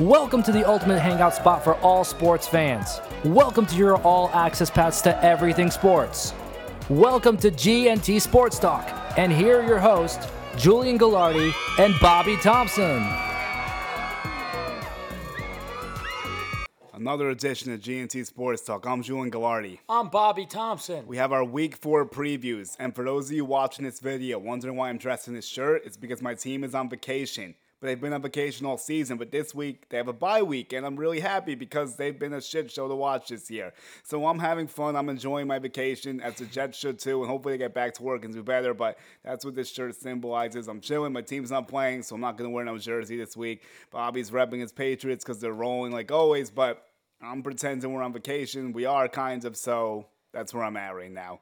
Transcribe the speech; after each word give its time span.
Welcome 0.00 0.42
to 0.44 0.52
the 0.52 0.66
ultimate 0.66 0.98
hangout 0.98 1.34
spot 1.34 1.62
for 1.62 1.74
all 1.80 2.04
sports 2.04 2.48
fans. 2.48 3.02
Welcome 3.22 3.66
to 3.66 3.76
your 3.76 3.98
all 3.98 4.30
access 4.30 4.70
pass 4.70 5.02
to 5.02 5.22
everything 5.22 5.70
sports. 5.70 6.32
Welcome 6.88 7.36
to 7.36 7.50
GNT 7.50 8.18
Sports 8.22 8.58
Talk. 8.58 8.88
And 9.18 9.30
here 9.30 9.60
are 9.60 9.66
your 9.66 9.78
hosts, 9.78 10.26
Julian 10.56 10.98
Gallardi 10.98 11.52
and 11.78 11.92
Bobby 12.00 12.38
Thompson. 12.38 13.06
Another 16.94 17.28
edition 17.28 17.70
of 17.70 17.80
GNT 17.80 18.24
Sports 18.24 18.62
Talk. 18.62 18.86
I'm 18.86 19.02
Julian 19.02 19.30
Gallardi. 19.30 19.80
I'm 19.86 20.08
Bobby 20.08 20.46
Thompson. 20.46 21.06
We 21.06 21.18
have 21.18 21.30
our 21.30 21.44
week 21.44 21.76
four 21.76 22.06
previews. 22.06 22.74
And 22.78 22.94
for 22.94 23.04
those 23.04 23.26
of 23.26 23.36
you 23.36 23.44
watching 23.44 23.84
this 23.84 24.00
video 24.00 24.38
wondering 24.38 24.76
why 24.76 24.88
I'm 24.88 24.96
dressed 24.96 25.28
in 25.28 25.34
this 25.34 25.46
shirt, 25.46 25.82
it's 25.84 25.98
because 25.98 26.22
my 26.22 26.32
team 26.32 26.64
is 26.64 26.74
on 26.74 26.88
vacation. 26.88 27.54
But 27.80 27.86
they've 27.86 28.00
been 28.00 28.12
on 28.12 28.20
vacation 28.20 28.66
all 28.66 28.76
season. 28.76 29.16
But 29.16 29.30
this 29.30 29.54
week 29.54 29.88
they 29.88 29.96
have 29.96 30.08
a 30.08 30.12
bye 30.12 30.42
week, 30.42 30.72
and 30.72 30.84
I'm 30.84 30.96
really 30.96 31.20
happy 31.20 31.54
because 31.54 31.96
they've 31.96 32.18
been 32.18 32.34
a 32.34 32.40
shit 32.40 32.70
show 32.70 32.88
to 32.88 32.94
watch 32.94 33.28
this 33.28 33.50
year. 33.50 33.72
So 34.02 34.26
I'm 34.26 34.38
having 34.38 34.66
fun. 34.66 34.96
I'm 34.96 35.08
enjoying 35.08 35.46
my 35.46 35.58
vacation, 35.58 36.20
as 36.20 36.34
the 36.34 36.44
Jets 36.44 36.78
should 36.78 36.98
too. 36.98 37.20
And 37.22 37.30
hopefully 37.30 37.54
they 37.54 37.58
get 37.58 37.74
back 37.74 37.94
to 37.94 38.02
work 38.02 38.24
and 38.24 38.34
do 38.34 38.42
better. 38.42 38.74
But 38.74 38.98
that's 39.24 39.44
what 39.44 39.54
this 39.54 39.70
shirt 39.72 39.94
symbolizes. 39.94 40.68
I'm 40.68 40.80
chilling. 40.80 41.12
My 41.12 41.22
team's 41.22 41.50
not 41.50 41.68
playing, 41.68 42.02
so 42.02 42.14
I'm 42.14 42.20
not 42.20 42.36
gonna 42.36 42.50
wear 42.50 42.64
no 42.64 42.76
jersey 42.76 43.16
this 43.16 43.36
week. 43.36 43.62
Bobby's 43.90 44.30
repping 44.30 44.60
his 44.60 44.72
Patriots 44.72 45.24
because 45.24 45.40
they're 45.40 45.52
rolling 45.52 45.92
like 45.92 46.12
always. 46.12 46.50
But 46.50 46.84
I'm 47.22 47.42
pretending 47.42 47.92
we're 47.92 48.02
on 48.02 48.12
vacation. 48.12 48.72
We 48.72 48.84
are 48.84 49.08
kind 49.08 49.44
of, 49.44 49.56
so 49.56 50.06
that's 50.32 50.54
where 50.54 50.64
I'm 50.64 50.76
at 50.76 50.94
right 50.94 51.10
now. 51.10 51.40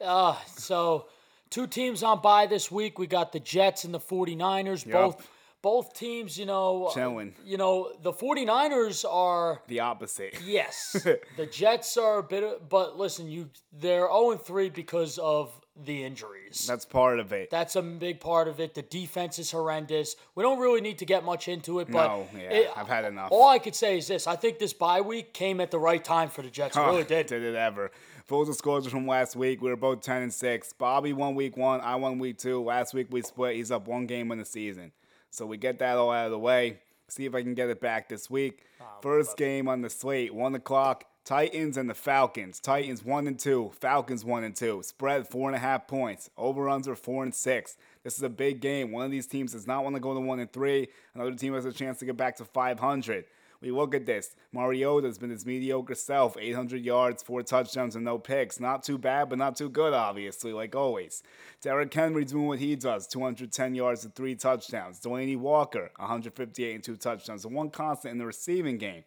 Uh, 0.00 0.36
so 0.46 1.08
two 1.50 1.66
teams 1.66 2.02
on 2.02 2.20
by 2.20 2.46
this 2.46 2.70
week. 2.70 2.98
We 2.98 3.06
got 3.06 3.32
the 3.32 3.40
Jets 3.40 3.84
and 3.84 3.94
the 3.94 4.00
49ers. 4.00 4.90
Both 4.90 5.28
both 5.64 5.94
teams, 5.94 6.36
you 6.38 6.44
know, 6.44 6.88
uh, 6.88 6.92
Chilling. 6.92 7.34
You 7.42 7.56
know, 7.56 7.90
the 8.02 8.12
49ers 8.12 9.06
are 9.10 9.62
The 9.66 9.80
opposite. 9.80 10.36
yes. 10.44 10.92
the 11.38 11.46
Jets 11.46 11.96
are 11.96 12.18
a 12.18 12.22
bit 12.22 12.44
of, 12.44 12.68
but 12.68 12.98
listen, 12.98 13.30
you 13.30 13.48
they're 13.72 14.06
0 14.06 14.36
3 14.36 14.68
because 14.68 15.16
of 15.18 15.58
the 15.74 16.04
injuries. 16.04 16.66
That's 16.68 16.84
part 16.84 17.18
of 17.18 17.32
it. 17.32 17.48
That's 17.50 17.76
a 17.76 17.82
big 17.82 18.20
part 18.20 18.46
of 18.46 18.60
it. 18.60 18.74
The 18.74 18.82
defense 18.82 19.38
is 19.38 19.50
horrendous. 19.50 20.16
We 20.34 20.42
don't 20.42 20.58
really 20.60 20.82
need 20.82 20.98
to 20.98 21.06
get 21.06 21.24
much 21.24 21.48
into 21.48 21.80
it, 21.80 21.90
but 21.90 22.06
No, 22.06 22.28
yeah, 22.34 22.50
it- 22.52 22.70
I've 22.76 22.86
had 22.86 23.06
enough. 23.06 23.30
All 23.32 23.48
I 23.48 23.58
could 23.58 23.74
say 23.74 23.96
is 23.96 24.06
this: 24.06 24.26
I 24.26 24.36
think 24.36 24.58
this 24.58 24.74
bye 24.74 25.00
week 25.00 25.32
came 25.32 25.62
at 25.62 25.70
the 25.70 25.78
right 25.78 26.04
time 26.04 26.28
for 26.28 26.42
the 26.42 26.50
Jets. 26.50 26.76
It 26.76 26.80
really 26.80 27.04
did. 27.04 27.26
Did 27.26 27.42
it 27.42 27.54
ever? 27.54 27.90
Full 28.26 28.50
scores 28.52 28.86
from 28.86 29.06
last 29.06 29.34
week, 29.34 29.62
we 29.62 29.68
were 29.70 29.76
both 29.76 30.00
10 30.02 30.22
and 30.22 30.32
6. 30.32 30.72
Bobby 30.74 31.12
won 31.12 31.34
week 31.34 31.56
one, 31.56 31.80
I 31.80 31.96
won 31.96 32.18
week 32.18 32.38
two. 32.38 32.62
Last 32.62 32.92
week 32.94 33.06
we 33.10 33.22
split. 33.22 33.56
He's 33.56 33.70
up 33.70 33.88
one 33.88 34.06
game 34.06 34.30
in 34.30 34.38
the 34.38 34.44
season. 34.44 34.92
So 35.34 35.46
we 35.46 35.56
get 35.56 35.80
that 35.80 35.96
all 35.96 36.12
out 36.12 36.26
of 36.26 36.30
the 36.30 36.38
way. 36.38 36.78
See 37.08 37.24
if 37.24 37.34
I 37.34 37.42
can 37.42 37.54
get 37.54 37.68
it 37.68 37.80
back 37.80 38.08
this 38.08 38.30
week. 38.30 38.64
First 39.02 39.36
game 39.36 39.68
on 39.68 39.82
the 39.82 39.90
slate, 39.90 40.32
1 40.32 40.54
o'clock. 40.54 41.04
Titans 41.24 41.76
and 41.76 41.90
the 41.90 41.94
Falcons. 41.94 42.60
Titans 42.60 43.04
1 43.04 43.26
and 43.26 43.38
2. 43.38 43.72
Falcons 43.80 44.24
1 44.24 44.44
and 44.44 44.54
2. 44.54 44.82
Spread 44.84 45.28
4.5 45.28 45.88
points. 45.88 46.30
Overruns 46.36 46.86
are 46.86 46.94
4 46.94 47.24
and 47.24 47.34
6. 47.34 47.76
This 48.04 48.16
is 48.16 48.22
a 48.22 48.28
big 48.28 48.60
game. 48.60 48.92
One 48.92 49.06
of 49.06 49.10
these 49.10 49.26
teams 49.26 49.52
does 49.52 49.66
not 49.66 49.82
want 49.82 49.96
to 49.96 50.00
go 50.00 50.14
to 50.14 50.20
1 50.20 50.38
and 50.38 50.52
3. 50.52 50.86
Another 51.14 51.34
team 51.34 51.54
has 51.54 51.64
a 51.64 51.72
chance 51.72 51.98
to 51.98 52.04
get 52.04 52.16
back 52.16 52.36
to 52.36 52.44
500. 52.44 53.24
We 53.64 53.70
look 53.70 53.94
at 53.94 54.04
this. 54.04 54.36
Mariota's 54.52 55.16
been 55.16 55.30
his 55.30 55.46
mediocre 55.46 55.94
self 55.94 56.36
800 56.38 56.84
yards, 56.84 57.22
four 57.22 57.42
touchdowns, 57.42 57.96
and 57.96 58.04
no 58.04 58.18
picks. 58.18 58.60
Not 58.60 58.82
too 58.82 58.98
bad, 58.98 59.30
but 59.30 59.38
not 59.38 59.56
too 59.56 59.70
good, 59.70 59.94
obviously, 59.94 60.52
like 60.52 60.76
always. 60.76 61.22
Derrick 61.62 61.94
Henry 61.94 62.26
doing 62.26 62.46
what 62.46 62.58
he 62.58 62.76
does 62.76 63.06
210 63.06 63.74
yards 63.74 64.04
and 64.04 64.14
three 64.14 64.34
touchdowns. 64.34 65.00
Delanie 65.00 65.38
Walker, 65.38 65.90
158 65.96 66.74
and 66.74 66.84
two 66.84 66.96
touchdowns. 66.96 67.46
And 67.46 67.54
one 67.54 67.70
constant 67.70 68.12
in 68.12 68.18
the 68.18 68.26
receiving 68.26 68.76
game. 68.76 69.02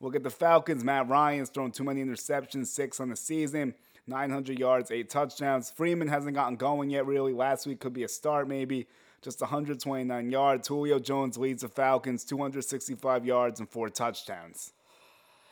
Look 0.00 0.16
at 0.16 0.22
the 0.22 0.30
Falcons. 0.30 0.82
Matt 0.82 1.06
Ryan's 1.06 1.50
thrown 1.50 1.70
too 1.70 1.84
many 1.84 2.02
interceptions, 2.02 2.68
six 2.68 3.00
on 3.00 3.10
the 3.10 3.16
season. 3.16 3.74
900 4.06 4.58
yards, 4.58 4.90
eight 4.90 5.10
touchdowns. 5.10 5.70
Freeman 5.70 6.08
hasn't 6.08 6.34
gotten 6.34 6.56
going 6.56 6.88
yet, 6.88 7.04
really. 7.04 7.34
Last 7.34 7.66
week 7.66 7.80
could 7.80 7.92
be 7.92 8.04
a 8.04 8.08
start, 8.08 8.48
maybe. 8.48 8.86
Just 9.22 9.40
129 9.40 10.30
yards. 10.30 10.68
Julio 10.68 10.98
Jones 10.98 11.36
leads 11.36 11.62
the 11.62 11.68
Falcons, 11.68 12.24
265 12.24 13.26
yards 13.26 13.60
and 13.60 13.68
four 13.68 13.88
touchdowns. 13.88 14.72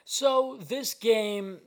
So 0.04 0.59
this 0.69 0.94
game, 0.94 1.59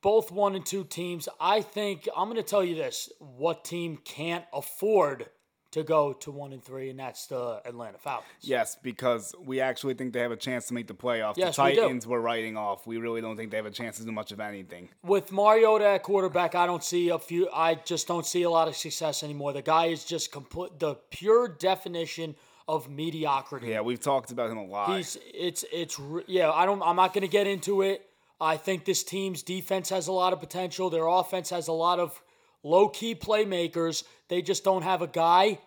both 0.00 0.32
one 0.32 0.54
and 0.54 0.64
two 0.64 0.84
teams. 0.84 1.28
I 1.38 1.60
think 1.60 2.08
I'm 2.16 2.30
going 2.30 2.42
to 2.42 2.48
tell 2.48 2.64
you 2.64 2.74
this: 2.74 3.10
what 3.18 3.64
team 3.64 3.98
can't 3.98 4.44
afford 4.52 5.26
to 5.72 5.84
go 5.84 6.12
to 6.14 6.30
one 6.30 6.52
and 6.52 6.62
three, 6.62 6.90
and 6.90 6.98
that's 6.98 7.26
the 7.26 7.60
Atlanta 7.64 7.98
Falcons. 7.98 8.30
Yes, 8.40 8.76
because 8.82 9.34
we 9.44 9.60
actually 9.60 9.94
think 9.94 10.12
they 10.12 10.20
have 10.20 10.32
a 10.32 10.36
chance 10.36 10.66
to 10.66 10.74
make 10.74 10.86
the 10.86 10.94
playoffs. 10.94 11.36
Yes, 11.36 11.56
the. 11.56 11.62
Titans 11.62 12.06
we're 12.06 12.20
writing 12.20 12.56
off. 12.56 12.86
We 12.86 12.96
really 12.98 13.20
don't 13.20 13.36
think 13.36 13.50
they 13.50 13.56
have 13.56 13.66
a 13.66 13.70
chance 13.70 13.98
to 13.98 14.04
do 14.04 14.12
much 14.12 14.32
of 14.32 14.40
anything. 14.40 14.88
With 15.02 15.30
Mariota 15.30 15.86
at 15.86 16.02
quarterback, 16.02 16.54
I 16.54 16.66
don't 16.66 16.82
see 16.82 17.10
a 17.10 17.18
few. 17.18 17.48
I 17.52 17.76
just 17.76 18.08
don't 18.08 18.26
see 18.26 18.42
a 18.42 18.50
lot 18.50 18.68
of 18.68 18.76
success 18.76 19.22
anymore. 19.22 19.52
The 19.52 19.62
guy 19.62 19.86
is 19.86 20.04
just 20.04 20.32
complete 20.32 20.78
the 20.78 20.96
pure 21.10 21.48
definition 21.48 22.34
of 22.66 22.88
mediocrity. 22.88 23.68
Yeah, 23.68 23.80
we've 23.80 24.00
talked 24.00 24.30
about 24.30 24.50
him 24.50 24.58
a 24.58 24.64
lot. 24.64 24.96
He's 24.96 25.18
it's 25.32 25.64
it's 25.72 26.00
yeah. 26.26 26.50
I 26.50 26.66
don't. 26.66 26.82
I'm 26.82 26.96
not 26.96 27.14
going 27.14 27.22
to 27.22 27.28
get 27.28 27.46
into 27.46 27.82
it. 27.82 28.06
I 28.40 28.56
think 28.56 28.86
this 28.86 29.04
team's 29.04 29.42
defense 29.42 29.90
has 29.90 30.08
a 30.08 30.12
lot 30.12 30.32
of 30.32 30.40
potential. 30.40 30.88
Their 30.88 31.06
offense 31.06 31.50
has 31.50 31.68
a 31.68 31.72
lot 31.72 32.00
of 32.00 32.20
low 32.62 32.88
key 32.88 33.14
playmakers. 33.14 34.04
They 34.28 34.42
just 34.42 34.64
don't 34.64 34.82
have 34.82 35.02
a 35.02 35.06
guy, 35.06 35.58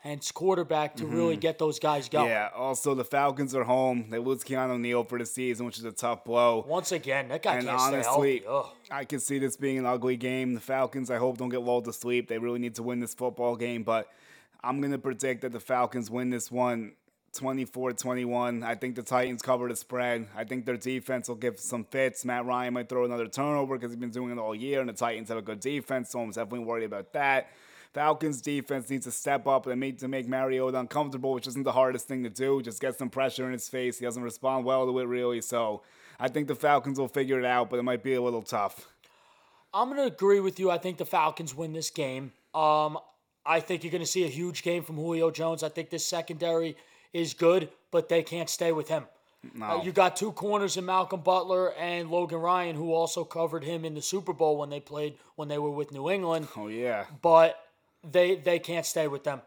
hence 0.00 0.30
quarterback, 0.30 0.96
to 0.96 1.06
really 1.06 1.36
get 1.36 1.58
those 1.58 1.78
guys 1.78 2.08
going. 2.08 2.26
Mm-hmm. 2.26 2.32
yeah, 2.32 2.48
also 2.54 2.94
the 2.94 3.04
Falcons 3.04 3.54
are 3.54 3.64
home. 3.64 4.06
They 4.10 4.18
lose 4.18 4.44
Keanu 4.44 4.78
Neal 4.78 5.04
for 5.04 5.18
the 5.18 5.26
season, 5.26 5.66
which 5.66 5.78
is 5.78 5.84
a 5.84 5.92
tough 5.92 6.24
blow. 6.24 6.64
Once 6.68 6.92
again, 6.92 7.28
that 7.28 7.42
guy 7.42 7.56
And 7.56 7.66
can't 7.66 7.80
stay 7.80 7.86
honestly, 7.96 8.42
healthy. 8.44 8.68
Ugh. 8.68 8.76
I 8.90 9.04
can 9.04 9.20
see 9.20 9.38
this 9.38 9.56
being 9.56 9.78
an 9.78 9.86
ugly 9.86 10.16
game. 10.16 10.54
The 10.54 10.60
Falcons, 10.60 11.10
I 11.10 11.16
hope, 11.16 11.38
don't 11.38 11.48
get 11.48 11.62
lulled 11.62 11.86
to 11.86 11.92
sleep. 11.92 12.28
They 12.28 12.38
really 12.38 12.58
need 12.58 12.74
to 12.76 12.82
win 12.82 13.00
this 13.00 13.14
football 13.14 13.56
game, 13.56 13.82
but 13.82 14.08
I'm 14.62 14.80
going 14.80 14.92
to 14.92 14.98
predict 14.98 15.42
that 15.42 15.52
the 15.52 15.60
Falcons 15.60 16.10
win 16.10 16.30
this 16.30 16.50
one 16.50 16.92
24 17.36 17.92
21. 17.92 18.62
I 18.62 18.74
think 18.74 18.96
the 18.96 19.02
Titans 19.02 19.42
cover 19.42 19.68
the 19.68 19.76
spread. 19.76 20.26
I 20.36 20.44
think 20.44 20.64
their 20.64 20.76
defense 20.76 21.28
will 21.28 21.36
give 21.36 21.60
some 21.60 21.84
fits. 21.84 22.24
Matt 22.24 22.44
Ryan 22.46 22.74
might 22.74 22.88
throw 22.88 23.04
another 23.04 23.28
turnover 23.28 23.76
because 23.76 23.92
he's 23.92 24.00
been 24.00 24.10
doing 24.10 24.32
it 24.32 24.38
all 24.38 24.54
year, 24.54 24.80
and 24.80 24.88
the 24.88 24.94
Titans 24.94 25.28
have 25.28 25.38
a 25.38 25.42
good 25.42 25.60
defense, 25.60 26.10
so 26.10 26.20
I'm 26.20 26.30
definitely 26.30 26.60
worried 26.60 26.84
about 26.84 27.12
that. 27.12 27.48
Falcons 27.92 28.42
defense 28.42 28.90
needs 28.90 29.06
to 29.06 29.12
step 29.12 29.46
up 29.46 29.66
and 29.66 29.80
make 29.80 29.98
to 30.00 30.08
make 30.08 30.28
Mariota 30.28 30.78
uncomfortable, 30.78 31.32
which 31.32 31.46
isn't 31.46 31.62
the 31.62 31.72
hardest 31.72 32.06
thing 32.08 32.24
to 32.24 32.30
do. 32.30 32.60
Just 32.60 32.80
get 32.80 32.98
some 32.98 33.08
pressure 33.08 33.46
in 33.46 33.52
his 33.52 33.68
face. 33.68 33.98
He 33.98 34.04
doesn't 34.04 34.22
respond 34.22 34.64
well 34.64 34.86
to 34.86 34.98
it 34.98 35.04
really, 35.04 35.40
so 35.40 35.82
I 36.18 36.28
think 36.28 36.48
the 36.48 36.54
Falcons 36.54 36.98
will 36.98 37.08
figure 37.08 37.38
it 37.38 37.46
out, 37.46 37.70
but 37.70 37.78
it 37.78 37.82
might 37.82 38.02
be 38.02 38.14
a 38.14 38.22
little 38.22 38.42
tough. 38.42 38.88
I'm 39.72 39.94
to 39.94 40.04
agree 40.04 40.40
with 40.40 40.58
you. 40.58 40.70
I 40.70 40.78
think 40.78 40.98
the 40.98 41.06
Falcons 41.06 41.54
win 41.54 41.72
this 41.72 41.90
game. 41.90 42.32
Um, 42.54 42.98
I 43.44 43.60
think 43.60 43.84
you're 43.84 43.90
to 43.98 44.06
see 44.06 44.24
a 44.24 44.28
huge 44.28 44.62
game 44.62 44.82
from 44.82 44.96
Julio 44.96 45.30
Jones. 45.30 45.62
I 45.62 45.68
think 45.68 45.90
this 45.90 46.04
secondary 46.04 46.76
is 47.16 47.34
good, 47.34 47.70
but 47.90 48.08
they 48.08 48.22
can't 48.22 48.50
stay 48.50 48.72
with 48.72 48.88
him. 48.88 49.06
Uh, 49.62 49.80
you 49.84 49.92
got 49.92 50.16
two 50.16 50.32
corners 50.32 50.76
in 50.76 50.84
Malcolm 50.84 51.20
Butler 51.20 51.72
and 51.74 52.10
Logan 52.10 52.38
Ryan, 52.38 52.76
who 52.76 52.92
also 52.92 53.24
covered 53.24 53.64
him 53.64 53.84
in 53.84 53.94
the 53.94 54.02
Super 54.02 54.32
Bowl 54.32 54.58
when 54.58 54.70
they 54.70 54.80
played 54.80 55.14
when 55.36 55.48
they 55.48 55.58
were 55.58 55.70
with 55.70 55.92
New 55.92 56.10
England. 56.10 56.48
Oh 56.56 56.66
yeah. 56.66 57.04
But 57.22 57.58
they 58.02 58.36
they 58.36 58.58
can't 58.58 58.84
stay 58.84 59.08
with 59.08 59.24
them, 59.24 59.40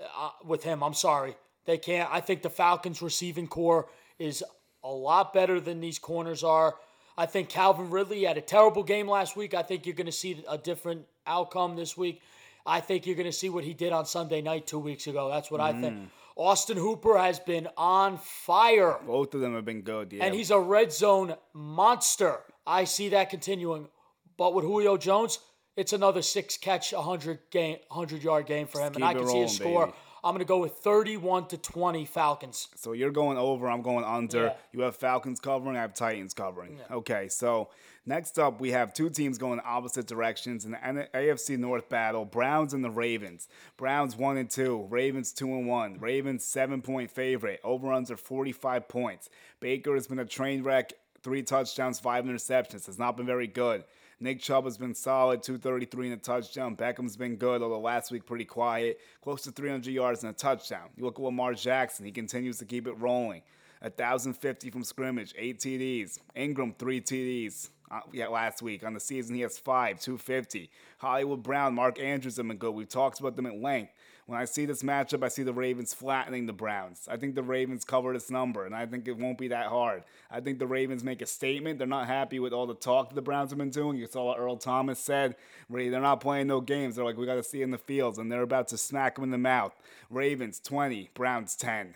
uh, 0.00 0.30
with 0.44 0.64
him. 0.64 0.82
I'm 0.82 0.94
sorry, 0.94 1.36
they 1.66 1.78
can't. 1.78 2.08
I 2.12 2.20
think 2.20 2.42
the 2.42 2.50
Falcons' 2.50 3.00
receiving 3.00 3.46
corps 3.46 3.88
is 4.18 4.42
a 4.82 4.90
lot 4.90 5.32
better 5.32 5.60
than 5.60 5.80
these 5.80 5.98
corners 5.98 6.42
are. 6.42 6.74
I 7.16 7.26
think 7.26 7.48
Calvin 7.48 7.90
Ridley 7.90 8.24
had 8.24 8.36
a 8.36 8.42
terrible 8.42 8.82
game 8.82 9.08
last 9.08 9.36
week. 9.36 9.54
I 9.54 9.62
think 9.62 9.86
you're 9.86 9.94
going 9.94 10.06
to 10.06 10.12
see 10.12 10.44
a 10.48 10.58
different 10.58 11.06
outcome 11.26 11.76
this 11.76 11.96
week. 11.96 12.20
I 12.66 12.80
think 12.80 13.06
you're 13.06 13.14
going 13.14 13.26
to 13.26 13.32
see 13.32 13.50
what 13.50 13.62
he 13.62 13.72
did 13.72 13.92
on 13.92 14.04
Sunday 14.04 14.40
night 14.42 14.66
two 14.66 14.80
weeks 14.80 15.06
ago. 15.06 15.28
That's 15.28 15.50
what 15.50 15.60
I 15.60 15.72
think. 15.80 16.10
Austin 16.36 16.76
Hooper 16.76 17.16
has 17.16 17.38
been 17.38 17.68
on 17.76 18.18
fire, 18.18 18.98
Both 19.06 19.34
of 19.34 19.40
them 19.40 19.54
have 19.54 19.64
been 19.64 19.82
good, 19.82 20.12
yeah. 20.12 20.24
and 20.24 20.34
he's 20.34 20.50
a 20.50 20.58
red 20.58 20.92
zone 20.92 21.34
monster. 21.52 22.40
I 22.66 22.84
see 22.84 23.10
that 23.10 23.30
continuing. 23.30 23.88
But 24.36 24.52
with 24.52 24.64
Julio 24.64 24.96
Jones, 24.96 25.38
it's 25.76 25.92
another 25.92 26.22
six 26.22 26.56
catch, 26.56 26.92
100 26.92 27.38
game, 27.50 27.76
100 27.88 28.22
yard 28.24 28.46
game 28.46 28.66
for 28.66 28.80
him, 28.80 28.94
and 28.94 29.04
I 29.04 29.14
can 29.14 29.28
see 29.28 29.42
a 29.42 29.48
score. 29.48 29.86
baby. 29.86 29.98
I'm 30.24 30.32
going 30.32 30.38
to 30.38 30.46
go 30.46 30.58
with 30.58 30.78
31 30.78 31.48
to 31.48 31.58
20 31.58 32.06
Falcons. 32.06 32.68
So 32.76 32.92
you're 32.92 33.10
going 33.10 33.36
over, 33.36 33.68
I'm 33.70 33.82
going 33.82 34.06
under. 34.06 34.44
Yeah. 34.44 34.52
You 34.72 34.80
have 34.80 34.96
Falcons 34.96 35.38
covering, 35.38 35.76
I 35.76 35.82
have 35.82 35.92
Titans 35.92 36.32
covering. 36.32 36.80
Okay, 36.90 37.28
so 37.28 37.68
next 38.06 38.38
up 38.38 38.58
we 38.58 38.70
have 38.70 38.94
two 38.94 39.10
teams 39.10 39.36
going 39.36 39.60
opposite 39.62 40.06
directions 40.06 40.64
in 40.64 40.70
the 40.70 41.08
AFC 41.14 41.58
North 41.58 41.90
battle, 41.90 42.24
Browns 42.24 42.72
and 42.72 42.82
the 42.82 42.90
Ravens. 42.90 43.48
Browns 43.76 44.16
1 44.16 44.38
and 44.38 44.48
2, 44.48 44.86
Ravens 44.88 45.30
2 45.32 45.46
and 45.46 45.66
1. 45.66 45.98
Ravens 46.00 46.42
7 46.42 46.80
point 46.80 47.10
favorite. 47.10 47.60
Over 47.62 47.92
under 47.92 48.16
45 48.16 48.88
points. 48.88 49.28
Baker 49.60 49.94
has 49.94 50.06
been 50.06 50.18
a 50.18 50.24
train 50.24 50.62
wreck, 50.62 50.94
3 51.22 51.42
touchdowns, 51.42 52.00
5 52.00 52.24
interceptions. 52.24 52.86
Has 52.86 52.98
not 52.98 53.18
been 53.18 53.26
very 53.26 53.46
good. 53.46 53.84
Nick 54.20 54.40
Chubb 54.40 54.64
has 54.64 54.78
been 54.78 54.94
solid, 54.94 55.42
233 55.42 56.12
and 56.12 56.20
a 56.20 56.22
touchdown. 56.22 56.74
Beckham's 56.74 57.16
been 57.16 57.36
good, 57.36 57.62
although 57.62 57.80
last 57.80 58.10
week 58.10 58.26
pretty 58.26 58.44
quiet. 58.44 59.00
Close 59.22 59.42
to 59.42 59.50
300 59.50 59.92
yards 59.92 60.22
and 60.22 60.30
a 60.30 60.34
touchdown. 60.34 60.88
You 60.96 61.04
look 61.04 61.18
at 61.18 61.24
Lamar 61.24 61.54
Jackson, 61.54 62.04
he 62.06 62.12
continues 62.12 62.58
to 62.58 62.64
keep 62.64 62.86
it 62.86 62.98
rolling. 62.98 63.42
1,050 63.80 64.70
from 64.70 64.82
scrimmage, 64.82 65.34
8 65.36 65.58
TDs. 65.58 66.18
Ingram, 66.34 66.74
3 66.78 67.00
TDs. 67.00 67.70
Uh, 67.90 68.00
yeah, 68.12 68.28
last 68.28 68.62
week 68.62 68.82
on 68.84 68.94
the 68.94 69.00
season 69.00 69.34
he 69.34 69.42
has 69.42 69.58
five, 69.58 70.00
250. 70.00 70.70
Hollywood 70.98 71.42
Brown, 71.42 71.74
Mark 71.74 72.00
Andrews 72.00 72.38
have 72.38 72.48
been 72.48 72.56
good. 72.56 72.70
We've 72.70 72.88
talked 72.88 73.20
about 73.20 73.36
them 73.36 73.46
at 73.46 73.60
length. 73.60 73.92
When 74.26 74.40
I 74.40 74.46
see 74.46 74.64
this 74.64 74.82
matchup, 74.82 75.22
I 75.22 75.28
see 75.28 75.42
the 75.42 75.52
Ravens 75.52 75.92
flattening 75.92 76.46
the 76.46 76.54
Browns. 76.54 77.06
I 77.10 77.18
think 77.18 77.34
the 77.34 77.42
Ravens 77.42 77.84
cover 77.84 78.14
this 78.14 78.30
number, 78.30 78.64
and 78.64 78.74
I 78.74 78.86
think 78.86 79.06
it 79.06 79.18
won't 79.18 79.36
be 79.36 79.48
that 79.48 79.66
hard. 79.66 80.02
I 80.30 80.40
think 80.40 80.58
the 80.58 80.66
Ravens 80.66 81.04
make 81.04 81.20
a 81.20 81.26
statement. 81.26 81.78
They're 81.78 81.86
not 81.86 82.06
happy 82.06 82.38
with 82.38 82.54
all 82.54 82.66
the 82.66 82.74
talk 82.74 83.10
that 83.10 83.14
the 83.14 83.22
Browns 83.22 83.50
have 83.50 83.58
been 83.58 83.68
doing. 83.68 83.98
You 83.98 84.06
saw 84.06 84.24
what 84.24 84.38
Earl 84.38 84.56
Thomas 84.56 84.98
said. 84.98 85.36
They're 85.68 86.00
not 86.00 86.22
playing 86.22 86.46
no 86.46 86.62
games. 86.62 86.96
They're 86.96 87.04
like, 87.04 87.18
we 87.18 87.26
got 87.26 87.34
to 87.34 87.42
see 87.42 87.60
in 87.60 87.70
the 87.70 87.76
fields, 87.76 88.16
and 88.16 88.32
they're 88.32 88.40
about 88.40 88.68
to 88.68 88.78
smack 88.78 89.16
them 89.16 89.24
in 89.24 89.30
the 89.30 89.36
mouth. 89.36 89.74
Ravens 90.08 90.58
20, 90.58 91.10
Browns 91.12 91.54
10. 91.56 91.94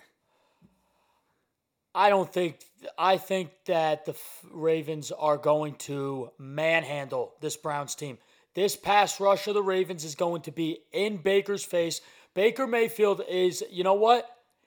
I 1.95 2.11
don't 2.11 2.31
think. 2.31 2.59
I 2.99 3.17
think 3.17 3.51
that 3.65 4.05
the 4.05 4.15
Ravens 4.53 5.11
are 5.13 5.39
going 5.39 5.77
to 5.77 6.31
manhandle 6.39 7.33
this 7.41 7.57
Browns 7.57 7.95
team. 7.95 8.19
This 8.55 8.77
pass 8.77 9.19
rush 9.19 9.47
of 9.47 9.55
the 9.55 9.63
Ravens 9.63 10.05
is 10.05 10.15
going 10.15 10.43
to 10.43 10.53
be 10.53 10.81
in 10.93 11.17
Baker's 11.17 11.65
face. 11.65 12.01
Baker 12.38 12.69
Mayfield 12.69 13.23
is, 13.29 13.64
you 13.69 13.82
know 13.82 13.94
what? 13.94 14.25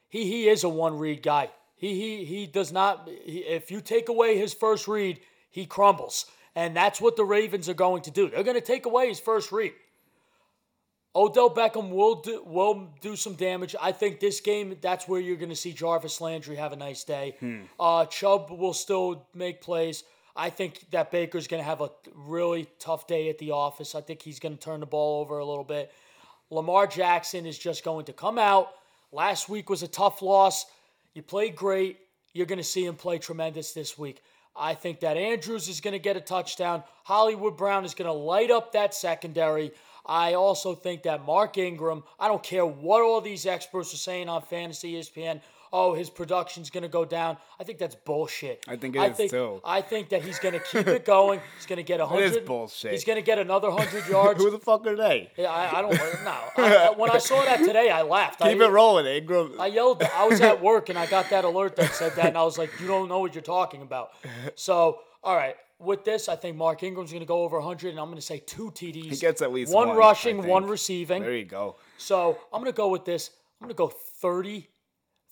He 0.09 0.25
he 0.25 0.49
is 0.49 0.65
a 0.65 0.67
one 0.67 0.97
read 0.97 1.23
guy. 1.23 1.51
He 1.77 1.93
he 1.93 2.25
he 2.25 2.45
does 2.45 2.73
not. 2.73 3.07
He, 3.23 3.37
if 3.37 3.71
you 3.71 3.79
take 3.79 4.09
away 4.09 4.37
his 4.37 4.53
first 4.53 4.89
read, 4.89 5.21
he 5.49 5.65
crumbles, 5.65 6.25
and 6.53 6.75
that's 6.75 6.99
what 6.99 7.15
the 7.15 7.23
Ravens 7.23 7.69
are 7.69 7.73
going 7.73 8.01
to 8.01 8.11
do. 8.11 8.29
They're 8.29 8.43
going 8.43 8.59
to 8.59 8.67
take 8.73 8.85
away 8.85 9.07
his 9.07 9.21
first 9.21 9.53
read. 9.53 9.71
Odell 11.15 11.49
Beckham 11.49 11.91
will 11.91 12.15
do 12.15 12.43
will 12.45 12.89
do 12.99 13.15
some 13.15 13.35
damage. 13.35 13.73
I 13.81 13.93
think 13.93 14.19
this 14.19 14.41
game 14.41 14.75
that's 14.81 15.07
where 15.07 15.21
you're 15.21 15.37
going 15.37 15.47
to 15.47 15.55
see 15.55 15.71
Jarvis 15.71 16.19
Landry 16.19 16.57
have 16.57 16.73
a 16.73 16.75
nice 16.75 17.05
day. 17.05 17.37
Hmm. 17.39 17.61
Uh, 17.79 18.05
Chubb 18.05 18.51
will 18.51 18.73
still 18.73 19.29
make 19.33 19.61
plays. 19.61 20.03
I 20.35 20.49
think 20.49 20.91
that 20.91 21.09
Baker's 21.09 21.47
going 21.47 21.63
to 21.63 21.69
have 21.69 21.79
a 21.79 21.91
really 22.15 22.67
tough 22.79 23.07
day 23.07 23.29
at 23.29 23.37
the 23.37 23.51
office. 23.51 23.95
I 23.95 24.01
think 24.01 24.21
he's 24.21 24.39
going 24.41 24.57
to 24.57 24.61
turn 24.61 24.81
the 24.81 24.85
ball 24.85 25.21
over 25.21 25.39
a 25.39 25.45
little 25.45 25.63
bit. 25.63 25.89
Lamar 26.51 26.85
Jackson 26.85 27.45
is 27.45 27.57
just 27.57 27.83
going 27.83 28.05
to 28.05 28.13
come 28.13 28.37
out. 28.37 28.73
Last 29.13 29.47
week 29.47 29.69
was 29.69 29.83
a 29.83 29.87
tough 29.87 30.21
loss. 30.21 30.65
You 31.13 31.23
played 31.23 31.55
great. 31.55 31.97
You're 32.33 32.45
going 32.45 32.57
to 32.57 32.63
see 32.63 32.85
him 32.85 32.95
play 32.95 33.17
tremendous 33.17 33.71
this 33.71 33.97
week. 33.97 34.21
I 34.53 34.73
think 34.73 34.99
that 34.99 35.15
Andrews 35.15 35.69
is 35.69 35.79
going 35.79 35.93
to 35.93 35.99
get 35.99 36.17
a 36.17 36.21
touchdown. 36.21 36.83
Hollywood 37.05 37.55
Brown 37.57 37.85
is 37.85 37.93
going 37.93 38.07
to 38.07 38.13
light 38.13 38.51
up 38.51 38.73
that 38.73 38.93
secondary. 38.93 39.71
I 40.05 40.33
also 40.33 40.75
think 40.75 41.03
that 41.03 41.25
Mark 41.25 41.57
Ingram, 41.57 42.03
I 42.19 42.27
don't 42.27 42.43
care 42.43 42.65
what 42.65 43.01
all 43.01 43.21
these 43.21 43.45
experts 43.45 43.93
are 43.93 43.97
saying 43.97 44.27
on 44.27 44.41
Fantasy 44.41 44.95
ESPN, 44.95 45.39
oh, 45.73 45.93
his 45.93 46.09
production's 46.09 46.69
going 46.69 46.83
to 46.83 46.89
go 46.89 47.05
down. 47.05 47.37
I 47.59 47.63
think 47.63 47.79
that's 47.79 47.95
bullshit. 47.95 48.63
I 48.67 48.75
think 48.75 48.95
it 48.95 48.99
I 48.99 49.07
is 49.07 49.17
think, 49.17 49.31
too. 49.31 49.61
I 49.63 49.81
think 49.81 50.09
that 50.09 50.23
he's 50.23 50.39
going 50.39 50.53
to 50.53 50.59
keep 50.59 50.87
it 50.87 51.05
going. 51.05 51.39
He's 51.57 51.65
going 51.65 51.77
to 51.77 51.83
get 51.83 51.99
a 51.99 52.05
hundred. 52.05 52.25
It 52.25 52.41
is 52.41 52.47
bullshit. 52.47 52.91
He's 52.91 53.05
going 53.05 53.17
to 53.17 53.21
get 53.21 53.39
another 53.39 53.71
hundred 53.71 54.07
yards. 54.09 54.41
Who 54.41 54.49
the 54.51 54.59
fuck 54.59 54.85
are 54.87 54.95
they? 54.95 55.31
Yeah, 55.37 55.51
I, 55.51 55.79
I 55.79 55.81
don't 55.81 55.93
know. 55.93 56.39
I, 56.57 56.93
when 56.95 57.11
I 57.11 57.17
saw 57.17 57.43
that 57.43 57.59
today, 57.59 57.89
I 57.89 58.01
laughed. 58.01 58.41
Keep 58.41 58.59
it 58.59 58.67
rolling, 58.67 59.05
Ingram. 59.05 59.59
I 59.59 59.67
yelled. 59.67 60.03
I 60.03 60.27
was 60.27 60.41
at 60.41 60.61
work 60.71 60.89
and 60.89 60.97
I 60.97 61.05
got 61.05 61.29
that 61.29 61.45
alert 61.45 61.75
that 61.77 61.93
said 61.93 62.15
that, 62.15 62.27
and 62.27 62.37
I 62.37 62.43
was 62.43 62.57
like, 62.57 62.71
"You 62.79 62.87
don't 62.87 63.07
know 63.07 63.19
what 63.19 63.33
you're 63.33 63.41
talking 63.41 63.81
about." 63.81 64.11
So, 64.55 64.99
all 65.23 65.35
right 65.35 65.55
with 65.79 66.05
this, 66.05 66.29
I 66.29 66.35
think 66.35 66.57
Mark 66.57 66.83
Ingram's 66.83 67.11
going 67.11 67.21
to 67.21 67.27
go 67.27 67.41
over 67.41 67.57
100, 67.57 67.89
and 67.89 67.99
I'm 67.99 68.05
going 68.05 68.15
to 68.17 68.21
say 68.21 68.37
two 68.37 68.69
TDs. 68.69 69.09
He 69.09 69.15
gets 69.15 69.41
at 69.41 69.51
least 69.51 69.73
one, 69.73 69.87
one 69.87 69.97
rushing, 69.97 70.45
one 70.45 70.65
receiving. 70.65 71.23
There 71.23 71.35
you 71.35 71.45
go. 71.45 71.77
So 71.97 72.37
I'm 72.53 72.61
going 72.61 72.71
to 72.71 72.77
go 72.77 72.89
with 72.89 73.03
this. 73.03 73.31
I'm 73.59 73.65
going 73.67 73.75
to 73.75 73.77
go 73.77 73.87
30 73.87 74.67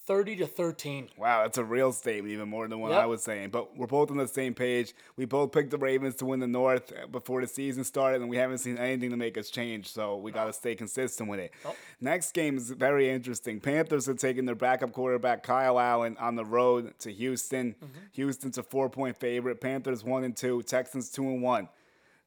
30 0.09 0.37
to 0.37 0.47
13. 0.47 1.09
Wow, 1.19 1.43
that's 1.43 1.59
a 1.59 1.63
real 1.63 1.91
statement, 1.91 2.33
even 2.33 2.49
more 2.49 2.67
than 2.67 2.79
what 2.79 2.89
yep. 2.89 3.03
I 3.03 3.05
was 3.05 3.21
saying. 3.21 3.51
But 3.51 3.77
we're 3.77 3.85
both 3.85 4.09
on 4.09 4.17
the 4.17 4.27
same 4.27 4.55
page. 4.55 4.95
We 5.15 5.25
both 5.25 5.51
picked 5.51 5.69
the 5.69 5.77
Ravens 5.77 6.15
to 6.15 6.25
win 6.25 6.39
the 6.39 6.47
North 6.47 6.91
before 7.11 7.41
the 7.41 7.47
season 7.47 7.83
started, 7.83 8.19
and 8.21 8.27
we 8.27 8.35
haven't 8.35 8.57
seen 8.57 8.79
anything 8.79 9.11
to 9.11 9.17
make 9.17 9.37
us 9.37 9.51
change. 9.51 9.87
So 9.87 10.17
we 10.17 10.31
got 10.31 10.45
to 10.45 10.53
stay 10.53 10.73
consistent 10.73 11.29
with 11.29 11.39
it. 11.39 11.53
Nope. 11.63 11.77
Next 12.01 12.31
game 12.31 12.57
is 12.57 12.71
very 12.71 13.07
interesting. 13.07 13.59
Panthers 13.59 14.09
are 14.09 14.15
taking 14.15 14.45
their 14.45 14.55
backup 14.55 14.93
quarterback 14.93 15.43
Kyle 15.43 15.79
Allen 15.79 16.17
on 16.19 16.35
the 16.35 16.43
road 16.43 16.97
to 17.01 17.11
Houston. 17.13 17.75
Mm-hmm. 17.75 17.99
Houston's 18.13 18.57
a 18.57 18.63
four 18.63 18.89
point 18.89 19.15
favorite. 19.15 19.61
Panthers 19.61 20.03
one 20.03 20.23
and 20.23 20.35
two. 20.35 20.63
Texans 20.63 21.11
two 21.11 21.25
and 21.25 21.43
one. 21.43 21.69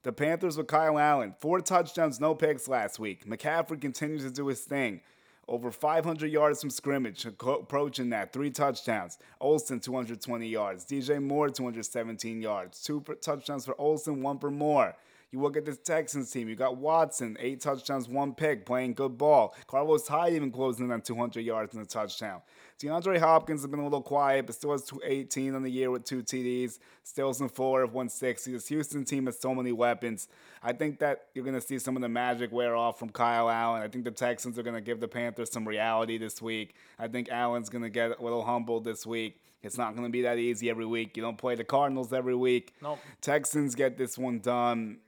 The 0.04 0.12
Panthers 0.12 0.56
with 0.56 0.68
Kyle 0.68 1.00
Allen, 1.00 1.34
four 1.40 1.60
touchdowns, 1.60 2.20
no 2.20 2.36
picks 2.36 2.68
last 2.68 3.00
week. 3.00 3.26
McCaffrey 3.26 3.80
continues 3.80 4.22
to 4.22 4.30
do 4.30 4.46
his 4.46 4.60
thing 4.60 5.00
over 5.48 5.70
500 5.70 6.30
yards 6.30 6.60
from 6.60 6.70
scrimmage, 6.70 7.26
approaching 7.26 8.10
that. 8.10 8.32
Three 8.32 8.50
touchdowns. 8.50 9.18
Olsen, 9.40 9.80
220 9.80 10.46
yards. 10.46 10.84
DJ 10.84 11.22
Moore, 11.22 11.50
217 11.50 12.40
yards. 12.40 12.82
Two 12.82 13.04
touchdowns 13.20 13.66
for 13.66 13.74
Olsen, 13.80 14.22
one 14.22 14.38
for 14.38 14.50
Moore. 14.50 14.94
You 15.32 15.40
look 15.40 15.56
at 15.56 15.64
this 15.64 15.78
Texans 15.78 16.30
team. 16.30 16.46
You 16.46 16.54
got 16.54 16.76
Watson, 16.76 17.38
eight 17.40 17.62
touchdowns, 17.62 18.06
one 18.06 18.34
pick, 18.34 18.66
playing 18.66 18.92
good 18.92 19.16
ball. 19.16 19.56
Carlos 19.66 20.06
Hyde 20.06 20.34
even 20.34 20.52
closing 20.52 20.84
in 20.84 20.92
on 20.92 21.00
200 21.00 21.40
yards 21.40 21.74
and 21.74 21.82
a 21.82 21.86
touchdown. 21.86 22.42
DeAndre 22.78 23.18
Hopkins 23.18 23.62
has 23.62 23.70
been 23.70 23.80
a 23.80 23.84
little 23.84 24.02
quiet, 24.02 24.44
but 24.44 24.54
still 24.54 24.72
has 24.72 24.90
18 25.02 25.54
on 25.54 25.62
the 25.62 25.70
year 25.70 25.90
with 25.90 26.04
two 26.04 26.22
TDs. 26.22 26.80
Stilson 27.02 27.48
Fuller 27.48 27.82
of 27.82 27.94
160. 27.94 28.52
This 28.52 28.68
Houston 28.68 29.06
team 29.06 29.24
has 29.24 29.40
so 29.40 29.54
many 29.54 29.72
weapons. 29.72 30.28
I 30.62 30.74
think 30.74 30.98
that 30.98 31.28
you're 31.34 31.46
going 31.46 31.58
to 31.58 31.66
see 31.66 31.78
some 31.78 31.96
of 31.96 32.02
the 32.02 32.10
magic 32.10 32.52
wear 32.52 32.76
off 32.76 32.98
from 32.98 33.08
Kyle 33.08 33.48
Allen. 33.48 33.80
I 33.80 33.88
think 33.88 34.04
the 34.04 34.10
Texans 34.10 34.58
are 34.58 34.62
going 34.62 34.74
to 34.74 34.82
give 34.82 35.00
the 35.00 35.08
Panthers 35.08 35.50
some 35.50 35.66
reality 35.66 36.18
this 36.18 36.42
week. 36.42 36.74
I 36.98 37.08
think 37.08 37.30
Allen's 37.30 37.70
going 37.70 37.84
to 37.84 37.90
get 37.90 38.18
a 38.18 38.22
little 38.22 38.44
humbled 38.44 38.84
this 38.84 39.06
week. 39.06 39.40
It's 39.62 39.78
not 39.78 39.94
going 39.94 40.06
to 40.06 40.12
be 40.12 40.22
that 40.22 40.36
easy 40.36 40.68
every 40.68 40.84
week. 40.84 41.16
You 41.16 41.22
don't 41.22 41.38
play 41.38 41.54
the 41.54 41.64
Cardinals 41.64 42.12
every 42.12 42.34
week. 42.34 42.74
Nope. 42.82 42.98
Texans 43.22 43.74
get 43.74 43.96
this 43.96 44.18
one 44.18 44.40
done 44.40 44.98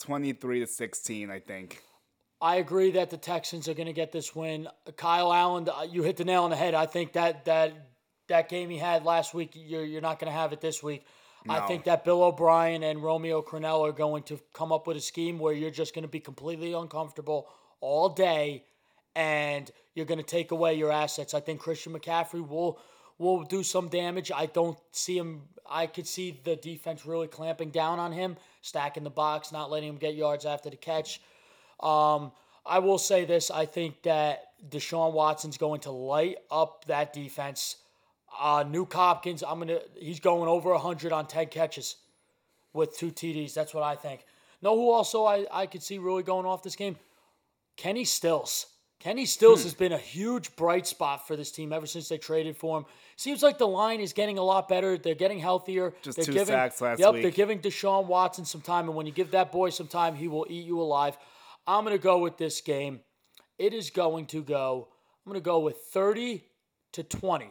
23 0.00 0.60
to 0.60 0.66
16, 0.66 1.30
I 1.30 1.38
think. 1.38 1.82
I 2.42 2.56
agree 2.56 2.90
that 2.92 3.10
the 3.10 3.18
Texans 3.18 3.68
are 3.68 3.74
going 3.74 3.86
to 3.86 3.92
get 3.92 4.12
this 4.12 4.34
win. 4.34 4.66
Kyle 4.96 5.32
Allen, 5.32 5.68
uh, 5.68 5.82
you 5.82 6.02
hit 6.02 6.16
the 6.16 6.24
nail 6.24 6.44
on 6.44 6.50
the 6.50 6.56
head. 6.56 6.74
I 6.74 6.86
think 6.86 7.12
that 7.12 7.44
that 7.44 7.74
that 8.28 8.48
game 8.48 8.70
he 8.70 8.78
had 8.78 9.04
last 9.04 9.34
week, 9.34 9.52
you're 9.54 9.84
you're 9.84 10.00
not 10.00 10.18
going 10.18 10.32
to 10.32 10.38
have 10.38 10.52
it 10.52 10.60
this 10.60 10.82
week. 10.82 11.04
No. 11.44 11.54
I 11.54 11.66
think 11.66 11.84
that 11.84 12.04
Bill 12.04 12.22
O'Brien 12.22 12.82
and 12.82 13.02
Romeo 13.02 13.42
Crennel 13.42 13.86
are 13.86 13.92
going 13.92 14.22
to 14.24 14.38
come 14.52 14.72
up 14.72 14.86
with 14.86 14.96
a 14.96 15.00
scheme 15.00 15.38
where 15.38 15.54
you're 15.54 15.70
just 15.70 15.94
going 15.94 16.02
to 16.02 16.08
be 16.08 16.20
completely 16.20 16.72
uncomfortable 16.72 17.48
all 17.80 18.10
day, 18.10 18.64
and 19.14 19.70
you're 19.94 20.06
going 20.06 20.18
to 20.18 20.24
take 20.24 20.50
away 20.50 20.74
your 20.74 20.92
assets. 20.92 21.34
I 21.34 21.40
think 21.40 21.60
Christian 21.60 21.92
McCaffrey 21.92 22.46
will 22.46 22.78
will 23.18 23.42
do 23.42 23.62
some 23.62 23.88
damage. 23.88 24.32
I 24.34 24.46
don't 24.46 24.78
see 24.92 25.16
him. 25.16 25.42
I 25.68 25.86
could 25.86 26.06
see 26.06 26.40
the 26.42 26.56
defense 26.56 27.04
really 27.04 27.28
clamping 27.28 27.70
down 27.70 27.98
on 27.98 28.12
him, 28.12 28.36
stacking 28.60 29.04
the 29.04 29.10
box, 29.10 29.52
not 29.52 29.70
letting 29.70 29.88
him 29.88 29.96
get 29.96 30.14
yards 30.14 30.44
after 30.44 30.70
the 30.70 30.76
catch. 30.76 31.20
Um, 31.80 32.32
I 32.64 32.78
will 32.78 32.98
say 32.98 33.24
this: 33.24 33.50
I 33.50 33.66
think 33.66 34.02
that 34.02 34.52
Deshaun 34.68 35.12
Watson's 35.12 35.58
going 35.58 35.80
to 35.82 35.90
light 35.90 36.36
up 36.50 36.84
that 36.86 37.12
defense. 37.12 37.76
Uh, 38.38 38.64
Nuk 38.64 38.92
Hopkins, 38.92 39.42
I'm 39.42 39.58
gonna. 39.58 39.80
He's 39.98 40.20
going 40.20 40.48
over 40.48 40.70
100 40.70 41.12
on 41.12 41.26
10 41.26 41.46
catches 41.46 41.96
with 42.72 42.96
two 42.96 43.10
TDs. 43.10 43.54
That's 43.54 43.74
what 43.74 43.82
I 43.82 43.96
think. 43.96 44.24
Know 44.62 44.76
who 44.76 44.90
also 44.90 45.24
I, 45.24 45.46
I 45.50 45.66
could 45.66 45.82
see 45.82 45.98
really 45.98 46.22
going 46.22 46.46
off 46.46 46.62
this 46.62 46.76
game? 46.76 46.96
Kenny 47.76 48.04
Stills. 48.04 48.66
Kenny 49.00 49.24
Stills 49.24 49.62
hmm. 49.62 49.64
has 49.64 49.74
been 49.74 49.92
a 49.92 49.98
huge 49.98 50.54
bright 50.56 50.86
spot 50.86 51.26
for 51.26 51.34
this 51.34 51.50
team 51.50 51.72
ever 51.72 51.86
since 51.86 52.08
they 52.08 52.18
traded 52.18 52.56
for 52.56 52.78
him. 52.78 52.84
Seems 53.16 53.42
like 53.42 53.56
the 53.56 53.66
line 53.66 54.00
is 54.00 54.12
getting 54.12 54.38
a 54.38 54.42
lot 54.42 54.68
better. 54.68 54.98
They're 54.98 55.14
getting 55.14 55.38
healthier. 55.38 55.94
Just 56.02 56.16
they're 56.16 56.26
two 56.26 56.32
giving, 56.32 56.54
sacks 56.54 56.80
last 56.80 57.00
yep, 57.00 57.14
week. 57.14 57.22
they're 57.22 57.30
giving 57.30 57.60
Deshaun 57.60 58.06
Watson 58.06 58.44
some 58.44 58.60
time, 58.60 58.86
and 58.86 58.94
when 58.94 59.06
you 59.06 59.12
give 59.12 59.30
that 59.32 59.50
boy 59.50 59.70
some 59.70 59.88
time, 59.88 60.14
he 60.14 60.28
will 60.28 60.46
eat 60.48 60.66
you 60.66 60.80
alive. 60.80 61.16
I'm 61.66 61.84
going 61.84 61.96
to 61.96 62.02
go 62.02 62.18
with 62.18 62.36
this 62.36 62.60
game. 62.60 63.00
It 63.58 63.72
is 63.72 63.90
going 63.90 64.26
to 64.26 64.42
go, 64.42 64.88
I'm 65.26 65.32
going 65.32 65.42
to 65.42 65.44
go 65.44 65.60
with 65.60 65.78
30 65.92 66.44
to 66.92 67.02
20. 67.02 67.50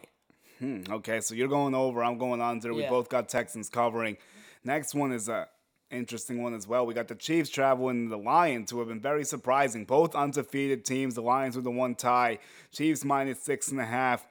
Hmm, 0.60 0.82
okay, 0.90 1.20
so 1.22 1.34
you're 1.34 1.48
going 1.48 1.74
over. 1.74 2.04
I'm 2.04 2.18
going 2.18 2.42
under. 2.42 2.74
We 2.74 2.86
both 2.86 3.10
got 3.10 3.30
Texans 3.30 3.70
covering. 3.70 4.18
Next 4.64 4.94
one 4.94 5.12
is 5.12 5.30
a 5.30 5.48
interesting 5.92 6.42
one 6.42 6.54
as 6.54 6.68
well. 6.68 6.86
We 6.86 6.94
got 6.94 7.08
the 7.08 7.16
Chiefs 7.16 7.50
traveling 7.50 8.10
the 8.10 8.18
Lions, 8.18 8.72
who 8.72 8.80
have 8.80 8.88
been 8.88 9.02
very 9.02 9.26
surprising. 9.26 9.86
Both 9.86 10.16
undefeated 10.16 10.86
teams. 10.86 11.16
The 11.16 11.22
Lions 11.22 11.56
with 11.56 11.66
the 11.66 11.72
one 11.72 11.96
tie. 11.96 12.40
Chiefs 12.72 13.04
minus 13.04 13.42
six 13.42 13.70
and 13.70 13.80
a 13.80 13.86
half. 13.86 14.26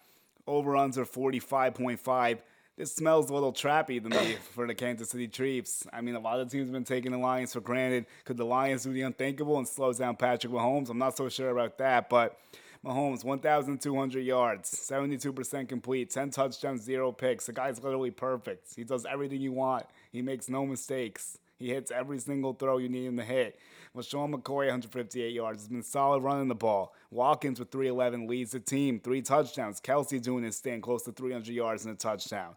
Over 0.47 0.77
under 0.77 1.05
45.5 1.05 2.39
this 2.79 2.95
smells 2.95 3.29
a 3.29 3.35
little 3.35 3.53
trappy 3.53 4.01
to 4.01 4.09
me 4.09 4.37
for 4.55 4.67
the 4.67 4.75
Kansas 4.75 5.11
City 5.11 5.27
Chiefs. 5.27 5.85
I 5.93 6.01
mean, 6.01 6.15
a 6.15 6.21
lot 6.21 6.39
of 6.39 6.49
teams 6.49 6.69
have 6.69 6.73
been 6.73 6.85
taking 6.85 7.11
the 7.11 7.19
Lions 7.19 7.53
for 7.53 7.61
granted. 7.61 8.07
Could 8.25 8.37
the 8.37 8.47
Lions 8.47 8.85
do 8.85 8.93
the 8.93 9.03
unthinkable 9.03 9.59
and 9.59 9.67
slow 9.67 9.93
down 9.93 10.15
Patrick 10.15 10.53
Mahomes? 10.53 10.89
I'm 10.89 10.97
not 10.97 11.17
so 11.17 11.29
sure 11.29 11.51
about 11.51 11.77
that, 11.79 12.09
but 12.09 12.39
Mahomes, 12.85 13.25
1,200 13.25 14.21
yards, 14.21 14.71
72% 14.71 15.69
complete, 15.69 16.11
10 16.11 16.31
touchdowns, 16.31 16.83
zero 16.83 17.11
picks. 17.11 17.47
The 17.47 17.53
guy's 17.53 17.83
literally 17.83 18.13
perfect. 18.13 18.77
He 18.77 18.85
does 18.85 19.05
everything 19.05 19.41
you 19.41 19.53
want. 19.53 19.85
He 20.13 20.23
makes 20.23 20.49
no 20.49 20.65
mistakes. 20.65 21.39
He 21.59 21.69
hits 21.69 21.91
every 21.91 22.19
single 22.19 22.53
throw 22.53 22.79
you 22.79 22.89
need 22.89 23.07
him 23.07 23.17
to 23.17 23.25
hit. 23.25 23.59
LeSean 23.97 24.33
McCoy, 24.33 24.67
158 24.67 25.33
yards, 25.33 25.63
has 25.63 25.69
been 25.69 25.83
solid 25.83 26.23
running 26.23 26.49
the 26.49 26.55
ball. 26.55 26.95
Watkins 27.11 27.59
with 27.59 27.73
311 27.73 28.29
leads 28.29 28.53
the 28.53 28.61
team, 28.61 29.01
three 29.01 29.23
touchdowns. 29.23 29.81
Kelce 29.81 30.23
doing 30.23 30.45
his 30.45 30.59
thing, 30.59 30.81
close 30.81 31.03
to 31.05 31.13
300 31.13 31.49
yards 31.49 31.85
and 31.85 31.95
a 31.95 31.99
touchdown. 31.99 32.55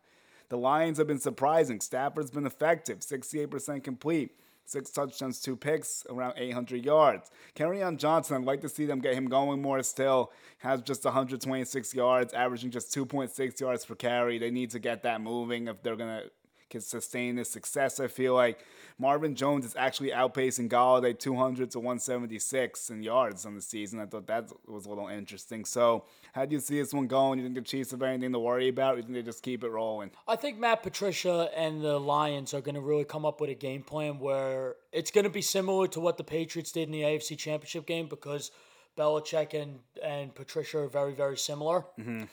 The 0.49 0.57
Lions 0.57 0.97
have 0.97 1.07
been 1.07 1.19
surprising. 1.19 1.79
Stafford's 1.79 2.29
been 2.29 2.45
effective, 2.45 2.99
68% 2.99 3.83
complete. 3.83 4.37
Six 4.65 4.91
touchdowns, 4.91 5.41
two 5.41 5.55
picks, 5.55 6.05
around 6.09 6.35
800 6.37 6.85
yards. 6.85 7.31
Kerryon 7.55 7.97
Johnson, 7.97 8.37
I'd 8.37 8.43
like 8.45 8.61
to 8.61 8.69
see 8.69 8.85
them 8.85 8.99
get 8.99 9.15
him 9.15 9.27
going 9.27 9.61
more 9.61 9.81
still. 9.83 10.31
Has 10.59 10.81
just 10.81 11.03
126 11.03 11.93
yards, 11.93 12.33
averaging 12.33 12.71
just 12.71 12.93
2.6 12.95 13.59
yards 13.59 13.85
per 13.85 13.95
carry. 13.95 14.37
They 14.37 14.51
need 14.51 14.71
to 14.71 14.79
get 14.79 15.03
that 15.03 15.19
moving 15.19 15.67
if 15.67 15.81
they're 15.81 15.95
going 15.97 16.21
to 16.21 16.31
can 16.71 16.81
sustain 16.81 17.35
this 17.35 17.49
success. 17.49 17.99
I 17.99 18.07
feel 18.07 18.33
like 18.33 18.65
Marvin 18.97 19.35
Jones 19.35 19.65
is 19.65 19.75
actually 19.75 20.11
outpacing 20.11 20.69
Golladay 20.69 21.17
200 21.17 21.71
to 21.71 21.79
176 21.79 22.89
in 22.89 23.03
yards 23.03 23.45
on 23.45 23.55
the 23.55 23.61
season. 23.61 23.99
I 23.99 24.05
thought 24.05 24.27
that 24.27 24.49
was 24.67 24.85
a 24.85 24.89
little 24.89 25.07
interesting. 25.07 25.65
So, 25.65 26.05
how 26.33 26.45
do 26.45 26.53
you 26.55 26.59
see 26.59 26.79
this 26.79 26.93
one 26.93 27.07
going? 27.07 27.39
You 27.39 27.45
think 27.45 27.55
the 27.55 27.61
Chiefs 27.61 27.91
have 27.91 28.01
anything 28.01 28.31
to 28.31 28.39
worry 28.39 28.69
about? 28.69 28.95
Or 28.95 28.97
you 28.97 29.03
think 29.03 29.13
they 29.13 29.21
just 29.21 29.43
keep 29.43 29.63
it 29.63 29.69
rolling? 29.69 30.11
I 30.27 30.35
think 30.35 30.57
Matt 30.57 30.81
Patricia 30.81 31.49
and 31.55 31.81
the 31.81 31.99
Lions 31.99 32.53
are 32.53 32.61
going 32.61 32.75
to 32.75 32.81
really 32.81 33.05
come 33.05 33.25
up 33.25 33.41
with 33.41 33.49
a 33.49 33.55
game 33.55 33.83
plan 33.83 34.19
where 34.19 34.75
it's 34.91 35.11
going 35.11 35.25
to 35.25 35.29
be 35.29 35.41
similar 35.41 35.87
to 35.89 35.99
what 35.99 36.17
the 36.17 36.23
Patriots 36.23 36.71
did 36.71 36.83
in 36.83 36.91
the 36.91 37.01
AFC 37.01 37.37
Championship 37.37 37.85
game 37.85 38.07
because 38.07 38.51
Belichick 38.97 39.59
and, 39.59 39.79
and 40.03 40.33
Patricia 40.33 40.79
are 40.79 40.87
very, 40.87 41.13
very 41.13 41.37
similar. 41.37 41.85
Mm-hmm. 41.99 42.23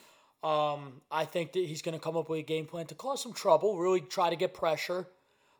Um, 0.42 1.00
I 1.10 1.24
think 1.24 1.52
that 1.52 1.64
he's 1.64 1.82
going 1.82 1.94
to 1.94 2.00
come 2.00 2.16
up 2.16 2.28
with 2.28 2.40
a 2.40 2.42
game 2.44 2.66
plan 2.66 2.86
to 2.86 2.94
cause 2.94 3.22
some 3.22 3.32
trouble, 3.32 3.76
really 3.76 4.00
try 4.00 4.30
to 4.30 4.36
get 4.36 4.54
pressure 4.54 5.08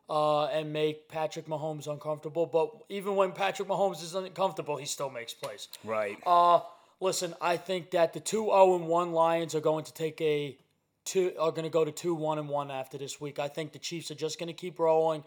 uh, 0.08 0.46
and 0.46 0.72
make 0.72 1.08
Patrick 1.08 1.46
Mahomes 1.46 1.86
uncomfortable. 1.86 2.46
But 2.46 2.70
even 2.88 3.16
when 3.16 3.32
Patrick 3.32 3.68
Mahomes 3.68 4.02
is 4.02 4.14
uncomfortable, 4.14 4.76
he 4.76 4.86
still 4.86 5.10
makes 5.10 5.34
plays. 5.34 5.68
Right. 5.82 6.16
Uh, 6.24 6.60
listen, 7.00 7.34
I 7.40 7.56
think 7.56 7.90
that 7.90 8.12
the 8.12 8.20
two 8.20 8.44
zero 8.44 8.52
oh 8.52 8.76
and 8.76 8.86
one 8.86 9.12
Lions 9.12 9.54
are 9.54 9.60
going 9.60 9.84
to 9.84 9.92
take 9.92 10.20
a 10.20 10.56
two 11.04 11.32
are 11.40 11.50
going 11.50 11.64
to 11.64 11.70
go 11.70 11.84
to 11.84 11.92
two 11.92 12.14
one 12.14 12.38
and 12.38 12.48
one 12.48 12.70
after 12.70 12.98
this 12.98 13.20
week. 13.20 13.38
I 13.38 13.48
think 13.48 13.72
the 13.72 13.78
Chiefs 13.78 14.10
are 14.10 14.14
just 14.14 14.38
going 14.38 14.46
to 14.46 14.52
keep 14.52 14.78
rolling. 14.78 15.24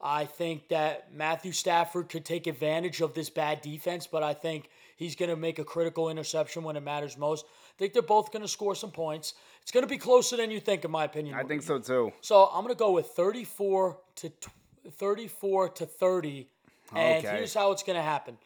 I 0.00 0.24
think 0.24 0.68
that 0.68 1.14
Matthew 1.14 1.52
Stafford 1.52 2.08
could 2.08 2.24
take 2.24 2.46
advantage 2.46 3.00
of 3.00 3.14
this 3.14 3.30
bad 3.30 3.60
defense, 3.60 4.06
but 4.06 4.22
I 4.22 4.34
think 4.34 4.68
he's 5.02 5.16
going 5.16 5.28
to 5.28 5.36
make 5.36 5.58
a 5.58 5.64
critical 5.64 6.08
interception 6.08 6.62
when 6.62 6.76
it 6.76 6.82
matters 6.82 7.18
most. 7.18 7.44
I 7.44 7.74
think 7.78 7.92
they're 7.92 8.02
both 8.02 8.32
going 8.32 8.42
to 8.42 8.48
score 8.48 8.74
some 8.74 8.90
points. 8.90 9.34
It's 9.62 9.72
going 9.72 9.82
to 9.82 9.88
be 9.88 9.98
closer 9.98 10.36
than 10.36 10.50
you 10.50 10.60
think, 10.60 10.84
in 10.84 10.90
my 10.90 11.04
opinion. 11.04 11.34
I 11.34 11.42
think 11.42 11.62
so 11.62 11.78
too. 11.78 12.12
So 12.20 12.44
I'm 12.46 12.62
going 12.62 12.74
to 12.74 12.78
go 12.78 12.92
with 12.92 13.06
34 13.06 13.98
to 14.16 14.32
34 14.90 15.68
to 15.70 15.86
30, 15.86 16.48
and 16.94 17.24
okay. 17.24 17.36
here's 17.36 17.54
how 17.54 17.72
it's 17.72 17.82
going 17.82 17.96
to 17.96 18.02
happen. 18.02 18.38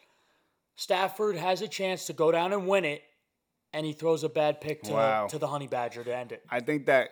Stafford 0.75 1.35
has 1.35 1.61
a 1.61 1.67
chance 1.67 2.05
to 2.07 2.13
go 2.13 2.31
down 2.31 2.53
and 2.53 2.67
win 2.67 2.85
it, 2.85 3.03
and 3.73 3.85
he 3.85 3.93
throws 3.93 4.23
a 4.23 4.29
bad 4.29 4.61
pick 4.61 4.83
to, 4.83 4.93
wow. 4.93 5.27
to 5.27 5.39
the 5.39 5.47
Honey 5.47 5.67
Badger 5.67 6.03
to 6.03 6.15
end 6.15 6.31
it. 6.31 6.43
I 6.49 6.59
think 6.59 6.85
that 6.85 7.09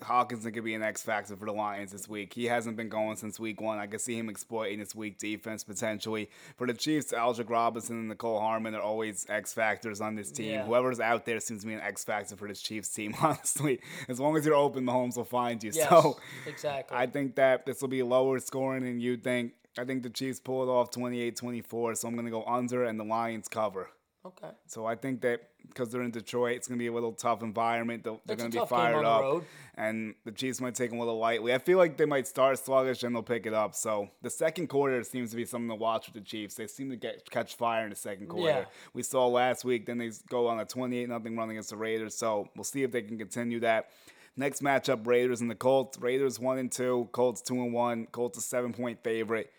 Hockenson 0.00 0.52
could 0.52 0.64
be 0.64 0.74
an 0.74 0.82
X 0.82 1.02
factor 1.02 1.36
for 1.36 1.46
the 1.46 1.52
Lions 1.52 1.92
this 1.92 2.08
week. 2.08 2.32
He 2.32 2.46
hasn't 2.46 2.76
been 2.76 2.88
going 2.88 3.16
since 3.16 3.38
week 3.38 3.60
one. 3.60 3.78
I 3.78 3.86
could 3.86 4.00
see 4.00 4.16
him 4.16 4.28
exploiting 4.28 4.78
his 4.78 4.94
weak 4.94 5.18
defense 5.18 5.64
potentially. 5.64 6.28
For 6.56 6.66
the 6.66 6.74
Chiefs, 6.74 7.12
Aldrick 7.12 7.50
Robinson 7.50 7.96
and 7.96 8.18
Mecole 8.18 8.40
Hardman 8.40 8.74
are 8.74 8.80
always 8.80 9.26
X 9.28 9.52
factors 9.52 10.00
on 10.00 10.14
this 10.14 10.30
team. 10.30 10.52
Yeah. 10.52 10.64
Whoever's 10.64 11.00
out 11.00 11.24
there 11.26 11.40
seems 11.40 11.62
to 11.62 11.66
be 11.66 11.74
an 11.74 11.80
X 11.80 12.04
factor 12.04 12.36
for 12.36 12.48
this 12.48 12.60
Chiefs 12.60 12.88
team, 12.88 13.14
honestly. 13.22 13.80
As 14.08 14.18
long 14.20 14.36
as 14.36 14.44
you're 14.44 14.54
open, 14.54 14.84
Mahomes 14.84 15.16
will 15.16 15.24
find 15.24 15.62
you. 15.62 15.70
Yes, 15.72 15.88
so 15.88 16.18
exactly. 16.46 16.96
I 16.96 17.06
think 17.06 17.36
that 17.36 17.66
this 17.66 17.80
will 17.80 17.88
be 17.88 18.02
lower 18.02 18.38
scoring 18.40 18.84
than 18.84 19.00
you 19.00 19.16
think. 19.16 19.52
I 19.78 19.84
think 19.84 20.02
the 20.02 20.10
Chiefs 20.10 20.40
pull 20.40 20.62
it 20.62 20.68
off 20.68 20.90
28 20.90 21.36
24, 21.36 21.94
so 21.94 22.08
I'm 22.08 22.14
going 22.14 22.24
to 22.24 22.30
go 22.30 22.44
under 22.44 22.84
and 22.84 22.98
the 22.98 23.04
Lions 23.04 23.48
cover. 23.48 23.90
Okay. 24.24 24.50
So 24.66 24.84
I 24.84 24.96
think 24.96 25.22
that 25.22 25.40
because 25.66 25.90
they're 25.90 26.02
in 26.02 26.10
Detroit, 26.10 26.56
it's 26.56 26.68
going 26.68 26.78
to 26.78 26.82
be 26.82 26.88
a 26.88 26.92
little 26.92 27.12
tough 27.12 27.42
environment. 27.42 28.04
They're, 28.04 28.18
they're 28.26 28.36
going 28.36 28.50
to 28.50 28.60
be 28.60 28.66
fired 28.66 29.04
up, 29.04 29.44
and 29.76 30.14
the 30.24 30.32
Chiefs 30.32 30.60
might 30.60 30.74
take 30.74 30.90
them 30.90 30.98
a 30.98 31.02
little 31.02 31.18
lightly. 31.18 31.54
I 31.54 31.58
feel 31.58 31.78
like 31.78 31.96
they 31.96 32.04
might 32.04 32.26
start 32.26 32.58
sluggish 32.58 33.02
and 33.02 33.14
they'll 33.14 33.22
pick 33.22 33.46
it 33.46 33.54
up. 33.54 33.74
So 33.74 34.10
the 34.20 34.28
second 34.28 34.66
quarter 34.66 35.02
seems 35.04 35.30
to 35.30 35.36
be 35.36 35.46
something 35.46 35.68
to 35.70 35.74
watch 35.74 36.06
with 36.06 36.14
the 36.14 36.20
Chiefs. 36.28 36.54
They 36.54 36.66
seem 36.66 36.90
to 36.90 36.96
get 36.96 37.30
catch 37.30 37.56
fire 37.56 37.84
in 37.84 37.90
the 37.90 37.96
second 37.96 38.28
quarter. 38.28 38.50
Yeah. 38.50 38.64
We 38.92 39.02
saw 39.02 39.26
last 39.26 39.64
week. 39.64 39.86
Then 39.86 39.96
they 39.96 40.10
go 40.28 40.48
on 40.48 40.60
a 40.60 40.66
28 40.66 41.08
nothing 41.08 41.36
run 41.36 41.48
against 41.48 41.70
the 41.70 41.76
Raiders. 41.76 42.14
So 42.14 42.48
we'll 42.56 42.64
see 42.64 42.82
if 42.82 42.92
they 42.92 43.02
can 43.02 43.16
continue 43.16 43.60
that. 43.60 43.90
Next 44.36 44.62
matchup: 44.62 45.06
Raiders 45.06 45.40
and 45.40 45.50
the 45.50 45.54
Colts. 45.54 45.98
Raiders 45.98 46.38
one 46.38 46.58
and 46.58 46.70
two, 46.70 47.08
Colts 47.12 47.40
two 47.40 47.54
and 47.54 47.72
one. 47.72 48.06
Colts 48.12 48.38
a 48.38 48.42
seven 48.42 48.72
point 48.72 49.02
favorite. 49.02 49.50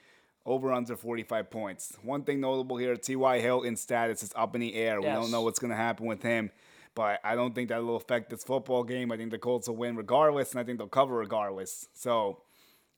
Over 0.46 0.74
under 0.74 0.96
45 0.96 1.52
points. 1.52 1.98
One 2.02 2.24
thing 2.24 2.42
notable 2.42 2.78
here 2.78 2.96
T.Y. 2.96 3.40
Hilton 3.40 3.76
status 3.76 4.24
is 4.24 4.32
up 4.36 4.56
in 4.56 4.62
the 4.62 4.74
air. 4.74 5.00
Yes. 5.00 5.04
We 5.04 5.22
don't 5.22 5.32
know 5.32 5.44
what's 5.44 5.60
going 5.60 5.70
to 5.70 5.78
happen 5.78 6.08
with 6.08 6.24
him, 6.24 6.50
but 6.96 7.20
I 7.24 7.36
don't 7.36 7.54
think 7.54 7.70
that 7.70 7.84
will 7.84 7.96
affect 7.96 8.32
this 8.32 8.44
football 8.44 8.84
game. 8.84 9.12
I 9.12 9.18
think 9.18 9.30
the 9.30 9.38
Colts 9.38 9.68
will 9.68 9.76
win 9.76 9.96
regardless, 9.96 10.52
and 10.52 10.60
I 10.60 10.64
think 10.64 10.80
they'll 10.80 10.88
cover 10.88 11.16
regardless. 11.16 11.88
So 11.94 12.42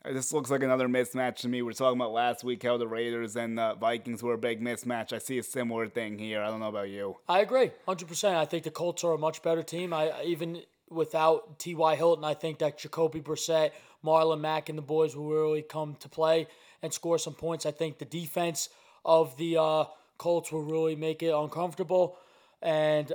uh, 0.06 0.14
this 0.14 0.32
looks 0.32 0.50
like 0.50 0.64
another 0.64 0.88
mismatch 0.88 1.38
to 1.38 1.50
me. 1.50 1.62
We 1.62 1.72
are 1.72 1.74
talking 1.74 2.00
about 2.00 2.14
last 2.14 2.44
week 2.46 2.64
how 2.64 2.78
the 2.78 2.88
Raiders 2.88 3.36
and 3.36 3.58
the 3.58 3.76
Vikings 3.76 4.24
were 4.24 4.34
a 4.34 4.38
big 4.38 4.62
mismatch. 4.62 5.12
I 5.12 5.18
see 5.18 5.38
a 5.38 5.44
similar 5.44 5.88
thing 5.88 6.18
here. 6.18 6.42
I 6.42 6.48
don't 6.48 6.62
know 6.62 6.70
about 6.70 6.90
you. 6.90 7.18
I 7.28 7.42
agree, 7.42 7.72
100%. 7.88 8.36
I 8.36 8.46
think 8.46 8.64
the 8.64 8.72
Colts 8.72 9.04
are 9.04 9.14
a 9.14 9.18
much 9.18 9.42
better 9.42 9.64
team. 9.64 9.94
I 9.94 10.14
even 10.24 10.62
without 10.90 11.60
T.Y. 11.60 11.96
Hilton, 11.96 12.24
I 12.24 12.34
think 12.34 12.60
that 12.60 12.78
Jacoby 12.78 13.20
Brissett, 13.20 13.72
Marlon 14.06 14.42
Mack, 14.42 14.70
and 14.70 14.78
the 14.78 14.84
boys 14.84 15.16
will 15.16 15.28
really 15.28 15.62
come 15.62 15.96
to 16.00 16.10
play 16.10 16.48
and 16.84 16.94
score 16.94 17.18
some 17.18 17.34
points. 17.34 17.66
I 17.66 17.72
think 17.72 17.98
the 17.98 18.06
defense 18.06 18.70
of 19.04 19.36
the 19.38 19.58
uh, 19.58 19.86
Colts 20.20 20.52
will 20.52 20.62
really 20.62 20.96
make 20.96 21.24
it 21.24 21.34
uncomfortable. 21.34 22.18
And 22.62 23.12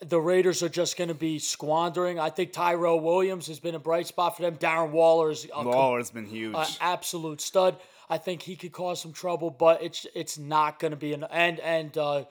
the 0.00 0.20
Raiders 0.20 0.62
are 0.62 0.68
just 0.68 0.96
going 0.96 1.08
to 1.08 1.14
be 1.14 1.38
squandering. 1.38 2.20
I 2.20 2.30
think 2.30 2.52
Tyrell 2.52 3.00
Williams 3.00 3.48
has 3.48 3.58
been 3.58 3.74
a 3.74 3.80
bright 3.80 4.06
spot 4.06 4.36
for 4.36 4.42
them. 4.42 4.56
Darren 4.56 4.90
Waller's 4.92 5.46
Waller's 5.56 6.10
been 6.10 6.26
huge, 6.26 6.54
uh, 6.54 6.66
absolute 6.80 7.40
stud. 7.40 7.76
I 8.08 8.18
think 8.18 8.42
he 8.42 8.56
could 8.56 8.72
cause 8.72 9.00
some 9.00 9.12
trouble, 9.12 9.50
but 9.50 9.82
it's 9.82 10.06
it's 10.14 10.38
not 10.38 10.78
going 10.78 10.92
to 10.92 10.96
be 10.96 11.12
an 11.14 11.24
and 11.24 11.58
and 11.60 11.98
uh, 11.98 12.24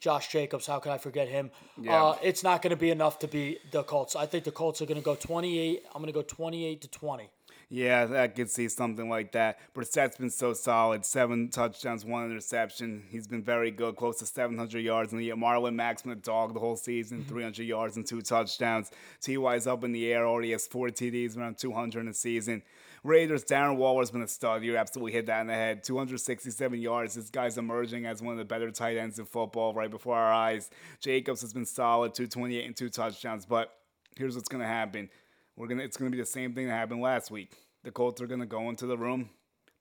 Josh 0.00 0.28
Jacobs. 0.28 0.66
How 0.66 0.80
could 0.80 0.92
I 0.92 0.98
forget 0.98 1.28
him? 1.28 1.50
Yeah. 1.80 2.04
Uh, 2.04 2.16
it's 2.22 2.42
not 2.42 2.60
going 2.62 2.72
to 2.72 2.76
be 2.76 2.90
enough 2.90 3.20
to 3.20 3.28
beat 3.28 3.70
the 3.70 3.84
Colts. 3.84 4.16
I 4.16 4.26
think 4.26 4.44
the 4.44 4.50
Colts 4.50 4.82
are 4.82 4.86
going 4.86 5.00
to 5.00 5.04
go 5.04 5.14
twenty 5.14 5.58
eight. 5.58 5.84
I'm 5.94 6.02
going 6.02 6.12
to 6.12 6.18
go 6.18 6.22
twenty 6.22 6.66
eight 6.66 6.82
to 6.82 6.88
twenty. 6.88 7.30
Yeah, 7.74 8.06
I 8.22 8.28
could 8.28 8.48
see 8.48 8.68
something 8.68 9.08
like 9.08 9.32
that. 9.32 9.58
Brissett's 9.74 10.16
been 10.16 10.30
so 10.30 10.52
solid. 10.52 11.04
Seven 11.04 11.48
touchdowns, 11.48 12.04
one 12.04 12.24
interception. 12.24 13.02
He's 13.10 13.26
been 13.26 13.42
very 13.42 13.72
good, 13.72 13.96
close 13.96 14.20
to 14.20 14.26
700 14.26 14.78
yards 14.78 15.10
in 15.10 15.18
the 15.18 15.24
year. 15.24 15.34
Marlon 15.34 15.74
Mack's 15.74 16.02
been 16.02 16.12
a 16.12 16.14
dog 16.14 16.54
the 16.54 16.60
whole 16.60 16.76
season, 16.76 17.18
mm-hmm. 17.18 17.30
300 17.30 17.64
yards 17.64 17.96
and 17.96 18.06
two 18.06 18.22
touchdowns. 18.22 18.92
T.Y.'s 19.20 19.66
up 19.66 19.82
in 19.82 19.90
the 19.90 20.12
air, 20.12 20.24
already 20.24 20.52
has 20.52 20.68
four 20.68 20.86
TDs, 20.90 21.36
around 21.36 21.58
200 21.58 21.98
in 21.98 22.06
the 22.06 22.14
season. 22.14 22.62
Raiders, 23.02 23.44
Darren 23.44 23.74
Waller's 23.76 24.12
been 24.12 24.22
a 24.22 24.28
stud. 24.28 24.62
You 24.62 24.76
absolutely 24.76 25.10
hit 25.10 25.26
that 25.26 25.40
in 25.40 25.48
the 25.48 25.54
head. 25.54 25.82
267 25.82 26.80
yards. 26.80 27.16
This 27.16 27.28
guy's 27.28 27.58
emerging 27.58 28.06
as 28.06 28.22
one 28.22 28.34
of 28.34 28.38
the 28.38 28.44
better 28.44 28.70
tight 28.70 28.98
ends 28.98 29.18
in 29.18 29.24
football 29.24 29.74
right 29.74 29.90
before 29.90 30.14
our 30.14 30.32
eyes. 30.32 30.70
Jacobs 31.00 31.40
has 31.40 31.52
been 31.52 31.66
solid, 31.66 32.14
228 32.14 32.66
and 32.66 32.76
two 32.76 32.88
touchdowns. 32.88 33.44
But 33.44 33.76
here's 34.16 34.36
what's 34.36 34.48
going 34.48 34.62
to 34.62 34.68
happen. 34.68 35.10
We're 35.56 35.68
gonna. 35.68 35.84
It's 35.84 35.96
gonna 35.96 36.10
be 36.10 36.18
the 36.18 36.26
same 36.26 36.52
thing 36.52 36.66
that 36.66 36.72
happened 36.72 37.00
last 37.00 37.30
week. 37.30 37.63
The 37.84 37.90
Colts 37.90 38.20
are 38.20 38.26
gonna 38.26 38.46
go 38.46 38.70
into 38.70 38.86
the 38.86 38.98
room. 38.98 39.30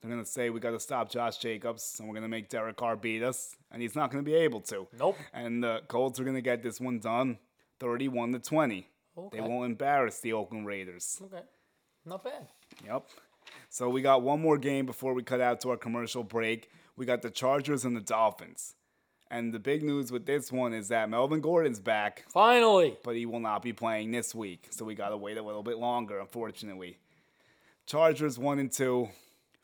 They're 0.02 0.12
gonna 0.12 0.26
say 0.26 0.50
we 0.50 0.60
got 0.60 0.72
to 0.72 0.80
stop 0.80 1.10
Josh 1.10 1.38
Jacobs, 1.38 1.96
and 1.98 2.08
we're 2.08 2.16
gonna 2.16 2.28
make 2.28 2.50
Derek 2.50 2.76
Carr 2.76 2.98
beat 2.98 3.24
us, 3.24 3.56
and 3.72 3.82
he's 3.82 3.96
not 3.96 4.12
gonna 4.12 4.24
be 4.24 4.36
able 4.36 4.60
to. 4.62 4.88
Nope. 5.00 5.18
And 5.34 5.64
the 5.64 5.82
Colts 5.88 6.20
are 6.20 6.26
gonna 6.26 6.42
get 6.42 6.62
this 6.62 6.82
one 6.82 7.00
done, 7.00 7.40
thirty-one 7.80 8.34
to 8.34 8.40
twenty. 8.40 8.90
Okay. 9.18 9.38
They 9.38 9.42
won't 9.42 9.66
embarrass 9.66 10.20
the 10.20 10.34
Oakland 10.34 10.68
Raiders. 10.68 11.22
Okay. 11.24 11.44
Not 12.06 12.24
bad. 12.26 12.48
Yep. 12.86 13.06
So 13.70 13.88
we 13.90 14.02
got 14.02 14.22
one 14.22 14.42
more 14.42 14.58
game 14.58 14.86
before 14.86 15.14
we 15.14 15.24
cut 15.24 15.40
out 15.40 15.62
to 15.62 15.70
our 15.70 15.78
commercial 15.78 16.24
break. 16.24 16.70
We 16.98 17.06
got 17.06 17.22
the 17.22 17.30
Chargers 17.30 17.86
and 17.86 17.96
the 17.96 18.02
Dolphins. 18.02 18.76
And 19.32 19.54
the 19.54 19.60
big 19.60 19.84
news 19.84 20.12
with 20.12 20.26
this 20.26 20.52
one 20.52 20.74
is 20.74 20.90
that 20.90 21.10
Melvin 21.10 21.42
Gordon's 21.42 21.80
back. 21.80 22.26
Finally. 22.30 22.98
But 23.04 23.16
he 23.16 23.26
will 23.26 23.40
not 23.40 23.64
be 23.64 23.74
playing 23.74 24.12
this 24.12 24.36
week. 24.36 24.68
So 24.70 24.86
we 24.86 24.94
got 24.94 25.10
to 25.10 25.18
wait 25.18 25.38
a 25.38 25.42
little 25.42 25.64
bit 25.64 25.78
longer, 25.78 26.20
unfortunately. 26.20 26.98
Chargers 27.86 28.40
1 28.40 28.60
and 28.60 28.72
2, 28.72 29.10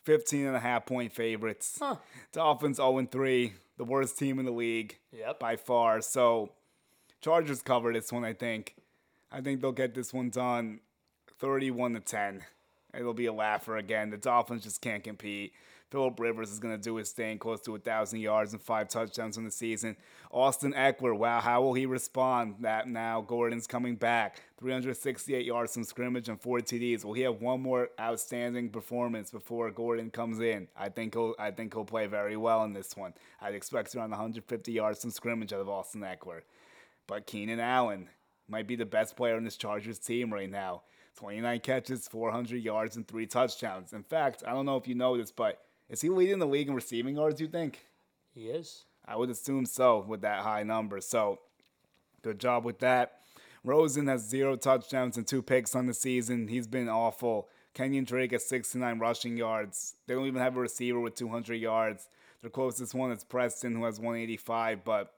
15 0.03 0.45
and 0.47 0.55
a 0.55 0.59
half 0.59 0.85
point 0.85 1.13
favorites. 1.13 1.77
Huh. 1.79 1.95
Dolphins 2.31 2.77
0 2.77 2.97
and 2.97 3.11
3, 3.11 3.53
the 3.77 3.83
worst 3.83 4.17
team 4.17 4.39
in 4.39 4.45
the 4.45 4.51
league 4.51 4.97
yep. 5.11 5.39
by 5.39 5.55
far. 5.55 6.01
So 6.01 6.51
Chargers 7.21 7.61
cover 7.61 7.93
this 7.93 8.11
one, 8.11 8.23
I 8.23 8.33
think. 8.33 8.75
I 9.31 9.41
think 9.41 9.61
they'll 9.61 9.71
get 9.71 9.93
this 9.93 10.13
one 10.13 10.29
done 10.29 10.79
31 11.39 11.93
to 11.93 11.99
10. 11.99 12.41
It'll 12.93 13.13
be 13.13 13.27
a 13.27 13.33
laugher 13.33 13.77
again. 13.77 14.09
The 14.09 14.17
Dolphins 14.17 14.63
just 14.63 14.81
can't 14.81 15.03
compete. 15.03 15.53
Philip 15.89 16.19
Rivers 16.19 16.51
is 16.51 16.59
going 16.59 16.75
to 16.75 16.81
do 16.81 16.95
his 16.97 17.11
thing, 17.11 17.39
close 17.39 17.61
to 17.61 17.71
a 17.71 17.73
1,000 17.73 18.19
yards 18.19 18.53
and 18.53 18.61
five 18.61 18.89
touchdowns 18.89 19.37
in 19.37 19.43
the 19.43 19.51
season. 19.51 19.97
Austin 20.31 20.73
Ekeler, 20.73 21.17
wow, 21.17 21.39
how 21.39 21.63
will 21.63 21.73
he 21.73 21.87
respond 21.87 22.55
that 22.59 22.87
now 22.87 23.21
Gordon's 23.21 23.65
coming 23.65 23.95
back? 23.95 24.41
368 24.59 25.45
yards 25.45 25.73
from 25.73 25.83
scrimmage 25.83 26.29
and 26.29 26.39
four 26.39 26.59
TDs. 26.59 27.03
Will 27.03 27.13
he 27.13 27.23
have 27.23 27.41
one 27.41 27.61
more 27.61 27.89
outstanding 27.99 28.69
performance 28.69 29.31
before 29.31 29.71
Gordon 29.71 30.11
comes 30.11 30.39
in? 30.39 30.67
I 30.77 30.89
think 30.89 31.15
he'll 31.15 31.33
I 31.39 31.49
think 31.51 31.73
he'll 31.73 31.85
play 31.85 32.05
very 32.05 32.37
well 32.37 32.63
in 32.65 32.73
this 32.73 32.95
one. 32.95 33.13
I'd 33.41 33.55
expect 33.55 33.95
around 33.95 34.11
150 34.11 34.71
yards 34.71 35.01
from 35.01 35.09
scrimmage 35.09 35.53
out 35.53 35.61
of 35.61 35.69
Austin 35.69 36.01
Ekeler. 36.01 36.41
But 37.07 37.25
Keenan 37.25 37.59
Allen 37.59 38.09
might 38.47 38.67
be 38.67 38.75
the 38.75 38.85
best 38.85 39.15
player 39.15 39.37
on 39.37 39.43
this 39.43 39.57
Chargers 39.57 39.97
team 39.97 40.31
right 40.31 40.49
now. 40.49 40.83
29 41.15 41.59
catches, 41.61 42.07
400 42.07 42.63
yards, 42.63 42.95
and 42.95 43.07
three 43.07 43.25
touchdowns. 43.25 43.93
In 43.93 44.03
fact, 44.03 44.43
I 44.45 44.51
don't 44.51 44.65
know 44.65 44.77
if 44.77 44.87
you 44.87 44.95
know 44.95 45.17
this, 45.17 45.31
but 45.31 45.59
is 45.89 46.01
he 46.01 46.09
leading 46.09 46.39
the 46.39 46.47
league 46.47 46.67
in 46.67 46.75
receiving 46.75 47.15
yards, 47.15 47.41
you 47.41 47.47
think? 47.47 47.85
He 48.33 48.49
is. 48.49 48.85
I 49.05 49.15
would 49.15 49.29
assume 49.29 49.65
so 49.65 50.05
with 50.07 50.21
that 50.21 50.41
high 50.41 50.63
number. 50.63 51.01
So, 51.01 51.39
good 52.21 52.39
job 52.39 52.63
with 52.63 52.79
that. 52.79 53.19
Rosen 53.63 54.07
has 54.07 54.27
zero 54.27 54.55
touchdowns 54.55 55.17
and 55.17 55.27
two 55.27 55.41
picks 55.41 55.75
on 55.75 55.87
the 55.87 55.93
season. 55.93 56.47
He's 56.47 56.67
been 56.67 56.87
awful. 56.87 57.49
Kenyan 57.75 58.05
Drake 58.05 58.31
has 58.31 58.45
69 58.45 58.99
rushing 58.99 59.37
yards. 59.37 59.95
They 60.07 60.13
don't 60.13 60.27
even 60.27 60.41
have 60.41 60.57
a 60.57 60.61
receiver 60.61 60.99
with 60.99 61.15
200 61.15 61.55
yards. 61.55 62.07
Their 62.41 62.49
closest 62.49 62.93
one 62.93 63.11
is 63.11 63.23
Preston, 63.23 63.75
who 63.75 63.83
has 63.83 63.99
185, 63.99 64.83
but 64.83 65.13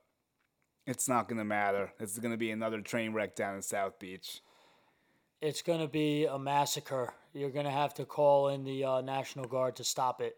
it's 0.87 1.07
not 1.07 1.27
going 1.27 1.37
to 1.37 1.45
matter. 1.45 1.93
It's 1.99 2.17
going 2.17 2.31
to 2.31 2.37
be 2.37 2.51
another 2.51 2.81
train 2.81 3.13
wreck 3.13 3.35
down 3.35 3.55
in 3.55 3.61
South 3.61 3.99
Beach. 3.99 4.41
It's 5.39 5.61
going 5.61 5.79
to 5.79 5.87
be 5.87 6.25
a 6.25 6.37
massacre. 6.37 7.13
You're 7.33 7.49
going 7.49 7.65
to 7.65 7.71
have 7.71 7.93
to 7.95 8.05
call 8.05 8.49
in 8.49 8.63
the 8.63 8.83
uh, 8.83 9.01
National 9.01 9.45
Guard 9.45 9.75
to 9.77 9.83
stop 9.83 10.21
it. 10.21 10.35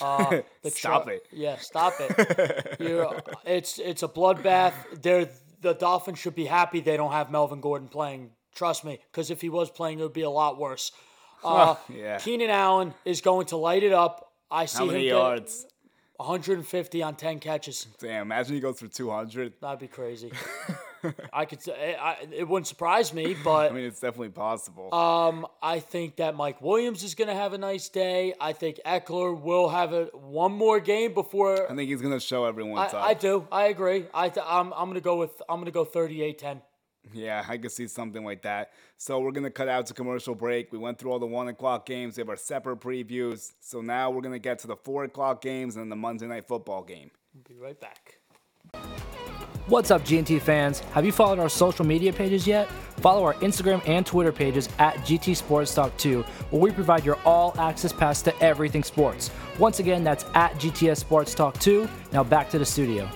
Uh, 0.00 0.40
stop 0.66 1.08
it. 1.08 1.26
Yeah, 1.32 1.56
stop 1.56 1.94
it. 1.98 2.76
You're, 2.80 3.20
it's 3.44 3.78
it's 3.78 4.02
a 4.02 4.08
bloodbath. 4.08 4.74
They're, 5.00 5.28
the 5.60 5.74
Dolphins 5.74 6.18
should 6.18 6.34
be 6.34 6.44
happy 6.44 6.80
they 6.80 6.96
don't 6.96 7.12
have 7.12 7.30
Melvin 7.30 7.60
Gordon 7.60 7.88
playing. 7.88 8.30
Trust 8.54 8.84
me, 8.84 9.00
because 9.10 9.30
if 9.30 9.40
he 9.40 9.48
was 9.48 9.70
playing, 9.70 9.98
it 9.98 10.02
would 10.02 10.12
be 10.12 10.22
a 10.22 10.30
lot 10.30 10.58
worse. 10.58 10.92
Uh, 11.44 11.74
yeah. 11.92 12.16
Keenan 12.16 12.48
Allen 12.48 12.94
is 13.04 13.20
going 13.20 13.44
to 13.48 13.58
light 13.58 13.82
it 13.82 13.92
up. 13.92 14.32
I 14.50 14.64
see 14.64 14.78
How 14.78 14.84
many 14.86 15.00
him 15.00 15.16
yards? 15.16 15.66
150 16.16 17.02
on 17.02 17.16
10 17.16 17.38
catches. 17.38 17.86
Damn, 17.98 18.22
imagine 18.22 18.54
he 18.54 18.60
goes 18.60 18.78
for 18.78 18.88
200. 18.88 19.52
That'd 19.60 19.78
be 19.78 19.88
crazy. 19.88 20.32
I 21.32 21.44
could. 21.44 21.62
say- 21.62 21.96
I, 22.00 22.26
it 22.32 22.48
wouldn't 22.48 22.66
surprise 22.66 23.12
me, 23.12 23.36
but 23.42 23.70
I 23.72 23.74
mean, 23.74 23.84
it's 23.84 24.00
definitely 24.00 24.30
possible. 24.30 24.92
um, 24.94 25.46
I 25.62 25.80
think 25.80 26.16
that 26.16 26.34
Mike 26.36 26.60
Williams 26.60 27.02
is 27.02 27.14
going 27.14 27.28
to 27.28 27.34
have 27.34 27.52
a 27.52 27.58
nice 27.58 27.88
day. 27.88 28.34
I 28.40 28.52
think 28.52 28.80
Ekeler 28.86 29.40
will 29.40 29.68
have 29.68 29.92
a 29.92 30.04
one 30.12 30.52
more 30.52 30.80
game 30.80 31.14
before. 31.14 31.70
I 31.70 31.74
think 31.74 31.88
he's 31.90 32.02
going 32.02 32.14
to 32.14 32.20
show 32.20 32.44
everyone 32.44 32.78
I. 32.78 32.90
I 33.10 33.14
do. 33.14 33.46
I 33.50 33.66
agree. 33.66 34.06
I 34.14 34.28
th- 34.28 34.46
I'm 34.48 34.72
I'm 34.72 34.84
going 34.86 34.94
to 34.94 35.00
go 35.00 35.16
with 35.16 35.40
I'm 35.48 35.56
going 35.56 35.66
to 35.66 35.70
go 35.72 35.84
38-10. 35.84 36.60
Yeah, 37.12 37.44
I 37.46 37.58
could 37.58 37.70
see 37.70 37.86
something 37.86 38.24
like 38.24 38.42
that. 38.42 38.72
So 38.96 39.20
we're 39.20 39.32
gonna 39.32 39.50
cut 39.50 39.68
out 39.68 39.84
to 39.88 39.94
commercial 39.94 40.34
break. 40.34 40.72
We 40.72 40.78
went 40.78 40.98
through 40.98 41.12
all 41.12 41.18
the 41.18 41.26
one 41.26 41.48
o'clock 41.48 41.84
games. 41.84 42.16
We 42.16 42.22
have 42.22 42.30
our 42.30 42.36
separate 42.36 42.80
previews. 42.80 43.52
So 43.60 43.82
now 43.82 44.10
we're 44.10 44.22
gonna 44.22 44.38
get 44.38 44.60
to 44.60 44.66
the 44.66 44.76
four 44.76 45.04
o'clock 45.04 45.42
games 45.42 45.76
and 45.76 45.92
the 45.92 45.96
Monday 45.96 46.26
night 46.26 46.48
football 46.48 46.82
game. 46.82 47.10
We'll 47.34 47.44
be 47.46 47.62
right 47.62 47.78
back. 47.78 48.20
What's 49.66 49.90
up, 49.90 50.02
GNT 50.04 50.42
fans? 50.42 50.80
Have 50.92 51.06
you 51.06 51.12
followed 51.12 51.38
our 51.38 51.48
social 51.48 51.86
media 51.86 52.12
pages 52.12 52.46
yet? 52.46 52.68
Follow 52.98 53.24
our 53.24 53.32
Instagram 53.34 53.82
and 53.88 54.04
Twitter 54.04 54.30
pages 54.30 54.68
at 54.78 54.96
GT 54.96 55.34
Sports 55.34 55.74
Talk 55.74 55.96
2, 55.96 56.22
where 56.50 56.60
we 56.60 56.70
provide 56.70 57.02
your 57.02 57.18
all 57.24 57.58
access 57.58 57.92
pass 57.92 58.20
to 58.22 58.42
everything 58.42 58.82
sports. 58.82 59.30
Once 59.58 59.80
again, 59.80 60.04
that's 60.04 60.26
at 60.34 60.52
GTS 60.56 60.98
Sports 60.98 61.34
Talk 61.34 61.58
2. 61.60 61.88
Now 62.12 62.22
back 62.22 62.50
to 62.50 62.58
the 62.58 62.64
studio. 62.64 63.08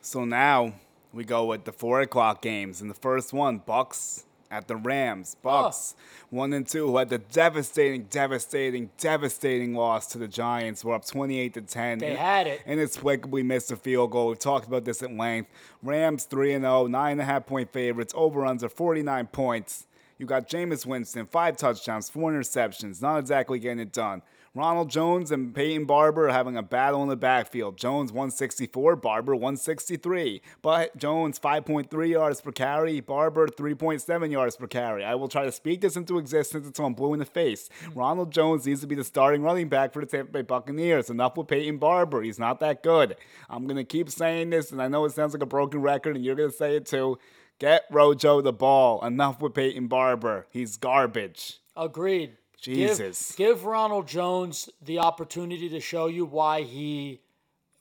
So 0.00 0.24
now 0.24 0.72
we 1.12 1.22
go 1.22 1.44
with 1.44 1.64
the 1.64 1.72
four 1.72 2.00
o'clock 2.00 2.42
games. 2.42 2.80
And 2.80 2.90
the 2.90 2.94
first 2.94 3.32
one, 3.32 3.58
Bucks 3.58 4.26
at 4.50 4.68
the 4.68 4.76
Rams. 4.76 5.36
Bucks 5.42 5.94
one 6.30 6.52
and 6.52 6.66
two 6.66 6.86
who 6.88 6.96
had 6.96 7.08
the 7.08 7.18
devastating, 7.18 8.04
devastating, 8.04 8.90
devastating 8.98 9.74
loss 9.74 10.06
to 10.08 10.18
the 10.18 10.28
Giants. 10.28 10.84
We're 10.84 10.94
up 10.94 11.06
twenty-eight 11.06 11.54
to 11.54 11.62
ten. 11.62 11.98
They 11.98 12.14
had 12.14 12.46
it. 12.46 12.60
Inexplicably 12.66 13.42
missed 13.42 13.70
a 13.70 13.76
field 13.76 14.10
goal. 14.10 14.28
We've 14.28 14.38
talked 14.38 14.66
about 14.66 14.84
this 14.84 15.02
at 15.02 15.12
length. 15.12 15.50
Rams 15.82 16.24
three 16.24 16.52
and 16.52 16.64
0, 16.64 16.86
nine 16.86 17.12
and 17.12 17.20
a 17.20 17.24
half 17.24 17.46
point 17.46 17.72
favorites. 17.72 18.12
Over 18.16 18.44
under 18.46 18.68
forty 18.68 19.02
nine 19.02 19.26
points. 19.26 19.86
You 20.18 20.26
got 20.26 20.48
Jameis 20.48 20.84
Winston, 20.84 21.24
five 21.26 21.56
touchdowns, 21.56 22.10
four 22.10 22.30
interceptions. 22.30 23.00
Not 23.00 23.18
exactly 23.18 23.58
getting 23.58 23.78
it 23.78 23.90
done. 23.92 24.20
Ronald 24.52 24.90
Jones 24.90 25.30
and 25.30 25.54
Peyton 25.54 25.84
Barber 25.84 26.26
are 26.28 26.32
having 26.32 26.56
a 26.56 26.62
battle 26.62 27.04
in 27.04 27.08
the 27.08 27.14
backfield. 27.14 27.76
Jones 27.76 28.10
164, 28.10 28.96
Barber 28.96 29.36
163. 29.36 30.42
But 30.60 30.96
Jones 30.96 31.38
5.3 31.38 32.08
yards 32.08 32.40
per 32.40 32.50
carry, 32.50 32.98
Barber 32.98 33.46
3.7 33.46 34.32
yards 34.32 34.56
per 34.56 34.66
carry. 34.66 35.04
I 35.04 35.14
will 35.14 35.28
try 35.28 35.44
to 35.44 35.52
speak 35.52 35.82
this 35.82 35.94
into 35.94 36.18
existence 36.18 36.66
until 36.66 36.86
I'm 36.86 36.94
blue 36.94 37.12
in 37.12 37.20
the 37.20 37.26
face. 37.26 37.70
Hmm. 37.84 37.98
Ronald 38.00 38.32
Jones 38.32 38.66
needs 38.66 38.80
to 38.80 38.88
be 38.88 38.96
the 38.96 39.04
starting 39.04 39.42
running 39.42 39.68
back 39.68 39.92
for 39.92 40.00
the 40.00 40.06
Tampa 40.06 40.32
Bay 40.32 40.42
Buccaneers. 40.42 41.10
Enough 41.10 41.36
with 41.36 41.46
Peyton 41.46 41.78
Barber. 41.78 42.20
He's 42.22 42.40
not 42.40 42.58
that 42.58 42.82
good. 42.82 43.14
I'm 43.48 43.66
going 43.66 43.76
to 43.76 43.84
keep 43.84 44.10
saying 44.10 44.50
this, 44.50 44.72
and 44.72 44.82
I 44.82 44.88
know 44.88 45.04
it 45.04 45.12
sounds 45.12 45.32
like 45.32 45.44
a 45.44 45.46
broken 45.46 45.80
record, 45.80 46.16
and 46.16 46.24
you're 46.24 46.34
going 46.34 46.50
to 46.50 46.56
say 46.56 46.74
it 46.74 46.86
too. 46.86 47.20
Get 47.60 47.84
Rojo 47.88 48.40
the 48.40 48.52
ball. 48.52 49.04
Enough 49.06 49.40
with 49.40 49.54
Peyton 49.54 49.86
Barber. 49.86 50.48
He's 50.50 50.76
garbage. 50.76 51.60
Agreed. 51.76 52.36
Jesus. 52.60 53.34
Give, 53.36 53.56
give 53.56 53.64
Ronald 53.64 54.06
Jones 54.06 54.68
the 54.82 54.98
opportunity 54.98 55.68
to 55.70 55.80
show 55.80 56.06
you 56.06 56.24
why 56.24 56.62
he 56.62 57.20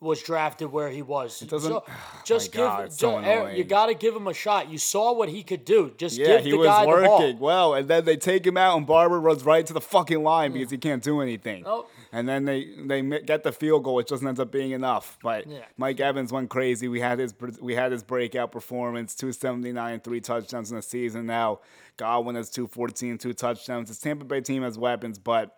was 0.01 0.23
drafted 0.23 0.71
where 0.71 0.89
he 0.89 1.01
was. 1.01 1.41
doesn't- 1.41 1.69
So- 1.71 1.83
just 2.23 2.51
give. 2.53 2.62
God, 2.62 2.93
so 2.93 3.17
er- 3.17 3.51
you 3.51 3.63
got 3.65 3.88
to 3.88 3.93
give 3.93 4.15
him 4.15 4.27
a 4.27 4.33
shot. 4.33 4.69
You 4.69 4.77
saw 4.77 5.13
what 5.13 5.27
he 5.27 5.43
could 5.43 5.65
do. 5.65 5.91
Just 5.97 6.17
Yeah, 6.17 6.27
give 6.38 6.45
he 6.45 6.51
the 6.51 6.57
was 6.57 6.67
guy 6.67 6.81
the 6.83 6.88
working 6.88 7.38
ball. 7.38 7.45
well, 7.45 7.73
and 7.73 7.88
then 7.89 8.05
they 8.05 8.15
take 8.15 8.45
him 8.47 8.55
out, 8.55 8.77
and 8.77 8.88
Barber 8.88 9.19
runs 9.19 9.43
right 9.43 9.65
to 9.65 9.73
the 9.73 9.81
fucking 9.81 10.23
line 10.23 10.53
because 10.53 10.71
he 10.71 10.77
can't 10.77 11.03
do 11.03 11.19
anything. 11.19 11.63
Oh. 11.65 11.85
And 12.13 12.27
then 12.29 12.45
they 12.45 12.69
they 12.77 13.01
get 13.01 13.43
the 13.43 13.51
field 13.51 13.83
goal, 13.83 13.95
which 13.95 14.07
doesn't 14.07 14.27
end 14.27 14.39
up 14.39 14.51
being 14.51 14.71
enough. 14.71 15.17
But 15.21 15.47
Yeah. 15.47 15.59
Mike 15.77 15.99
Evans 15.99 16.31
went 16.31 16.49
crazy. 16.49 16.88
We 16.88 17.01
had 17.01 17.19
his 17.19 17.33
we 17.62 17.75
had 17.75 17.91
his 17.91 18.01
breakout 18.01 18.51
performance, 18.53 19.13
two 19.13 19.31
seventy 19.33 19.71
nine, 19.73 19.99
three 19.99 20.21
touchdowns 20.21 20.71
in 20.71 20.77
the 20.77 20.81
season. 20.81 21.25
Now 21.27 21.59
Godwin 21.97 22.35
has 22.35 22.49
two 22.49 22.67
fourteen, 22.67 23.17
two 23.17 23.33
touchdowns. 23.33 23.89
His 23.89 23.99
Tampa 23.99 24.23
Bay 24.25 24.41
team 24.41 24.63
has 24.63 24.77
weapons, 24.77 25.19
but 25.19 25.57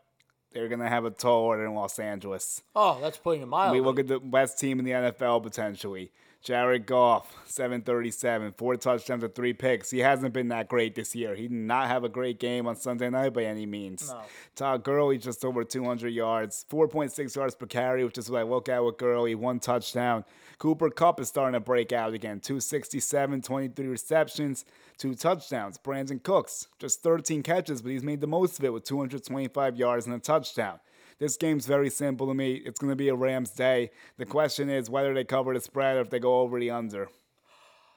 they're 0.53 0.67
gonna 0.67 0.89
have 0.89 1.05
a 1.05 1.11
tall 1.11 1.43
order 1.43 1.65
in 1.65 1.73
Los 1.73 1.99
Angeles. 1.99 2.61
Oh, 2.75 2.99
that's 3.01 3.17
putting 3.17 3.41
it 3.41 3.47
mildly. 3.47 3.79
We 3.79 3.85
look 3.85 3.99
at 3.99 4.07
the 4.07 4.19
best 4.19 4.59
team 4.59 4.79
in 4.79 4.85
the 4.85 4.91
NFL 4.91 5.43
potentially. 5.43 6.11
Jared 6.43 6.87
Goff, 6.87 7.35
737, 7.45 8.53
four 8.57 8.75
touchdowns 8.75 9.23
and 9.23 9.35
three 9.35 9.53
picks. 9.53 9.91
He 9.91 9.99
hasn't 9.99 10.33
been 10.33 10.47
that 10.47 10.67
great 10.69 10.95
this 10.95 11.13
year. 11.15 11.35
He 11.35 11.43
did 11.43 11.51
not 11.51 11.87
have 11.87 12.03
a 12.03 12.09
great 12.09 12.39
game 12.39 12.65
on 12.65 12.75
Sunday 12.75 13.11
night 13.11 13.33
by 13.33 13.43
any 13.43 13.67
means. 13.67 14.09
No. 14.09 14.21
Todd 14.55 14.83
Gurley 14.83 15.19
just 15.19 15.45
over 15.45 15.63
200 15.63 16.09
yards, 16.09 16.65
4.6 16.71 17.35
yards 17.35 17.53
per 17.53 17.67
carry, 17.67 18.03
which 18.03 18.17
is 18.17 18.31
what 18.31 18.39
I 18.39 18.43
look 18.43 18.69
at 18.69 18.83
with 18.83 18.97
Gurley, 18.97 19.35
one 19.35 19.59
touchdown. 19.59 20.25
Cooper 20.61 20.91
Kupp 20.91 21.19
is 21.19 21.27
starting 21.27 21.53
to 21.53 21.59
break 21.59 21.91
out 21.91 22.13
again, 22.13 22.39
267, 22.39 23.41
23 23.41 23.87
receptions, 23.87 24.63
two 24.95 25.15
touchdowns. 25.15 25.79
Brandin 25.79 26.21
Cooks, 26.21 26.67
just 26.77 27.01
13 27.01 27.41
catches, 27.41 27.81
but 27.81 27.91
he's 27.91 28.03
made 28.03 28.21
the 28.21 28.27
most 28.27 28.59
of 28.59 28.65
it 28.65 28.71
with 28.71 28.83
225 28.83 29.75
yards 29.75 30.05
and 30.05 30.13
a 30.13 30.19
touchdown. 30.19 30.79
This 31.17 31.35
game's 31.35 31.65
very 31.65 31.89
simple 31.89 32.27
to 32.27 32.35
me. 32.35 32.61
It's 32.63 32.79
going 32.79 32.91
to 32.91 32.95
be 32.95 33.09
a 33.09 33.15
Rams 33.15 33.49
day. 33.49 33.89
The 34.17 34.25
question 34.27 34.69
is 34.69 34.87
whether 34.87 35.15
they 35.15 35.23
cover 35.23 35.55
the 35.55 35.61
spread 35.61 35.97
or 35.97 36.01
if 36.01 36.11
they 36.11 36.19
go 36.19 36.41
over 36.41 36.59
the 36.59 36.69
under. 36.69 37.09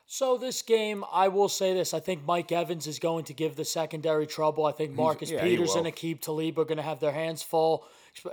So 0.07 0.38
this 0.38 0.62
game, 0.62 1.05
I 1.12 1.29
will 1.29 1.50
say 1.50 1.74
this: 1.74 1.92
I 1.92 2.00
think 2.00 2.24
Mike 2.27 2.50
Evans 2.50 2.87
is 2.87 2.98
going 2.98 3.24
to 3.24 3.35
give 3.35 3.57
the 3.57 3.64
secondary 3.64 4.27
trouble. 4.27 4.64
I 4.64 4.72
think 4.72 4.92
Marcus 4.92 5.31
yeah, 5.31 5.42
Peters 5.42 5.74
and. 5.74 5.87
Aqib 5.87 6.20
Talib 6.20 6.59
are 6.59 6.64
going 6.64 6.77
to 6.79 6.83
have 6.83 7.00
their 7.00 7.12
hands 7.12 7.42
full. 7.42 7.85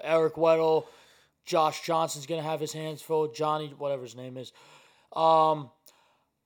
Eric 0.04 0.36
Weddle, 0.36 0.86
Josh 1.46 1.84
Johnson's 1.86 2.26
going 2.26 2.42
to 2.42 2.48
have 2.48 2.60
his 2.60 2.74
hands 2.74 3.02
full. 3.02 3.28
Johnny, 3.28 3.74
whatever 3.78 4.04
his 4.04 4.16
name 4.16 4.38
is. 4.38 4.52
Um, 5.16 5.70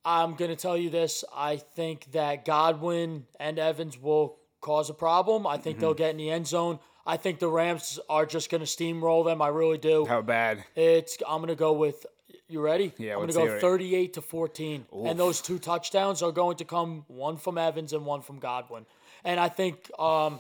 I'm 0.03 0.35
going 0.35 0.49
to 0.51 0.55
tell 0.55 0.77
you 0.77 0.89
this: 0.89 1.23
I 1.35 1.57
think 1.57 2.11
that 2.11 2.45
Godwin 2.45 3.25
and 3.39 3.59
Evans 3.59 3.99
will 3.99 4.37
cause 4.61 4.89
a 4.89 4.93
problem. 4.93 5.45
I 5.45 5.57
think 5.57 5.79
they'll 5.79 5.91
Mm-hmm. 5.91 5.97
get 5.97 6.09
in 6.11 6.17
the 6.17 6.29
end 6.31 6.47
zone. 6.47 6.79
I 7.05 7.17
think 7.17 7.37
the 7.39 7.47
Rams 7.49 7.99
are 8.09 8.25
just 8.25 8.49
going 8.49 8.61
to 8.61 8.67
steamroll 8.67 9.23
them. 9.25 9.41
I 9.41 9.49
really 9.49 9.77
do. 9.77 10.05
How 10.05 10.21
bad? 10.23 10.63
It's 10.75 11.17
I'm 11.27 11.39
gonna 11.41 11.53
go 11.55 11.73
with 11.73 12.05
you 12.47 12.61
ready? 12.61 12.93
Yeah, 12.97 13.13
I'm 13.13 13.21
gonna 13.21 13.33
go 13.33 13.59
38 13.59 14.13
to 14.13 14.21
14. 14.21 14.85
And 15.05 15.19
those 15.19 15.41
two 15.41 15.59
touchdowns 15.59 16.23
are 16.23 16.31
going 16.31 16.57
to 16.57 16.65
come 16.65 17.05
one 17.07 17.37
from 17.37 17.57
Evans 17.59 17.93
and 17.93 18.05
one 18.07 18.21
from 18.21 18.39
Godwin. 18.39 18.85
And 19.23 19.39
I 19.39 19.49
think 19.49 19.89
um, 19.99 20.39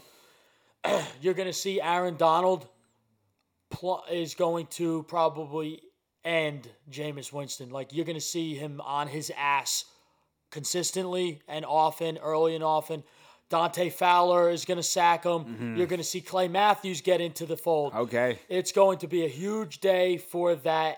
you're 1.21 1.33
gonna 1.35 1.53
see 1.53 1.79
Aaron 1.81 2.15
Donald 2.15 2.67
pl- 3.69 4.03
is 4.11 4.33
going 4.35 4.67
to 4.67 5.03
probably 5.03 5.81
end 6.23 6.69
Jameis 6.91 7.31
Winston. 7.31 7.69
Like 7.69 7.93
you're 7.93 8.05
gonna 8.05 8.19
see 8.19 8.55
him 8.55 8.81
on 8.81 9.07
his 9.07 9.31
ass 9.37 9.85
consistently 10.51 11.41
and 11.47 11.65
often, 11.65 12.17
early 12.17 12.55
and 12.55 12.63
often. 12.63 13.03
Dante 13.49 13.89
Fowler 13.89 14.49
is 14.49 14.65
going 14.65 14.77
to 14.77 14.83
sack 14.83 15.23
him. 15.23 15.45
Mm-hmm. 15.45 15.77
You're 15.77 15.85
going 15.85 15.99
to 15.99 16.03
see 16.03 16.21
Clay 16.21 16.47
Matthews 16.47 17.01
get 17.01 17.21
into 17.21 17.45
the 17.45 17.55
fold. 17.55 17.93
Okay. 17.93 18.39
It's 18.49 18.71
going 18.71 18.97
to 18.99 19.07
be 19.07 19.23
a 19.23 19.27
huge 19.27 19.81
day 19.81 20.17
for 20.17 20.55
that 20.55 20.97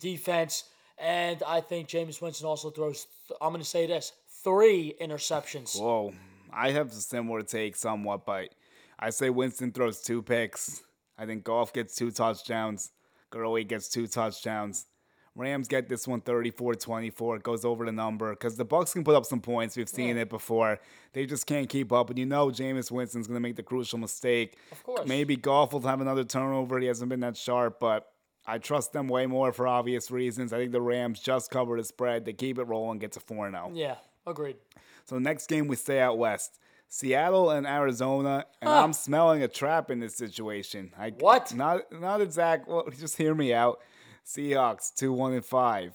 defense. 0.00 0.64
And 0.98 1.42
I 1.46 1.60
think 1.60 1.88
Jameis 1.88 2.20
Winston 2.20 2.46
also 2.46 2.70
throws, 2.70 3.06
th- 3.28 3.38
I'm 3.40 3.50
going 3.50 3.62
to 3.62 3.68
say 3.68 3.86
this, 3.86 4.12
three 4.42 4.94
interceptions. 5.00 5.78
Whoa. 5.78 6.12
I 6.52 6.70
have 6.70 6.88
a 6.90 6.94
similar 6.94 7.42
take 7.42 7.76
somewhat, 7.76 8.26
but 8.26 8.48
I 8.98 9.10
say 9.10 9.30
Winston 9.30 9.70
throws 9.72 10.00
two 10.00 10.22
picks. 10.22 10.82
I 11.18 11.26
think 11.26 11.44
Goff 11.44 11.72
gets 11.72 11.94
two 11.94 12.10
touchdowns. 12.10 12.92
Gurley 13.30 13.64
gets 13.64 13.88
two 13.88 14.06
touchdowns. 14.06 14.86
Rams 15.34 15.68
get 15.68 15.88
this 15.88 16.08
one 16.08 16.22
34-24. 16.22 17.36
It 17.36 17.42
goes 17.42 17.64
over 17.64 17.84
the 17.84 17.92
number 17.92 18.30
because 18.30 18.56
the 18.56 18.64
Bucks 18.64 18.94
can 18.94 19.04
put 19.04 19.14
up 19.14 19.26
some 19.26 19.40
points. 19.40 19.76
We've 19.76 19.88
seen 19.88 20.16
Yeah. 20.16 20.22
it 20.22 20.30
before. 20.30 20.78
They 21.12 21.26
just 21.26 21.46
can't 21.46 21.68
keep 21.68 21.92
up. 21.92 22.08
And 22.08 22.18
you 22.18 22.24
know 22.24 22.46
Jameis 22.48 22.90
Winston's 22.90 23.26
going 23.26 23.36
to 23.36 23.40
make 23.40 23.56
the 23.56 23.62
crucial 23.62 23.98
mistake. 23.98 24.56
Of 24.72 24.82
course. 24.82 25.06
Maybe 25.06 25.36
Goff 25.36 25.72
will 25.74 25.80
have 25.82 26.00
another 26.00 26.24
turnover. 26.24 26.78
He 26.78 26.86
hasn't 26.86 27.10
been 27.10 27.20
that 27.20 27.36
sharp, 27.36 27.78
but 27.80 28.10
I 28.46 28.56
trust 28.58 28.92
them 28.94 29.08
way 29.08 29.26
more 29.26 29.52
for 29.52 29.66
obvious 29.66 30.10
reasons. 30.10 30.54
I 30.54 30.58
think 30.58 30.72
the 30.72 30.80
Rams 30.80 31.20
just 31.20 31.50
cover 31.50 31.76
the 31.76 31.84
spread. 31.84 32.24
They 32.24 32.32
keep 32.32 32.58
it 32.58 32.64
rolling, 32.64 32.98
get 32.98 33.12
to 33.12 33.20
4-0. 33.20 33.72
Yeah, 33.74 33.96
agreed. 34.26 34.56
So 35.04 35.18
next 35.18 35.48
game 35.48 35.68
we 35.68 35.76
stay 35.76 36.00
out 36.00 36.16
west. 36.16 36.58
Seattle 36.88 37.50
and 37.50 37.66
Arizona, 37.66 38.46
and 38.60 38.70
Huh. 38.70 38.82
I'm 38.84 38.92
smelling 38.92 39.42
a 39.42 39.48
trap 39.48 39.90
in 39.90 39.98
this 40.00 40.14
situation. 40.14 40.92
I, 40.98 41.10
What? 41.10 41.54
Not 41.54 41.82
not 41.92 42.20
exact. 42.20 42.68
Well, 42.68 42.86
just 42.98 43.16
hear 43.16 43.34
me 43.34 43.52
out. 43.52 43.80
Seahawks 44.24 44.94
two 44.94 45.12
one 45.12 45.32
and 45.32 45.44
five. 45.44 45.92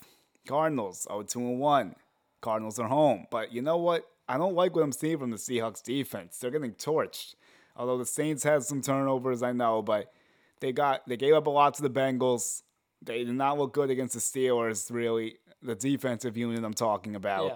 Cardinals 0.47 1.07
oh 1.09 1.23
two 1.23 1.39
and 1.39 1.59
one. 1.59 1.95
Cardinals 2.41 2.79
are 2.79 2.87
home, 2.87 3.27
but 3.29 3.53
you 3.53 3.61
know 3.61 3.77
what? 3.77 4.05
I 4.27 4.37
don't 4.37 4.55
like 4.55 4.75
what 4.75 4.83
I'm 4.83 4.91
seeing 4.91 5.19
from 5.19 5.29
the 5.29 5.37
Seahawks 5.37 5.83
defense. 5.83 6.37
They're 6.37 6.51
getting 6.51 6.73
torched. 6.73 7.35
Although 7.75 7.97
the 7.97 8.05
Saints 8.05 8.43
had 8.43 8.63
some 8.63 8.81
turnovers, 8.81 9.43
I 9.43 9.51
know, 9.51 9.81
but 9.81 10.11
they 10.59 10.71
got 10.71 11.07
they 11.07 11.17
gave 11.17 11.33
up 11.33 11.47
a 11.47 11.49
lot 11.49 11.73
to 11.75 11.81
the 11.81 11.89
Bengals. 11.89 12.63
They 13.01 13.23
did 13.23 13.33
not 13.35 13.57
look 13.57 13.73
good 13.73 13.89
against 13.89 14.13
the 14.13 14.19
Steelers. 14.19 14.91
Really, 14.91 15.37
the 15.61 15.75
defensive 15.75 16.37
unit 16.37 16.63
I'm 16.63 16.73
talking 16.73 17.15
about. 17.15 17.45
Yeah. 17.45 17.55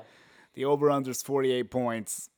The 0.56 0.66
over 0.66 0.90
under 0.90 1.12
is 1.12 1.22
48 1.22 1.70
points, 1.70 2.30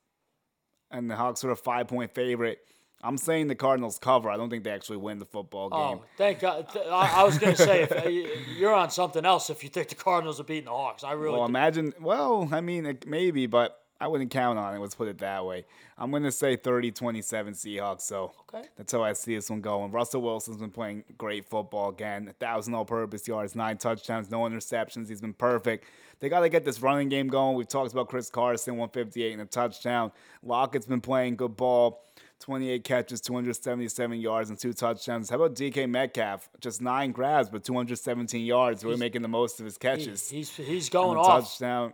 and 0.91 1.09
the 1.09 1.15
Hawks 1.15 1.43
are 1.43 1.51
a 1.51 1.55
five 1.55 1.87
point 1.87 2.13
favorite. 2.13 2.59
I'm 3.03 3.17
saying 3.17 3.47
the 3.47 3.55
Cardinals 3.55 3.99
cover. 3.99 4.29
I 4.29 4.37
don't 4.37 4.49
think 4.49 4.63
they 4.63 4.71
actually 4.71 4.97
win 4.97 5.19
the 5.19 5.25
football 5.25 5.69
game. 5.69 5.79
Oh, 5.79 6.03
thank 6.17 6.39
God. 6.39 6.67
I, 6.75 7.21
I 7.21 7.23
was 7.23 7.37
going 7.37 7.55
to 7.55 7.61
say, 7.61 7.83
if, 7.83 7.91
uh, 7.91 8.09
you're 8.57 8.73
on 8.73 8.89
something 8.89 9.23
else 9.23 9.51
if 9.51 9.63
you 9.63 9.69
think 9.69 9.89
the 9.89 9.95
Cardinals 9.95 10.39
are 10.39 10.43
beating 10.43 10.65
the 10.65 10.71
Hawks. 10.71 11.03
I 11.03 11.11
really 11.11 11.33
well, 11.33 11.45
do. 11.45 11.51
imagine. 11.51 11.93
Well, 12.01 12.49
I 12.51 12.61
mean, 12.61 12.97
maybe, 13.05 13.45
but 13.45 13.79
I 13.99 14.07
wouldn't 14.07 14.29
count 14.31 14.59
on 14.59 14.75
it. 14.75 14.79
Let's 14.79 14.95
put 14.95 15.07
it 15.07 15.17
that 15.19 15.45
way. 15.45 15.65
I'm 15.97 16.11
going 16.11 16.23
to 16.23 16.31
say 16.31 16.55
30 16.55 16.91
27 16.91 17.53
Seahawks. 17.53 18.01
So 18.01 18.31
Okay. 18.41 18.67
that's 18.75 18.91
how 18.91 19.03
I 19.03 19.13
see 19.13 19.35
this 19.35 19.49
one 19.49 19.61
going. 19.61 19.91
Russell 19.91 20.21
Wilson's 20.21 20.57
been 20.57 20.69
playing 20.71 21.03
great 21.17 21.45
football 21.45 21.89
again. 21.89 22.25
1,000 22.25 22.73
all 22.75 22.85
purpose 22.85 23.27
yards, 23.27 23.55
nine 23.55 23.77
touchdowns, 23.77 24.29
no 24.29 24.39
interceptions. 24.41 25.09
He's 25.09 25.21
been 25.21 25.33
perfect. 25.33 25.85
They 26.19 26.29
got 26.29 26.41
to 26.41 26.49
get 26.49 26.65
this 26.65 26.81
running 26.81 27.09
game 27.09 27.27
going. 27.27 27.55
We've 27.55 27.67
talked 27.67 27.91
about 27.91 28.09
Chris 28.09 28.29
Carson, 28.29 28.77
158 28.77 29.33
and 29.33 29.41
a 29.41 29.45
touchdown. 29.45 30.11
Lockett's 30.43 30.85
been 30.87 31.01
playing 31.01 31.35
good 31.35 31.55
ball. 31.55 32.03
28 32.39 32.83
catches, 32.83 33.19
277 33.21 34.19
yards, 34.19 34.51
and 34.51 34.59
two 34.59 34.71
touchdowns. 34.73 35.29
How 35.31 35.37
about 35.37 35.55
DK 35.55 35.89
Metcalf? 35.89 36.47
Just 36.61 36.81
nine 36.83 37.11
grabs, 37.11 37.49
but 37.49 37.63
217 37.63 38.45
yards. 38.45 38.83
Really 38.83 38.97
making 38.97 39.23
the 39.23 39.27
most 39.27 39.59
of 39.59 39.65
his 39.65 39.77
catches. 39.79 40.29
He's 40.29 40.55
he's 40.55 40.87
going 40.89 41.17
off. 41.17 41.45
touchdown. 41.45 41.93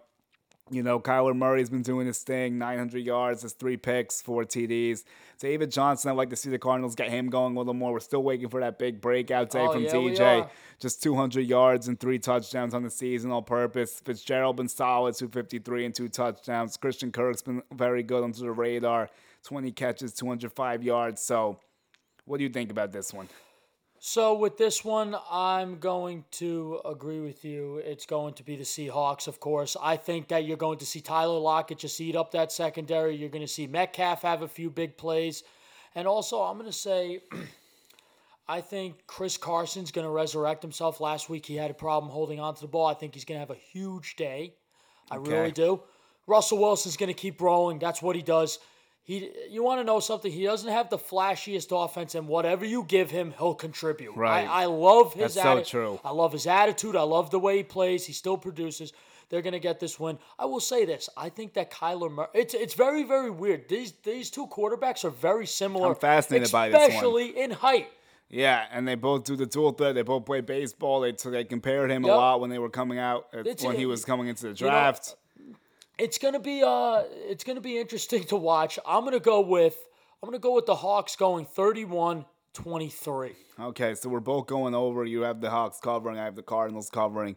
You 0.72 0.82
know, 0.82 0.98
Kyler 1.00 1.36
Murray's 1.36 1.70
been 1.70 1.82
doing 1.82 2.08
his 2.08 2.20
thing 2.20 2.58
900 2.58 3.00
yards, 3.00 3.42
his 3.42 3.52
three 3.52 3.76
picks, 3.76 4.22
four 4.22 4.46
TDs. 4.46 5.04
David 5.38 5.72
Johnson, 5.72 6.10
I'd 6.10 6.16
like 6.16 6.30
to 6.30 6.38
see 6.38 6.50
the 6.50 6.58
Cardinals 6.58 6.96
get 6.96 7.10
him 7.10 7.30
going 7.30 7.56
a 7.56 7.60
little 7.60 7.74
more. 7.74 7.92
We're 7.92 8.00
still 8.00 8.24
waiting 8.24 8.48
for 8.48 8.62
that 8.62 8.80
big 8.80 9.02
breakout 9.02 9.50
day 9.50 9.60
Oh, 9.68 9.74
from 9.74 9.84
yeah, 9.84 9.92
TJ. 9.92 10.50
Just 10.80 11.04
200 11.04 11.42
yards 11.42 11.90
and 11.90 12.00
three 12.00 12.18
touchdowns 12.18 12.74
on 12.74 12.82
the 12.82 12.90
season 12.90 13.30
all 13.30 13.42
purpose. 13.42 14.00
Fitzgerald 14.00 14.56
been 14.56 14.70
solid, 14.70 15.16
253 15.16 15.86
and 15.86 15.94
two 15.94 16.08
touchdowns. 16.08 16.78
Christian 16.78 17.12
Kirk's 17.12 17.42
been 17.42 17.62
very 17.74 18.02
good 18.02 18.24
under 18.24 18.40
the 18.40 18.52
radar, 18.52 19.10
20 19.44 19.70
catches, 19.74 20.14
205 20.14 20.82
yards. 20.82 21.22
So, 21.22 21.60
what 22.26 22.38
do 22.38 22.44
you 22.46 22.50
think 22.50 22.72
about 22.72 22.94
this 22.94 23.14
one? 23.14 23.28
So 24.06 24.34
with 24.34 24.58
this 24.58 24.84
one, 24.84 25.16
I'm 25.32 25.80
going 25.80 26.26
to 26.32 26.82
agree 26.84 27.22
with 27.22 27.46
you. 27.46 27.78
It's 27.78 28.06
going 28.06 28.34
to 28.34 28.44
be 28.44 28.58
the 28.58 28.66
Seahawks, 28.66 29.30
of 29.30 29.40
course. 29.40 29.78
I 29.82 29.96
think 29.96 30.28
that 30.28 30.44
you're 30.44 30.58
going 30.58 30.80
to 30.80 30.86
see 30.86 31.00
Tyler 31.00 31.40
Lockett 31.40 31.78
just 31.78 32.02
eat 32.02 32.14
up 32.14 32.32
that 32.32 32.52
secondary. 32.52 33.16
You're 33.16 33.30
going 33.30 33.46
to 33.46 33.52
see 33.52 33.66
Metcalf 33.66 34.24
have 34.24 34.42
a 34.42 34.48
few 34.50 34.70
big 34.70 34.98
plays. 34.98 35.44
And 35.96 36.06
also, 36.06 36.42
I'm 36.42 36.58
going 36.58 36.70
to 36.70 36.78
say, 36.78 37.22
I 38.50 38.60
think 38.60 39.08
Chris 39.08 39.38
Carson's 39.38 39.92
going 39.94 40.06
to 40.06 40.12
resurrect 40.12 40.64
himself. 40.64 41.00
Last 41.00 41.30
week, 41.30 41.46
he 41.46 41.56
had 41.56 41.72
a 41.72 41.74
problem 41.74 42.12
holding 42.12 42.42
on 42.42 42.56
to 42.56 42.60
the 42.62 42.68
ball. 42.68 42.88
I 42.88 42.96
think 42.96 43.14
he's 43.14 43.24
going 43.24 43.38
to 43.38 43.40
have 43.40 43.52
a 43.52 43.62
huge 43.72 44.18
day. 44.18 44.54
I 45.12 45.16
Okay. 45.16 45.32
really 45.32 45.52
do. 45.54 45.82
Russell 46.28 46.58
Wilson's 46.58 46.98
going 46.98 47.08
to 47.08 47.14
keep 47.14 47.40
rolling. 47.40 47.80
That's 47.80 48.02
what 48.02 48.18
he 48.18 48.22
does. 48.22 48.60
He, 49.06 49.32
you 49.50 49.64
want 49.64 49.82
to 49.82 49.84
know 49.84 50.00
something? 50.00 50.32
He 50.32 50.44
doesn't 50.44 50.72
have 50.72 50.90
the 50.90 50.98
flashiest 50.98 51.72
offense, 51.72 52.16
and 52.16 52.26
whatever 52.28 52.64
you 52.64 52.86
give 52.88 53.12
him, 53.12 53.34
he'll 53.38 53.54
contribute. 53.54 54.16
Right. 54.16 54.48
I, 54.48 54.64
I 54.64 54.66
love 54.66 55.14
his 55.14 55.36
That's 55.36 55.70
so 55.70 55.80
true. 55.80 56.00
I 56.06 56.12
love 56.12 56.32
his 56.32 56.48
attitude. 56.48 56.96
I 56.96 57.02
love 57.02 57.30
the 57.30 57.40
way 57.40 57.58
he 57.58 57.64
plays. 57.64 58.06
He 58.06 58.14
still 58.14 58.38
produces. 58.38 58.94
They're 59.30 59.42
gonna 59.42 59.60
get 59.60 59.80
this 59.80 60.00
win. 60.00 60.20
I 60.38 60.46
will 60.46 60.60
say 60.60 60.86
this. 60.86 61.10
I 61.18 61.30
think 61.30 61.54
that 61.54 61.72
Kyler 61.72 62.12
Murray. 62.12 62.28
It's 62.34 62.54
it's 62.54 62.76
very 62.76 63.04
very 63.04 63.32
weird. 63.32 63.68
These 63.68 63.94
these 64.04 64.30
two 64.30 64.48
quarterbacks 64.48 65.04
are 65.04 65.10
very 65.10 65.48
similar. 65.48 65.90
I'm 65.90 65.96
fascinated 65.96 66.52
by 66.52 66.70
this 66.70 66.80
one. 66.80 66.90
especially 66.90 67.40
in 67.42 67.52
height. 67.52 67.88
Yeah, 68.30 68.66
and 68.72 68.88
they 68.88 68.96
both 68.96 69.24
do 69.26 69.36
the 69.36 69.46
dual 69.46 69.72
threat. 69.72 69.96
They 69.96 70.02
both 70.02 70.26
play 70.26 70.42
baseball. 70.42 71.02
They 71.02 71.16
so 71.18 71.30
they 71.30 71.44
compared 71.44 71.92
him 71.92 72.04
a 72.06 72.08
lot 72.08 72.42
when 72.42 72.50
they 72.50 72.60
were 72.60 72.70
coming 72.70 73.00
out 73.00 73.28
uh, 73.34 73.44
when 73.62 73.76
he 73.76 73.86
was 73.86 74.06
coming 74.06 74.28
into 74.28 74.48
the 74.48 74.54
draft. 74.54 75.16
It's 75.98 76.18
gonna 76.18 76.40
be 76.40 76.64
uh 76.64 77.04
it's 77.14 77.44
gonna 77.44 77.62
be 77.62 77.78
interesting 77.78 78.24
to 78.30 78.36
watch. 78.36 78.80
I'm 78.86 79.04
gonna 79.04 79.20
go 79.20 79.42
with 79.42 79.78
I'm 80.22 80.28
gonna 80.30 80.40
go 80.40 80.54
with 80.56 80.66
the 80.66 80.76
Hawks 80.76 81.16
going 81.16 81.46
31-23. 81.46 82.26
okay, 83.60 83.96
so 83.96 84.10
we're 84.10 84.20
both 84.20 84.48
going 84.48 84.74
over. 84.74 85.06
You 85.06 85.22
have 85.22 85.42
the 85.42 85.50
Hawks 85.50 85.80
covering. 85.80 86.18
I 86.18 86.24
have 86.26 86.36
the 86.36 86.44
Cardinals 86.44 86.90
covering. 86.90 87.36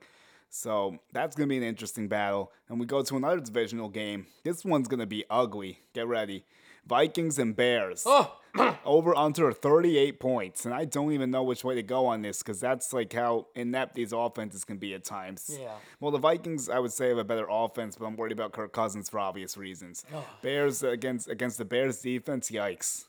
So 0.48 0.98
that's 1.12 1.36
gonna 1.36 1.48
be 1.48 1.56
an 1.58 1.62
interesting 1.62 2.08
battle. 2.08 2.52
And 2.68 2.80
we 2.80 2.86
go 2.86 3.02
to 3.02 3.16
another 3.16 3.40
divisional 3.40 3.88
game. 3.88 4.26
This 4.44 4.64
one's 4.64 4.88
gonna 4.88 5.06
be 5.06 5.24
ugly. 5.28 5.80
Get 5.92 6.06
ready. 6.06 6.44
Vikings 6.86 7.38
and 7.38 7.54
Bears. 7.56 8.04
Oh, 8.06 8.32
over 8.84 9.16
under 9.16 9.52
38 9.52 10.20
points. 10.20 10.64
And 10.64 10.74
I 10.74 10.84
don't 10.84 11.12
even 11.12 11.30
know 11.30 11.42
which 11.42 11.64
way 11.64 11.74
to 11.74 11.82
go 11.82 12.06
on 12.06 12.22
this 12.22 12.38
because 12.38 12.60
that's 12.60 12.92
like 12.92 13.12
how 13.12 13.46
inept 13.54 13.94
these 13.94 14.12
offenses 14.12 14.64
can 14.64 14.78
be 14.78 14.94
at 14.94 15.04
times. 15.04 15.58
Yeah. 15.60 15.74
Well, 16.00 16.10
the 16.10 16.18
Vikings, 16.18 16.68
I 16.68 16.78
would 16.78 16.92
say, 16.92 17.08
have 17.08 17.18
a 17.18 17.24
better 17.24 17.46
offense, 17.48 17.96
but 17.96 18.06
I'm 18.06 18.16
worried 18.16 18.32
about 18.32 18.52
Kirk 18.52 18.72
Cousins 18.72 19.08
for 19.08 19.18
obvious 19.18 19.56
reasons. 19.56 20.04
Bears 20.42 20.82
against 20.82 21.28
against 21.28 21.58
the 21.58 21.64
Bears 21.64 22.00
defense, 22.00 22.50
yikes. 22.50 23.04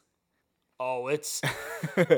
Oh, 0.79 1.07
it's 1.07 1.41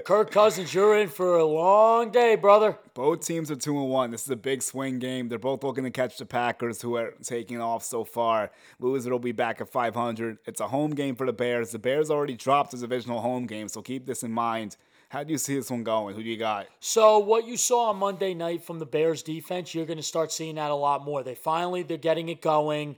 Kirk 0.06 0.32
Cousins. 0.32 0.74
You're 0.74 0.98
in 0.98 1.10
for 1.10 1.38
a 1.38 1.46
long 1.46 2.12
day, 2.12 2.36
brother. 2.36 2.78
Both 2.94 3.26
teams 3.26 3.50
are 3.52 3.56
two 3.56 3.78
and 3.80 3.90
one. 3.90 4.12
This 4.12 4.24
is 4.24 4.30
a 4.30 4.36
big 4.36 4.62
swing 4.62 5.00
game. 5.00 5.30
They're 5.30 5.40
both 5.40 5.64
looking 5.64 5.84
to 5.84 5.92
catch 5.92 6.18
the 6.18 6.26
Packers, 6.26 6.82
who 6.82 6.96
are 6.96 7.14
taking 7.24 7.62
off 7.62 7.84
so 7.84 8.04
far. 8.04 8.52
Loser 8.80 9.12
will 9.12 9.20
be 9.20 9.32
back 9.32 9.62
at 9.62 9.70
500. 9.70 10.40
It's 10.46 10.62
a 10.62 10.68
home 10.68 10.92
game 10.92 11.16
for 11.16 11.26
the 11.26 11.34
Bears. 11.34 11.72
The 11.72 11.80
Bears 11.80 12.10
already 12.10 12.36
dropped 12.36 12.72
the 12.72 12.78
divisional 12.78 13.22
home 13.22 13.46
game, 13.46 13.68
so 13.68 13.82
keep 13.82 14.06
this 14.06 14.24
in 14.24 14.32
mind. 14.32 14.78
How 15.10 15.24
do 15.24 15.32
you 15.32 15.40
see 15.40 15.56
this 15.56 15.72
one 15.72 15.84
going? 15.84 16.16
Who 16.16 16.22
do 16.22 16.30
you 16.30 16.38
got? 16.38 16.68
So 16.80 17.18
what 17.18 17.48
you 17.48 17.58
saw 17.58 17.90
on 17.90 17.98
Monday 17.98 18.36
night 18.36 18.64
from 18.64 18.78
the 18.78 18.86
Bears 18.86 19.24
defense, 19.24 19.74
you're 19.74 19.88
going 19.88 19.98
to 19.98 20.04
start 20.04 20.32
seeing 20.32 20.56
that 20.56 20.70
a 20.70 20.76
lot 20.76 21.04
more. 21.04 21.24
They 21.24 21.34
finally 21.34 21.82
they're 21.82 21.98
getting 21.98 22.30
it 22.30 22.42
going. 22.42 22.98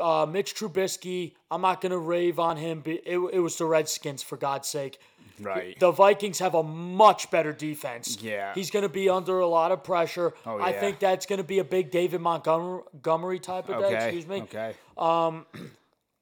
Uh, 0.00 0.26
Mitch 0.26 0.54
Trubisky, 0.54 1.34
I'm 1.50 1.62
not 1.62 1.80
going 1.80 1.92
to 1.92 1.98
rave 1.98 2.38
on 2.38 2.56
him. 2.56 2.80
But 2.84 3.00
it, 3.06 3.18
it 3.32 3.40
was 3.40 3.56
the 3.56 3.64
Redskins 3.66 4.22
for 4.22 4.36
God's 4.36 4.68
sake. 4.68 4.98
Right. 5.38 5.78
The 5.78 5.90
Vikings 5.90 6.38
have 6.38 6.54
a 6.54 6.62
much 6.62 7.30
better 7.30 7.52
defense. 7.52 8.18
Yeah. 8.22 8.54
He's 8.54 8.70
going 8.70 8.84
to 8.84 8.88
be 8.88 9.10
under 9.10 9.40
a 9.40 9.46
lot 9.46 9.70
of 9.70 9.84
pressure. 9.84 10.32
Oh, 10.46 10.56
yeah. 10.56 10.64
I 10.64 10.72
think 10.72 10.98
that's 10.98 11.26
going 11.26 11.38
to 11.38 11.44
be 11.44 11.58
a 11.58 11.64
big 11.64 11.90
David 11.90 12.20
Montgomery 12.22 13.38
type 13.38 13.68
of 13.68 13.82
day. 13.82 14.04
Excuse 14.04 14.26
me. 14.26 14.42
Okay. 14.42 14.74
Um, 14.96 15.44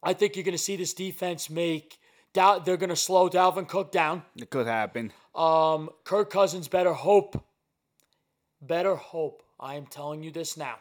I 0.02 0.14
think 0.14 0.34
you're 0.34 0.44
going 0.44 0.56
to 0.56 0.58
see 0.58 0.76
this 0.76 0.94
defense 0.94 1.48
make. 1.48 1.98
Dow- 2.32 2.58
They're 2.58 2.76
going 2.76 2.90
to 2.90 2.96
slow 2.96 3.28
Dalvin 3.28 3.68
Cook 3.68 3.92
down. 3.92 4.22
It 4.34 4.50
could 4.50 4.66
happen. 4.66 5.12
Um, 5.34 5.90
Kirk 6.02 6.30
Cousins 6.30 6.66
better 6.66 6.92
hope, 6.92 7.40
better 8.60 8.96
hope. 8.96 9.44
I 9.60 9.76
am 9.76 9.86
telling 9.86 10.24
you 10.24 10.32
this 10.32 10.56
now, 10.56 10.78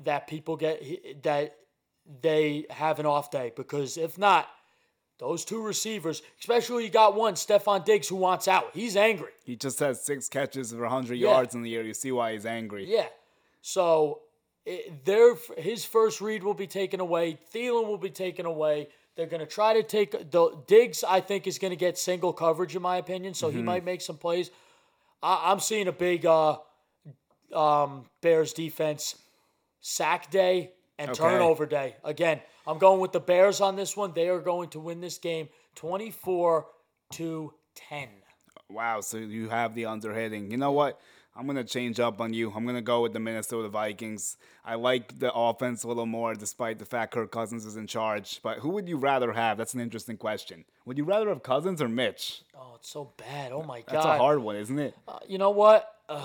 that 0.00 0.26
people 0.26 0.56
get 0.56 1.22
that 1.22 1.56
they 2.22 2.66
have 2.70 2.98
an 2.98 3.06
off 3.06 3.30
day 3.30 3.52
because 3.56 3.96
if 3.96 4.18
not, 4.18 4.48
those 5.18 5.44
two 5.44 5.62
receivers, 5.62 6.22
especially 6.40 6.84
you 6.84 6.90
got 6.90 7.14
one 7.14 7.34
Stefon 7.34 7.84
Diggs 7.84 8.08
who 8.08 8.16
wants 8.16 8.48
out. 8.48 8.70
He's 8.74 8.96
angry. 8.96 9.30
He 9.44 9.56
just 9.56 9.78
has 9.80 10.04
six 10.04 10.28
catches 10.28 10.72
for 10.72 10.82
100 10.82 11.14
Yeah. 11.18 11.30
yards 11.30 11.54
in 11.54 11.62
the 11.62 11.70
year. 11.70 11.82
You 11.82 11.94
see 11.94 12.12
why 12.12 12.32
he's 12.32 12.44
angry. 12.44 12.84
Yeah. 12.86 13.06
So 13.62 14.20
it, 14.66 15.04
their 15.04 15.34
his 15.56 15.84
first 15.84 16.20
read 16.20 16.42
will 16.42 16.54
be 16.54 16.66
taken 16.66 17.00
away. 17.00 17.38
Thielen 17.54 17.86
will 17.86 17.98
be 17.98 18.10
taken 18.10 18.44
away. 18.46 18.88
They're 19.16 19.26
going 19.26 19.40
to 19.40 19.46
try 19.46 19.72
to 19.72 19.82
take 19.82 20.30
the 20.30 20.50
Diggs. 20.66 21.02
I 21.02 21.20
think 21.22 21.46
is 21.46 21.58
going 21.58 21.70
to 21.70 21.76
get 21.76 21.96
single 21.96 22.34
coverage 22.34 22.76
in 22.76 22.82
my 22.82 22.98
opinion, 22.98 23.32
so 23.32 23.48
he 23.48 23.62
might 23.62 23.84
make 23.84 24.02
some 24.02 24.18
plays. 24.18 24.50
I, 25.22 25.50
I'm 25.50 25.60
seeing 25.60 25.88
a 25.88 25.92
big 25.92 26.26
uh, 26.26 26.58
um, 27.54 28.04
Bears 28.20 28.52
defense 28.52 29.16
sack 29.80 30.30
day 30.30 30.72
and 30.98 31.10
Okay. 31.10 31.18
turnover 31.22 31.66
day. 31.66 31.96
Again, 32.04 32.40
I'm 32.66 32.78
going 32.78 33.00
with 33.00 33.12
the 33.12 33.20
Bears 33.20 33.60
on 33.60 33.76
this 33.76 33.96
one. 33.96 34.12
They 34.14 34.28
are 34.28 34.40
going 34.40 34.70
to 34.70 34.80
win 34.80 35.00
this 35.00 35.18
game 35.18 35.48
24 35.74 36.66
to 37.12 37.52
10. 37.74 38.08
Wow, 38.68 39.00
so 39.00 39.18
you 39.18 39.48
have 39.48 39.74
the 39.74 39.86
under 39.86 40.12
hitting. 40.12 40.50
You 40.50 40.56
know 40.56 40.72
what? 40.72 41.00
I'm 41.38 41.44
going 41.44 41.56
to 41.56 41.64
change 41.64 42.00
up 42.00 42.20
on 42.20 42.32
you. 42.32 42.50
I'm 42.50 42.64
going 42.64 42.76
to 42.76 42.82
go 42.82 43.02
with 43.02 43.12
the 43.12 43.20
Minnesota 43.20 43.68
Vikings. 43.68 44.38
I 44.64 44.76
like 44.76 45.18
the 45.18 45.30
offense 45.32 45.84
a 45.84 45.88
little 45.88 46.06
more 46.06 46.34
despite 46.34 46.78
the 46.78 46.86
fact 46.86 47.12
Kirk 47.12 47.30
Cousins 47.30 47.66
is 47.66 47.76
in 47.76 47.86
charge. 47.86 48.40
But 48.42 48.60
who 48.60 48.70
would 48.70 48.88
you 48.88 48.96
rather 48.96 49.32
have? 49.32 49.58
That's 49.58 49.74
an 49.74 49.80
interesting 49.80 50.16
question. 50.16 50.64
Would 50.86 50.96
you 50.96 51.04
rather 51.04 51.28
have 51.28 51.42
Cousins 51.42 51.82
or 51.82 51.88
Mitch? 51.88 52.42
Oh, 52.58 52.76
it's 52.76 52.88
so 52.88 53.12
bad. 53.18 53.52
Oh 53.52 53.62
my 53.62 53.80
God. 53.80 53.86
That's 53.88 54.06
a 54.06 54.16
hard 54.16 54.38
one, 54.38 54.56
isn't 54.56 54.78
it? 54.78 54.96
Uh, 55.06 55.18
you 55.28 55.36
know 55.36 55.50
what? 55.50 55.92
My 56.08 56.16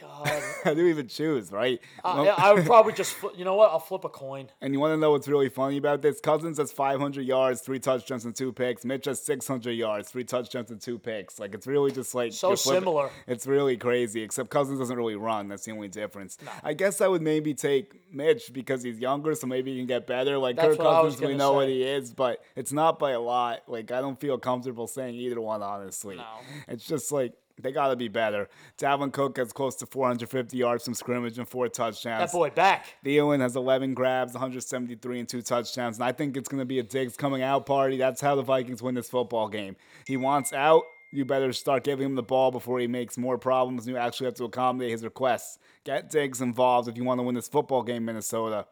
god. 0.00 0.42
How 0.64 0.74
do 0.74 0.82
you 0.82 0.88
even 0.88 1.08
choose, 1.08 1.52
right? 1.52 1.80
I, 2.04 2.20
Well, 2.20 2.34
I 2.36 2.52
would 2.52 2.64
probably 2.64 2.92
just, 2.92 3.16
you 3.36 3.44
know 3.44 3.54
what? 3.54 3.70
I'll 3.70 3.80
flip 3.80 4.04
a 4.04 4.08
coin. 4.08 4.48
and 4.60 4.72
you 4.72 4.80
want 4.80 4.92
to 4.92 4.96
know 4.96 5.12
what's 5.12 5.28
really 5.28 5.48
funny 5.48 5.76
about 5.76 6.02
this? 6.02 6.20
Cousins 6.20 6.58
has 6.58 6.72
500 6.72 7.22
yards, 7.22 7.60
three 7.60 7.78
touchdowns, 7.78 8.24
and 8.24 8.34
two 8.34 8.52
picks. 8.52 8.84
Mitch 8.84 9.06
has 9.06 9.22
600 9.22 9.72
yards, 9.72 10.10
three 10.10 10.24
touchdowns, 10.24 10.70
and 10.70 10.80
two 10.80 10.98
picks. 10.98 11.38
Like, 11.38 11.54
it's 11.54 11.66
really 11.66 11.92
just 11.92 12.14
like. 12.14 12.32
So 12.32 12.54
similar. 12.54 13.10
It's 13.26 13.46
really 13.46 13.76
crazy, 13.76 14.22
except 14.22 14.50
Cousins 14.50 14.78
doesn't 14.78 14.96
really 14.96 15.16
run. 15.16 15.48
That's 15.48 15.64
the 15.64 15.72
only 15.72 15.88
difference. 15.88 16.38
I 16.62 16.74
guess 16.74 17.00
I 17.00 17.08
would 17.08 17.22
maybe 17.22 17.54
take 17.54 18.12
Mitch 18.12 18.52
because 18.52 18.82
he's 18.82 18.98
younger, 18.98 19.34
so 19.34 19.46
maybe 19.46 19.72
he 19.72 19.78
can 19.78 19.86
get 19.86 20.06
better. 20.06 20.38
Like, 20.38 20.56
That's 20.56 20.76
Kirk 20.76 20.80
I 20.86 21.02
Cousins, 21.02 21.20
we 21.20 21.34
know 21.34 21.52
what 21.52 21.68
he 21.68 21.82
is, 21.82 22.12
but 22.12 22.42
it's 22.54 22.72
not 22.72 22.98
by 22.98 23.12
a 23.12 23.20
lot. 23.20 23.62
Like, 23.66 23.90
I 23.90 24.00
don't 24.00 24.20
feel 24.20 24.38
comfortable 24.38 24.86
saying 24.86 25.14
either 25.14 25.40
one, 25.40 25.62
honestly. 25.62 26.16
No. 26.16 26.24
It's 26.68 26.84
just 26.84 27.12
like. 27.12 27.32
They 27.60 27.72
got 27.72 27.88
to 27.88 27.96
be 27.96 28.08
better. 28.08 28.48
Dalvin 28.78 29.12
Cook 29.12 29.38
has 29.38 29.52
close 29.52 29.76
to 29.76 29.86
450 29.86 30.56
yards 30.56 30.84
from 30.84 30.94
scrimmage 30.94 31.38
and 31.38 31.48
four 31.48 31.68
touchdowns. 31.68 32.30
That 32.30 32.32
boy 32.32 32.50
back. 32.50 32.86
Thielen 33.04 33.40
has 33.40 33.56
11 33.56 33.94
grabs, 33.94 34.34
173 34.34 35.20
and 35.20 35.28
two 35.28 35.40
touchdowns. 35.40 35.96
And 35.96 36.04
I 36.04 36.12
think 36.12 36.36
it's 36.36 36.48
going 36.48 36.60
to 36.60 36.66
be 36.66 36.78
a 36.78 36.82
Diggs 36.82 37.16
coming 37.16 37.42
out 37.42 37.64
party. 37.64 37.96
That's 37.96 38.20
how 38.20 38.34
the 38.34 38.42
Vikings 38.42 38.82
win 38.82 38.94
this 38.94 39.08
football 39.08 39.48
game. 39.48 39.76
He 40.06 40.16
wants 40.16 40.52
out. 40.52 40.82
You 41.12 41.24
better 41.24 41.52
start 41.52 41.84
giving 41.84 42.04
him 42.04 42.14
the 42.14 42.22
ball 42.22 42.50
before 42.50 42.78
he 42.78 42.86
makes 42.86 43.16
more 43.16 43.38
problems. 43.38 43.86
And 43.86 43.94
you 43.94 43.96
actually 43.96 44.26
have 44.26 44.34
to 44.34 44.44
accommodate 44.44 44.90
his 44.90 45.04
requests. 45.04 45.58
Get 45.84 46.10
Diggs 46.10 46.42
involved 46.42 46.88
if 46.88 46.96
you 46.96 47.04
want 47.04 47.20
to 47.20 47.22
win 47.22 47.34
this 47.34 47.48
football 47.48 47.82
game, 47.82 48.04
Minnesota. 48.04 48.66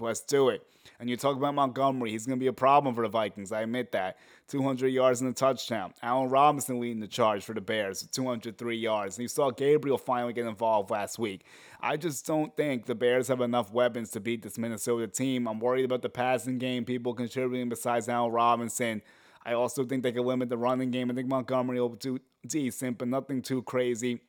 Let's 0.00 0.20
do 0.20 0.48
it. 0.48 0.66
And 0.98 1.08
you 1.08 1.16
talk 1.16 1.36
about 1.36 1.54
Montgomery. 1.54 2.10
He's 2.10 2.26
going 2.26 2.38
to 2.38 2.42
be 2.42 2.48
a 2.48 2.52
problem 2.52 2.94
for 2.94 3.02
the 3.02 3.08
Vikings. 3.08 3.52
I 3.52 3.62
admit 3.62 3.92
that. 3.92 4.18
200 4.48 4.88
yards 4.88 5.20
and 5.20 5.30
a 5.30 5.32
touchdown. 5.32 5.94
Allen 6.02 6.28
Robinson 6.28 6.80
leading 6.80 7.00
the 7.00 7.06
charge 7.06 7.44
for 7.44 7.54
the 7.54 7.60
Bears 7.60 8.02
203 8.02 8.76
yards. 8.76 9.16
And 9.16 9.22
you 9.22 9.28
saw 9.28 9.50
Gabriel 9.50 9.96
finally 9.96 10.32
get 10.32 10.46
involved 10.46 10.90
last 10.90 11.18
week. 11.18 11.44
I 11.80 11.96
just 11.96 12.26
don't 12.26 12.54
think 12.56 12.86
the 12.86 12.94
Bears 12.94 13.28
have 13.28 13.40
enough 13.40 13.72
weapons 13.72 14.10
to 14.10 14.20
beat 14.20 14.42
this 14.42 14.58
Minnesota 14.58 15.06
team. 15.06 15.46
I'm 15.46 15.60
worried 15.60 15.84
about 15.84 16.02
the 16.02 16.08
passing 16.08 16.58
game, 16.58 16.84
people 16.84 17.14
contributing 17.14 17.68
besides 17.68 18.08
Allen 18.08 18.32
Robinson. 18.32 19.02
I 19.44 19.54
also 19.54 19.84
think 19.84 20.02
they 20.02 20.12
can 20.12 20.24
limit 20.24 20.48
the 20.48 20.58
running 20.58 20.90
game. 20.90 21.10
I 21.10 21.14
think 21.14 21.28
Montgomery 21.28 21.80
will 21.80 21.90
do 21.90 22.18
decent, 22.46 22.98
but 22.98 23.08
nothing 23.08 23.40
too 23.42 23.62
crazy. 23.62 24.20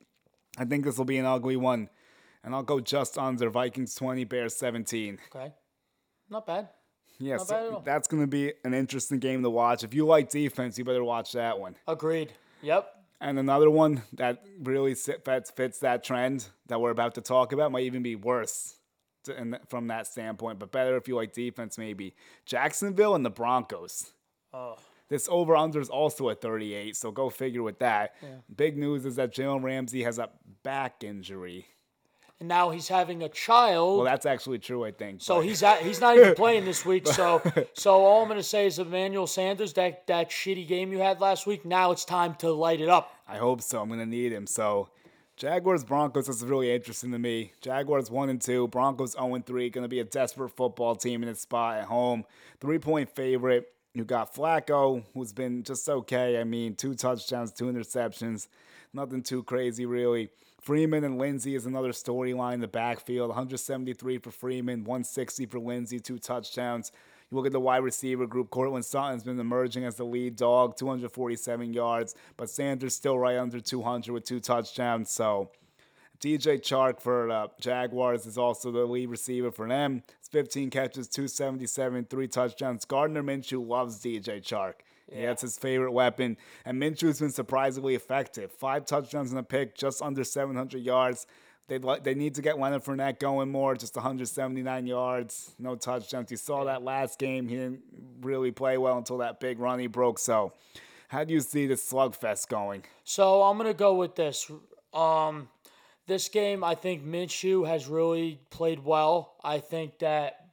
I 0.57 0.65
think 0.65 0.86
this 0.86 0.97
will 0.97 1.05
be 1.05 1.17
an 1.17 1.25
ugly 1.25 1.57
one. 1.57 1.89
And 2.43 2.55
I'll 2.55 2.63
go 2.63 2.79
just 2.79 3.17
under 3.17 3.49
Vikings 3.49 3.93
20, 3.95 4.23
Bears 4.23 4.55
17. 4.55 5.19
Okay. 5.36 5.53
Not 6.32 6.48
bad. 6.48 6.70
Yeah, 7.20 7.36
Not 7.36 7.50
bad 7.50 7.67
so 7.67 7.74
all. 7.76 7.80
that's 7.82 8.08
going 8.08 8.24
to 8.24 8.28
be 8.28 8.54
an 8.63 8.74
interesting 8.74 9.20
game 9.20 9.44
to 9.44 9.50
watch. 9.50 9.84
If 9.84 9.94
you 9.94 10.06
like 10.08 10.30
defense, 10.32 10.78
you 10.80 10.86
better 10.86 11.04
watch 11.04 11.34
that 11.34 11.60
one. 11.60 11.76
Agreed. 11.88 12.34
Yep. 12.63 12.88
And 13.20 13.38
another 13.38 13.70
one 13.70 14.02
that 14.13 14.41
really 14.60 14.96
fits, 14.96 15.52
fits 15.52 15.80
that 15.80 16.04
trend 16.04 16.48
that 16.67 16.82
we're 16.82 16.89
about 16.89 17.13
to 17.15 17.22
talk 17.22 17.52
about 17.54 17.72
might 17.72 17.84
even 17.84 18.02
be 18.02 18.15
worse 18.15 18.78
to, 19.26 19.39
in, 19.39 19.58
from 19.67 19.88
that 19.88 20.08
standpoint, 20.08 20.58
but 20.58 20.72
better 20.72 20.96
if 20.98 21.08
you 21.08 21.15
like 21.15 21.34
defense, 21.34 21.78
maybe. 21.78 22.15
Jacksonville 22.46 23.13
and 23.13 23.24
the 23.24 23.30
Broncos. 23.30 24.12
Oh. 24.54 24.78
This 25.10 25.28
over 25.30 25.56
under 25.56 25.80
is 25.80 25.89
also 25.89 26.30
at 26.30 26.41
38, 26.41 26.96
so 26.96 27.12
go 27.12 27.30
figure 27.30 27.62
with 27.62 27.80
that. 27.80 28.15
Big 28.56 28.78
news 28.78 29.06
is 29.06 29.17
that 29.17 29.34
Jalen 29.34 29.62
Ramsey 29.62 30.04
has 30.04 30.17
a 30.17 30.30
back 30.63 31.04
injury. 31.04 31.67
And 32.41 32.47
now 32.47 32.71
he's 32.71 32.88
having 32.88 33.21
a 33.21 33.30
child. 33.30 33.97
Well, 33.97 34.06
that's 34.06 34.25
actually 34.25 34.58
true, 34.58 34.84
I 34.84 34.89
think. 34.89 35.21
so 35.21 35.36
but- 35.36 35.45
he's 35.45 35.62
at, 35.62 35.84
he's 35.84 36.01
not 36.01 36.17
even 36.17 36.34
playing 36.36 36.65
this 36.65 36.84
week. 36.84 37.06
So 37.06 37.39
so 37.73 38.04
all 38.04 38.23
I'm 38.23 38.27
gonna 38.27 38.41
say 38.41 38.65
is 38.65 38.80
Emmanuel 38.80 39.27
Sanders, 39.27 39.73
that 39.73 40.08
that 40.08 40.32
shitty 40.32 40.67
game 40.67 40.91
you 40.91 40.97
had 40.97 41.21
last 41.21 41.45
week. 41.45 41.65
Now 41.65 41.91
it's 41.91 42.04
time 42.04 42.34
to 42.39 42.51
light 42.51 42.82
it 42.82 42.89
up. 42.89 43.13
I 43.27 43.38
hope 43.38 43.62
so. 43.62 43.80
I'm 43.80 43.89
gonna 43.89 44.08
need 44.08 44.32
him. 44.32 44.47
So 44.47 44.89
Jaguars 45.38 45.84
Broncos 45.84 46.27
is 46.30 46.43
really 46.43 46.73
interesting 46.73 47.12
to 47.12 47.19
me. 47.19 47.54
Jaguars 47.62 48.10
one 48.10 48.30
and 48.30 48.41
two, 48.41 48.67
Broncos 48.69 49.12
0 49.12 49.36
and 49.36 49.45
three. 49.45 49.69
Gonna 49.69 49.88
be 49.88 49.99
a 49.99 50.04
desperate 50.04 50.49
football 50.49 50.95
team 50.95 51.21
in 51.21 51.30
its 51.30 51.41
spot 51.41 51.77
at 51.77 51.86
home. 51.86 52.25
Three 52.60 52.80
point 52.80 53.15
favorite. 53.15 53.71
You 53.93 54.04
got 54.04 54.34
Flacco, 54.34 55.04
who's 55.13 55.32
been 55.32 55.62
just 55.62 55.88
okay. 55.88 56.39
I 56.39 56.43
mean, 56.43 56.73
two 56.73 56.95
touchdowns, 56.95 57.51
two 57.51 57.65
interceptions. 57.65 58.47
Nothing 58.93 59.21
too 59.21 59.43
crazy, 59.43 59.86
really. 59.86 60.30
Freeman 60.62 61.04
and 61.04 61.17
Lindsay 61.17 61.56
is 61.56 61.65
another 61.65 61.91
storyline 61.91 62.54
in 62.54 62.60
the 62.60 62.67
backfield. 62.67 63.30
173 63.30 64.19
for 64.19 64.30
Freeman, 64.30 64.84
160 64.84 65.47
for 65.47 65.60
Lindsay, 65.60 66.00
two 66.00 66.19
touchdowns. 66.19 66.91
You 67.30 67.38
look 67.38 67.47
at 67.47 67.52
the 67.52 67.60
wide 67.60 67.84
receiver 67.84 68.28
group. 68.28 68.52
Courtland 68.52 68.86
Sutton's 68.86 69.24
been 69.24 69.39
emerging 69.39 69.86
as 69.86 69.95
the 69.95 70.04
lead 70.04 70.36
dog, 70.36 70.78
247 70.78 71.74
yards, 71.74 72.13
but 72.38 72.47
Sanders 72.47 72.93
still 72.93 73.17
right 73.17 73.38
under 73.38 73.60
200 73.60 74.13
with 74.13 74.24
two 74.24 74.39
touchdowns. 74.39 75.10
So 75.10 75.50
DJ 76.19 76.62
Chark 76.62 77.02
for 77.02 77.28
the 77.28 77.50
Jaguars 77.60 78.28
is 78.28 78.38
also 78.38 78.71
the 78.71 78.86
lead 78.86 79.10
receiver 79.10 79.52
for 79.52 79.67
them. 79.67 80.04
It's 80.19 80.30
15 80.30 80.69
catches, 80.69 81.08
277, 81.08 82.06
three 82.06 82.28
touchdowns. 82.28 82.86
Gardner 82.86 83.24
Minshew 83.24 83.67
loves 83.67 84.00
DJ 84.00 84.43
Chark. 84.43 84.74
Yeah. 85.12 85.28
that's 85.28 85.41
his 85.41 85.58
favorite 85.58 85.91
weapon. 85.91 86.38
And 86.65 86.82
Minshew's 86.82 87.19
been 87.19 87.32
surprisingly 87.32 87.95
effective. 87.95 88.52
Five 88.52 88.86
touchdowns 88.86 89.32
and 89.32 89.39
a 89.39 89.43
pick, 89.43 89.76
just 89.76 90.02
under 90.02 90.24
700 90.24 90.82
yards. 90.82 91.28
They 91.67 91.80
they 92.04 92.15
need 92.15 92.36
to 92.36 92.41
get 92.41 92.60
Leonard 92.60 92.84
Fournette 92.84 93.19
going 93.19 93.50
more, 93.50 93.76
just 93.76 93.95
179 93.95 94.88
yards, 94.88 95.56
no 95.58 95.76
touchdowns. 95.76 96.30
You 96.30 96.36
saw 96.36 96.65
that 96.65 96.84
last 96.84 97.17
game. 97.17 97.47
He 97.47 97.56
didn't 97.56 97.82
really 98.19 98.52
play 98.52 98.78
well 98.78 98.97
until 98.97 99.19
that 99.19 99.39
big 99.39 99.58
run 99.58 99.80
he 99.80 99.88
broke. 99.88 100.19
So, 100.19 100.52
how 101.08 101.24
do 101.24 101.34
you 101.34 101.39
see 101.39 101.67
this 101.67 101.89
slugfest 101.89 102.50
going? 102.50 102.84
So 103.06 103.43
I'm 103.43 103.58
gonna 103.58 103.74
go 103.74 103.95
with 103.95 104.15
this. 104.15 104.52
Um, 104.93 105.47
this 106.08 106.28
game, 106.28 106.62
I 106.62 106.76
think 106.76 107.06
Minshew 107.06 107.65
has 107.65 107.88
really 107.88 108.41
played 108.50 108.84
well. 108.84 109.36
I 109.41 109.60
think 109.60 110.00
that 110.00 110.47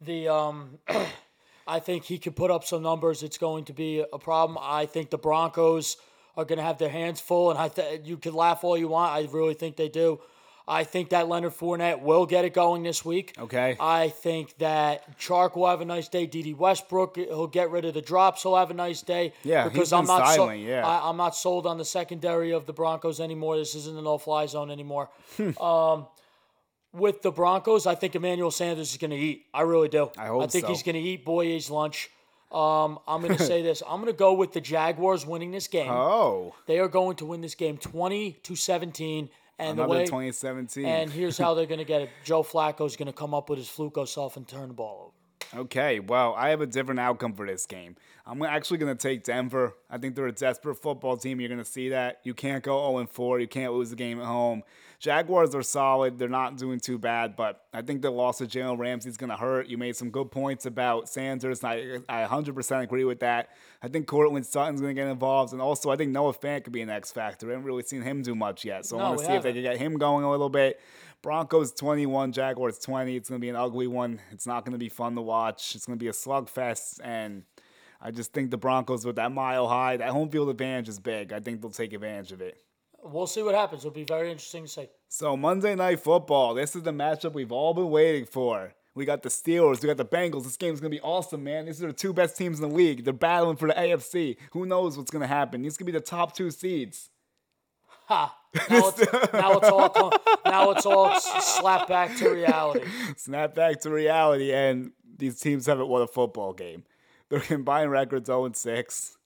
the 0.00 0.28
um, 0.28 0.78
I 1.66 1.78
think 1.80 2.04
he 2.04 2.18
can 2.18 2.32
put 2.32 2.50
up 2.50 2.64
some 2.64 2.82
numbers. 2.82 3.22
It's 3.22 3.38
going 3.38 3.64
to 3.66 3.72
be 3.72 4.04
a 4.12 4.18
problem. 4.18 4.58
I 4.60 4.86
think 4.86 5.10
the 5.10 5.18
Broncos 5.18 5.96
are 6.36 6.44
going 6.44 6.58
to 6.58 6.64
have 6.64 6.78
their 6.78 6.90
hands 6.90 7.20
full, 7.20 7.50
and 7.50 7.58
I 7.58 7.68
th- 7.68 8.02
you 8.04 8.16
can 8.16 8.34
laugh 8.34 8.64
all 8.64 8.76
you 8.76 8.88
want. 8.88 9.12
I 9.12 9.26
really 9.32 9.54
think 9.54 9.76
they 9.76 9.88
do. 9.88 10.20
I 10.66 10.82
think 10.84 11.10
that 11.10 11.28
Leonard 11.28 11.52
Fournette 11.52 12.00
will 12.00 12.24
get 12.24 12.46
it 12.46 12.54
going 12.54 12.82
this 12.82 13.04
week. 13.04 13.34
Okay. 13.38 13.76
I 13.78 14.08
think 14.08 14.56
that 14.58 15.18
Chark 15.18 15.56
will 15.56 15.66
have 15.68 15.82
a 15.82 15.84
nice 15.84 16.08
day. 16.08 16.24
Dede 16.26 16.56
Westbrook, 16.58 17.16
he'll 17.16 17.46
get 17.46 17.70
rid 17.70 17.84
of 17.84 17.92
the 17.92 18.00
drops. 18.00 18.42
He'll 18.44 18.56
have 18.56 18.70
a 18.70 18.74
nice 18.74 19.02
day. 19.02 19.34
Yeah, 19.42 19.64
because 19.64 19.88
he's 19.88 19.92
I'm 19.92 20.06
not 20.06 20.26
so- 20.30 20.36
silent, 20.36 20.60
yeah. 20.62 20.86
I, 20.86 21.08
I'm 21.10 21.18
not 21.18 21.36
sold 21.36 21.66
on 21.66 21.76
the 21.76 21.84
secondary 21.84 22.52
of 22.52 22.64
the 22.64 22.72
Broncos 22.72 23.20
anymore. 23.20 23.58
This 23.58 23.74
isn't 23.74 23.96
a 23.98 24.00
no-fly 24.02 24.46
zone 24.46 24.70
anymore. 24.70 25.10
Um, 25.60 26.06
with 26.94 27.22
the 27.22 27.30
Broncos, 27.30 27.86
I 27.86 27.94
think 27.94 28.14
Emmanuel 28.14 28.50
Sanders 28.50 28.92
is 28.92 28.96
going 28.96 29.10
to 29.10 29.16
eat. 29.16 29.46
I 29.52 29.62
really 29.62 29.88
do. 29.88 30.10
I 30.16 30.26
hope 30.26 30.44
I 30.44 30.46
think 30.46 30.64
so. 30.64 30.68
he's 30.68 30.82
going 30.82 30.94
to 30.94 31.00
eat 31.00 31.24
Bouye's 31.24 31.70
lunch. 31.70 32.10
Um, 32.52 33.00
I'm 33.08 33.20
going 33.20 33.36
to 33.36 33.44
say 33.44 33.62
this. 33.68 33.82
I'm 33.86 34.00
going 34.00 34.12
to 34.12 34.16
go 34.16 34.34
with 34.34 34.52
the 34.52 34.60
Jaguars 34.60 35.26
winning 35.26 35.50
this 35.50 35.66
game. 35.66 35.90
Oh, 35.90 36.54
They 36.66 36.78
are 36.78 36.88
going 36.88 37.16
to 37.16 37.26
win 37.26 37.40
this 37.40 37.54
game 37.54 37.76
20 37.76 38.32
to 38.32 38.56
17. 38.56 39.28
And 39.56 39.78
another 39.78 39.86
the 39.86 39.98
way, 40.00 40.04
2017. 40.04 40.84
and 40.84 41.12
here's 41.12 41.38
how 41.38 41.54
they're 41.54 41.66
going 41.66 41.78
to 41.78 41.84
get 41.84 42.02
it. 42.02 42.10
Joe 42.24 42.42
Flacco's 42.42 42.96
going 42.96 43.06
to 43.06 43.12
come 43.12 43.34
up 43.34 43.48
with 43.48 43.58
his 43.58 43.68
fluke 43.68 43.96
self 44.08 44.36
and 44.36 44.48
turn 44.48 44.68
the 44.68 44.74
ball 44.74 45.12
over. 45.54 45.60
Okay, 45.62 46.00
well, 46.00 46.34
I 46.36 46.48
have 46.48 46.60
a 46.60 46.66
different 46.66 46.98
outcome 46.98 47.34
for 47.34 47.46
this 47.46 47.64
game. 47.66 47.94
I'm 48.26 48.42
actually 48.42 48.78
going 48.78 48.96
to 48.96 49.00
take 49.00 49.22
Denver. 49.22 49.74
I 49.88 49.98
think 49.98 50.16
they're 50.16 50.26
a 50.26 50.32
desperate 50.32 50.76
football 50.76 51.16
team. 51.16 51.40
You're 51.40 51.48
going 51.48 51.62
to 51.62 51.64
see 51.64 51.90
that. 51.90 52.20
You 52.24 52.34
can't 52.34 52.64
go 52.64 52.90
0 52.96 53.06
4. 53.06 53.40
You 53.40 53.46
can't 53.46 53.72
lose 53.72 53.90
the 53.90 53.96
game 53.96 54.18
at 54.20 54.26
home. 54.26 54.62
Jaguars 55.04 55.54
are 55.54 55.62
solid. 55.62 56.18
They're 56.18 56.30
not 56.30 56.56
doing 56.56 56.80
too 56.80 56.96
bad, 56.96 57.36
but 57.36 57.66
I 57.74 57.82
think 57.82 58.00
the 58.00 58.10
loss 58.10 58.40
of 58.40 58.48
Jalen 58.48 58.78
Ramsey 58.78 59.10
is 59.10 59.18
going 59.18 59.28
to 59.28 59.36
hurt. 59.36 59.66
You 59.66 59.76
made 59.76 59.96
some 59.96 60.08
good 60.08 60.30
points 60.30 60.64
about 60.64 61.10
Sanders, 61.10 61.62
and 61.62 62.04
I, 62.08 62.24
I 62.24 62.26
100% 62.26 62.82
agree 62.82 63.04
with 63.04 63.20
that. 63.20 63.50
I 63.82 63.88
think 63.88 64.06
Courtland 64.06 64.46
Sutton's 64.46 64.80
going 64.80 64.96
to 64.96 65.02
get 65.02 65.10
involved, 65.10 65.52
and 65.52 65.60
also 65.60 65.90
I 65.90 65.96
think 65.96 66.10
Noah 66.10 66.32
Fant 66.32 66.64
could 66.64 66.72
be 66.72 66.80
an 66.80 66.88
X 66.88 67.12
factor. 67.12 67.48
I 67.48 67.50
haven't 67.50 67.66
really 67.66 67.82
seen 67.82 68.00
him 68.00 68.22
do 68.22 68.34
much 68.34 68.64
yet, 68.64 68.86
so 68.86 68.98
I 68.98 69.10
want 69.10 69.18
to 69.18 69.26
see 69.26 69.32
if 69.32 69.42
they 69.42 69.52
can 69.52 69.60
get 69.60 69.76
him 69.76 69.98
going 69.98 70.24
a 70.24 70.30
little 70.30 70.48
bit. 70.48 70.80
Broncos 71.20 71.72
21, 71.72 72.32
Jaguars 72.32 72.78
20. 72.78 73.14
It's 73.14 73.28
going 73.28 73.38
to 73.38 73.44
be 73.44 73.50
an 73.50 73.56
ugly 73.56 73.86
one. 73.86 74.22
It's 74.30 74.46
not 74.46 74.64
going 74.64 74.72
to 74.72 74.78
be 74.78 74.88
fun 74.88 75.16
to 75.16 75.22
watch. 75.22 75.74
It's 75.74 75.84
going 75.84 75.98
to 75.98 76.02
be 76.02 76.08
a 76.08 76.12
slugfest. 76.12 77.00
And 77.04 77.42
I 78.00 78.10
just 78.10 78.32
think 78.32 78.50
the 78.50 78.56
Broncos, 78.56 79.04
with 79.04 79.16
that 79.16 79.32
mile 79.32 79.68
high, 79.68 79.98
that 79.98 80.08
home 80.08 80.30
field 80.30 80.48
advantage 80.48 80.88
is 80.88 80.98
big. 80.98 81.34
I 81.34 81.40
think 81.40 81.60
they'll 81.60 81.70
take 81.70 81.92
advantage 81.92 82.32
of 82.32 82.40
it. 82.40 82.56
We'll 83.04 83.26
see 83.26 83.42
what 83.42 83.54
happens. 83.54 83.82
It'll 83.82 83.94
be 83.94 84.04
very 84.04 84.30
interesting 84.30 84.64
to 84.64 84.68
see. 84.68 84.88
So, 85.08 85.36
Monday 85.36 85.74
Night 85.74 86.00
Football. 86.00 86.54
This 86.54 86.74
is 86.74 86.82
the 86.82 86.90
matchup 86.90 87.34
we've 87.34 87.52
all 87.52 87.74
been 87.74 87.90
waiting 87.90 88.24
for. 88.24 88.72
We 88.94 89.04
got 89.04 89.22
the 89.22 89.28
Steelers. 89.28 89.82
We 89.82 89.88
got 89.88 89.98
the 89.98 90.06
Bengals. 90.06 90.44
This 90.44 90.56
game's 90.56 90.80
going 90.80 90.90
to 90.90 90.96
be 90.96 91.02
awesome, 91.02 91.44
man. 91.44 91.66
These 91.66 91.82
are 91.82 91.88
the 91.88 91.92
two 91.92 92.14
best 92.14 92.38
teams 92.38 92.60
in 92.60 92.68
the 92.68 92.74
league. 92.74 93.04
They're 93.04 93.12
battling 93.12 93.56
for 93.56 93.68
the 93.68 93.74
AFC. 93.74 94.38
Who 94.52 94.64
knows 94.64 94.96
what's 94.96 95.10
going 95.10 95.20
to 95.20 95.28
happen? 95.28 95.60
These 95.60 95.76
could 95.76 95.84
be 95.84 95.92
the 95.92 96.00
top 96.00 96.34
two 96.34 96.50
seeds. 96.50 97.10
Ha! 98.06 98.38
Now 98.70 98.88
it's, 98.88 99.32
now 99.32 99.52
it's 99.58 99.68
all 99.68 100.12
now 100.44 100.70
it's 100.70 100.86
all 100.86 101.18
slap 101.18 101.88
back 101.88 102.16
to 102.18 102.28
reality. 102.28 102.86
Snap 103.16 103.52
back 103.52 103.80
to 103.80 103.90
reality, 103.90 104.52
and 104.52 104.92
these 105.18 105.40
teams 105.40 105.66
haven't 105.66 105.88
won 105.88 106.02
a 106.02 106.06
football 106.06 106.52
game. 106.52 106.84
Their 107.30 107.40
combined 107.40 107.90
records 107.90 108.28
0 108.28 108.52
6. 108.54 109.18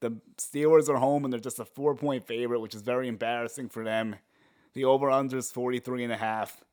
The 0.00 0.16
Steelers 0.38 0.88
are 0.88 0.96
home 0.96 1.24
and 1.24 1.32
they're 1.32 1.40
just 1.40 1.58
a 1.58 1.64
four 1.64 1.94
point 1.94 2.26
favorite, 2.26 2.60
which 2.60 2.74
is 2.74 2.82
very 2.82 3.08
embarrassing 3.08 3.68
for 3.68 3.84
them. 3.84 4.16
The 4.72 4.84
over 4.84 5.10
under 5.10 5.38
is 5.38 5.50
43 5.50 6.04
and 6.04 6.12
a 6.12 6.16
half. 6.16 6.64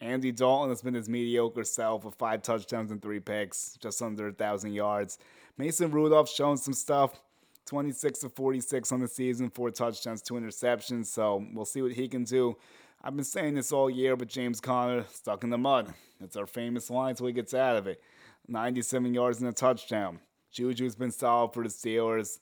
Andy 0.00 0.30
Dalton 0.30 0.68
has 0.68 0.82
been 0.82 0.94
his 0.94 1.08
mediocre 1.08 1.64
self 1.64 2.04
with 2.04 2.16
five 2.16 2.42
touchdowns 2.42 2.90
and 2.90 3.00
three 3.00 3.20
picks, 3.20 3.78
just 3.80 4.02
under 4.02 4.28
a 4.28 4.32
thousand 4.32 4.74
yards. 4.74 5.18
Mason 5.56 5.90
Rudolph's 5.90 6.34
shown 6.34 6.58
some 6.58 6.74
stuff. 6.74 7.20
26 7.64 8.20
to 8.20 8.28
46 8.28 8.92
on 8.92 9.00
the 9.00 9.08
season, 9.08 9.50
four 9.50 9.70
touchdowns, 9.70 10.22
two 10.22 10.34
interceptions. 10.34 11.06
So 11.06 11.44
we'll 11.52 11.64
see 11.64 11.82
what 11.82 11.92
he 11.92 12.06
can 12.08 12.24
do. 12.24 12.56
I've 13.02 13.16
been 13.16 13.24
saying 13.24 13.54
this 13.54 13.72
all 13.72 13.90
year, 13.90 14.16
but 14.16 14.28
James 14.28 14.60
Conner 14.60 15.04
stuck 15.12 15.42
in 15.44 15.50
the 15.50 15.58
mud. 15.58 15.92
That's 16.20 16.36
our 16.36 16.46
famous 16.46 16.90
line 16.90 17.10
until 17.10 17.26
he 17.26 17.32
gets 17.32 17.54
out 17.54 17.76
of 17.76 17.86
it. 17.86 18.00
97 18.48 19.12
yards 19.12 19.40
and 19.40 19.48
a 19.48 19.52
touchdown. 19.52 20.20
Juju's 20.52 20.94
been 20.94 21.10
solid 21.10 21.52
for 21.52 21.62
the 21.62 21.68
Steelers. 21.68 22.38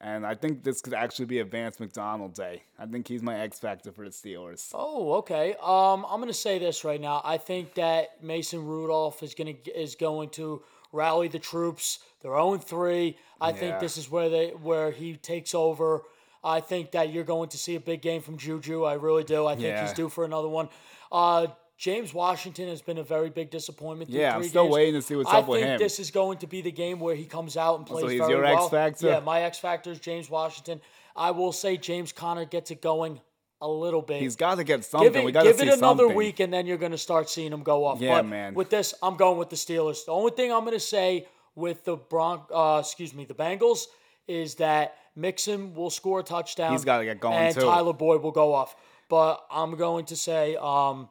And 0.00 0.26
I 0.26 0.34
think 0.34 0.62
this 0.62 0.82
could 0.82 0.92
actually 0.92 1.24
be 1.24 1.38
a 1.38 1.44
Vance 1.44 1.80
McDonald 1.80 2.34
day. 2.34 2.62
I 2.78 2.84
think 2.84 3.08
he's 3.08 3.22
my 3.22 3.38
X 3.38 3.58
factor 3.58 3.92
for 3.92 4.04
the 4.04 4.10
Steelers. 4.10 4.70
Oh, 4.74 5.14
okay. 5.14 5.54
Um, 5.62 6.04
I'm 6.08 6.20
going 6.20 6.26
to 6.26 6.34
say 6.34 6.58
this 6.58 6.84
right 6.84 7.00
now. 7.00 7.22
I 7.24 7.38
think 7.38 7.74
that 7.74 8.22
Mason 8.22 8.64
Rudolph 8.64 9.22
is 9.22 9.34
going 9.34 9.56
to 9.56 9.70
is 9.70 9.94
going 9.94 10.28
to 10.30 10.62
rally 10.92 11.28
the 11.28 11.38
troops. 11.38 12.00
They're 12.20 12.32
0 12.32 12.58
3. 12.58 13.16
I 13.40 13.48
yeah. 13.48 13.54
think 13.54 13.80
this 13.80 13.96
is 13.96 14.10
where 14.10 14.28
they 14.28 14.48
where 14.50 14.90
he 14.90 15.16
takes 15.16 15.54
over. 15.54 16.02
I 16.44 16.60
think 16.60 16.92
that 16.92 17.12
you're 17.12 17.24
going 17.24 17.48
to 17.50 17.58
see 17.58 17.74
a 17.74 17.80
big 17.80 18.02
game 18.02 18.20
from 18.20 18.36
Juju. 18.36 18.84
I 18.84 18.94
really 18.94 19.24
do. 19.24 19.46
I 19.46 19.54
think 19.54 19.66
yeah. 19.66 19.82
he's 19.82 19.94
due 19.94 20.08
for 20.08 20.24
another 20.24 20.48
one. 20.48 20.68
Uh, 21.10 21.48
James 21.78 22.14
Washington 22.14 22.68
has 22.68 22.80
been 22.80 22.98
a 22.98 23.02
very 23.02 23.28
big 23.28 23.50
disappointment. 23.50 24.10
Yeah, 24.10 24.34
I'm 24.34 24.44
still 24.44 24.64
games. 24.64 24.74
waiting 24.74 24.94
to 24.94 25.02
see 25.02 25.14
what's 25.14 25.30
I 25.30 25.38
up 25.38 25.48
with 25.48 25.60
him. 25.60 25.66
I 25.66 25.68
think 25.72 25.80
this 25.80 25.98
is 25.98 26.10
going 26.10 26.38
to 26.38 26.46
be 26.46 26.62
the 26.62 26.72
game 26.72 27.00
where 27.00 27.14
he 27.14 27.24
comes 27.24 27.56
out 27.56 27.76
and 27.76 27.86
plays 27.86 28.02
so 28.02 28.08
he's 28.08 28.20
very 28.20 28.32
your 28.32 28.42
well. 28.42 28.64
X 28.64 28.70
factor. 28.70 29.06
Yeah, 29.08 29.20
my 29.20 29.42
X 29.42 29.58
factor 29.58 29.90
is 29.90 29.98
James 29.98 30.30
Washington. 30.30 30.80
I 31.14 31.32
will 31.32 31.52
say 31.52 31.76
James 31.76 32.12
Conner 32.12 32.46
gets 32.46 32.70
it 32.70 32.80
going 32.80 33.20
a 33.60 33.68
little 33.68 34.02
bit. 34.02 34.20
He's 34.20 34.36
got 34.36 34.56
to 34.56 34.64
get 34.64 34.84
something. 34.84 35.12
Give 35.12 35.22
it, 35.22 35.24
we 35.24 35.32
got 35.32 35.42
to 35.42 35.50
give 35.50 35.58
see 35.58 35.68
it 35.68 35.74
another 35.74 36.04
something. 36.04 36.16
week, 36.16 36.40
and 36.40 36.52
then 36.52 36.66
you're 36.66 36.78
going 36.78 36.92
to 36.92 36.98
start 36.98 37.28
seeing 37.28 37.52
him 37.52 37.62
go 37.62 37.84
off. 37.84 38.00
Yeah, 38.00 38.22
but 38.22 38.26
man. 38.26 38.54
With 38.54 38.70
this, 38.70 38.94
I'm 39.02 39.16
going 39.16 39.38
with 39.38 39.50
the 39.50 39.56
Steelers. 39.56 40.04
The 40.06 40.12
only 40.12 40.32
thing 40.32 40.52
I'm 40.52 40.60
going 40.60 40.72
to 40.72 40.80
say 40.80 41.26
with 41.54 41.84
the 41.84 41.96
Bron, 41.96 42.42
uh, 42.54 42.78
excuse 42.80 43.14
me, 43.14 43.24
the 43.24 43.34
Bengals 43.34 43.86
is 44.26 44.56
that 44.56 44.96
Mixon 45.14 45.74
will 45.74 45.90
score 45.90 46.20
a 46.20 46.22
touchdown. 46.22 46.72
He's 46.72 46.84
got 46.84 46.98
to 46.98 47.04
get 47.04 47.20
going 47.20 47.34
and 47.34 47.54
too. 47.54 47.62
Tyler 47.62 47.92
Boyd 47.92 48.22
will 48.22 48.32
go 48.32 48.52
off. 48.54 48.76
But 49.08 49.44
I'm 49.50 49.76
going 49.76 50.06
to 50.06 50.16
say 50.16 50.56
um, 50.56 51.08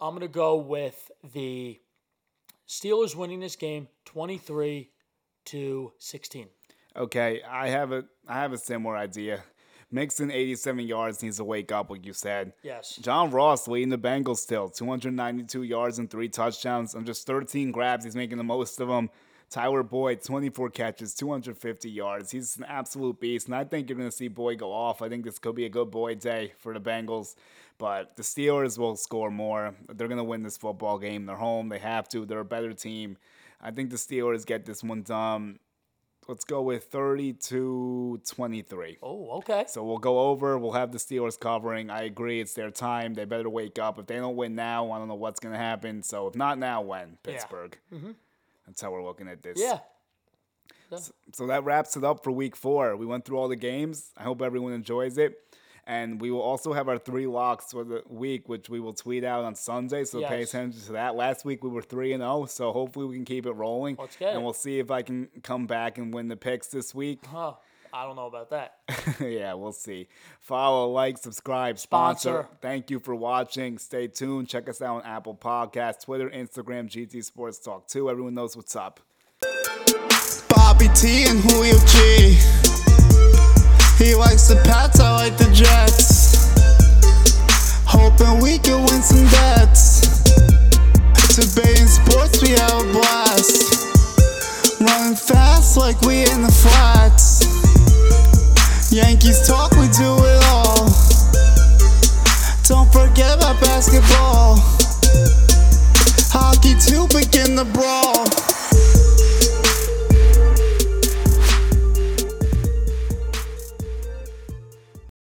I'm 0.00 0.10
going 0.10 0.20
to 0.20 0.28
go 0.28 0.56
with 0.56 1.10
the 1.32 1.80
Steelers 2.68 3.14
winning 3.14 3.40
this 3.40 3.56
game 3.56 3.88
23 4.06 4.90
to 5.46 5.92
16. 5.98 6.48
Okay, 6.96 7.42
I 7.42 7.68
have 7.68 7.92
a 7.92 8.04
I 8.28 8.34
have 8.34 8.52
a 8.52 8.58
similar 8.58 8.96
idea. 8.96 9.42
Mixon 9.90 10.30
87 10.30 10.86
yards 10.86 11.22
needs 11.22 11.36
to 11.36 11.44
wake 11.44 11.70
up, 11.70 11.90
like 11.90 12.04
you 12.04 12.12
said. 12.12 12.52
Yes. 12.62 12.96
John 12.96 13.30
Ross 13.30 13.68
leading 13.68 13.90
the 13.90 13.98
Bengals 13.98 14.38
still, 14.38 14.68
292 14.68 15.62
yards 15.62 15.98
and 15.98 16.10
three 16.10 16.28
touchdowns 16.28 16.94
and 16.94 17.06
just 17.06 17.26
13 17.26 17.70
grabs. 17.70 18.04
He's 18.04 18.16
making 18.16 18.38
the 18.38 18.44
most 18.44 18.80
of 18.80 18.88
them. 18.88 19.10
Tyler 19.54 19.84
Boyd, 19.84 20.20
24 20.20 20.70
catches, 20.70 21.14
250 21.14 21.88
yards. 21.88 22.32
He's 22.32 22.56
an 22.56 22.64
absolute 22.64 23.20
beast, 23.20 23.46
and 23.46 23.54
I 23.54 23.62
think 23.62 23.88
you're 23.88 23.96
going 23.96 24.10
to 24.10 24.16
see 24.16 24.26
Boyd 24.26 24.58
go 24.58 24.72
off. 24.72 25.00
I 25.00 25.08
think 25.08 25.24
this 25.24 25.38
could 25.38 25.54
be 25.54 25.64
a 25.64 25.68
good 25.68 25.92
Boyd 25.92 26.18
day 26.18 26.54
for 26.58 26.74
the 26.74 26.80
Bengals, 26.80 27.36
but 27.78 28.16
the 28.16 28.24
Steelers 28.24 28.78
will 28.78 28.96
score 28.96 29.30
more. 29.30 29.72
They're 29.88 30.08
going 30.08 30.18
to 30.18 30.24
win 30.24 30.42
this 30.42 30.56
football 30.56 30.98
game. 30.98 31.26
They're 31.26 31.36
home. 31.36 31.68
They 31.68 31.78
have 31.78 32.08
to. 32.08 32.26
They're 32.26 32.40
a 32.40 32.44
better 32.44 32.72
team. 32.72 33.16
I 33.60 33.70
think 33.70 33.90
the 33.90 33.96
Steelers 33.96 34.44
get 34.44 34.66
this 34.66 34.82
one 34.82 35.02
done. 35.02 35.60
Let's 36.26 36.44
go 36.44 36.60
with 36.60 36.86
32 36.86 38.22
23. 38.26 38.98
Oh, 39.04 39.30
okay. 39.38 39.66
So 39.68 39.84
we'll 39.84 39.98
go 39.98 40.18
over. 40.30 40.58
We'll 40.58 40.72
have 40.72 40.90
the 40.90 40.98
Steelers 40.98 41.38
covering. 41.38 41.90
I 41.90 42.02
agree. 42.02 42.40
It's 42.40 42.54
their 42.54 42.72
time. 42.72 43.14
They 43.14 43.24
better 43.24 43.48
wake 43.48 43.78
up. 43.78 44.00
If 44.00 44.06
they 44.06 44.16
don't 44.16 44.34
win 44.34 44.56
now, 44.56 44.90
I 44.90 44.98
don't 44.98 45.06
know 45.06 45.14
what's 45.14 45.38
going 45.38 45.52
to 45.52 45.60
happen. 45.60 46.02
So 46.02 46.26
if 46.26 46.34
not 46.34 46.58
now, 46.58 46.80
when? 46.80 47.18
Pittsburgh. 47.22 47.78
Yeah. 47.92 47.98
Mm-hmm. 47.98 48.10
That's 48.66 48.80
how 48.80 48.90
we're 48.90 49.04
looking 49.04 49.28
at 49.28 49.42
this. 49.42 49.58
Yeah. 49.60 49.78
So, 50.90 51.12
so 51.32 51.46
that 51.46 51.64
wraps 51.64 51.96
it 51.96 52.04
up 52.04 52.22
for 52.22 52.30
week 52.30 52.56
four. 52.56 52.96
We 52.96 53.06
went 53.06 53.24
through 53.24 53.38
all 53.38 53.48
the 53.48 53.56
games. 53.56 54.10
I 54.16 54.22
hope 54.22 54.42
everyone 54.42 54.72
enjoys 54.72 55.18
it. 55.18 55.38
And 55.86 56.18
we 56.18 56.30
will 56.30 56.40
also 56.40 56.72
have 56.72 56.88
our 56.88 56.96
three 56.96 57.26
locks 57.26 57.72
for 57.72 57.84
the 57.84 58.02
week, 58.08 58.48
which 58.48 58.70
we 58.70 58.80
will 58.80 58.94
tweet 58.94 59.22
out 59.22 59.44
on 59.44 59.54
Sunday. 59.54 60.04
So 60.04 60.18
yes. 60.18 60.30
pay 60.30 60.42
attention 60.42 60.80
to 60.82 60.92
that. 60.92 61.14
Last 61.14 61.44
week 61.44 61.62
we 61.62 61.68
were 61.68 61.82
three 61.82 62.14
and 62.14 62.22
zero, 62.22 62.46
so 62.46 62.72
hopefully 62.72 63.06
we 63.06 63.16
can 63.16 63.26
keep 63.26 63.44
it 63.44 63.52
rolling. 63.52 63.96
Let's 63.98 64.16
get 64.16 64.34
And 64.34 64.42
we'll 64.42 64.54
see 64.54 64.78
if 64.78 64.90
I 64.90 65.02
can 65.02 65.28
come 65.42 65.66
back 65.66 65.98
and 65.98 66.14
win 66.14 66.28
the 66.28 66.36
picks 66.36 66.68
this 66.68 66.94
week. 66.94 67.26
Huh. 67.26 67.54
I 67.94 68.06
don't 68.06 68.16
know 68.16 68.26
about 68.26 68.50
that. 68.50 68.74
yeah, 69.20 69.54
we'll 69.54 69.70
see. 69.70 70.08
Follow, 70.40 70.90
like, 70.90 71.16
subscribe, 71.16 71.78
sponsor. 71.78 72.28
sponsor. 72.28 72.48
Thank 72.60 72.90
you 72.90 72.98
for 72.98 73.14
watching. 73.14 73.78
Stay 73.78 74.08
tuned. 74.08 74.48
Check 74.48 74.68
us 74.68 74.82
out 74.82 74.96
on 74.96 75.02
Apple 75.04 75.36
Podcasts, 75.36 76.02
Twitter, 76.02 76.28
Instagram, 76.28 76.88
GT 76.88 77.22
Sports 77.22 77.60
Talk 77.60 77.86
2. 77.86 78.10
Everyone 78.10 78.34
knows 78.34 78.56
what's 78.56 78.74
up. 78.74 78.98
Bobby 80.48 80.88
T 80.96 81.26
and 81.28 81.38
Julio 81.38 81.78
G. 81.86 82.34
He 84.02 84.16
likes 84.16 84.48
the 84.48 84.60
Pats, 84.64 84.98
I 84.98 85.12
like 85.12 85.36
the 85.36 85.48
Jets. 85.54 86.52
Hoping 87.86 88.42
we 88.42 88.58
can 88.58 88.80
win 88.86 89.02
some 89.02 89.24
bets. 89.30 90.24
Debating 91.36 91.86
sports, 91.86 92.42
we 92.42 92.50
have 92.50 92.72
a 92.72 92.92
blast. 92.92 93.84
Running 94.80 95.14
fast 95.14 95.76
like 95.76 96.00
we 96.00 96.22
in 96.28 96.42
the 96.42 96.50
flats. 96.50 97.33
Yankees 98.94 99.44
talk, 99.44 99.72
we 99.72 99.88
do 99.88 100.14
it 100.22 100.44
all. 100.44 100.86
Don't 102.62 102.86
forget 102.92 103.36
about 103.36 103.60
basketball. 103.60 104.54
Hockey 106.30 106.74
too, 106.78 107.08
begin 107.08 107.56
the 107.56 107.64
brawl. 107.64 108.53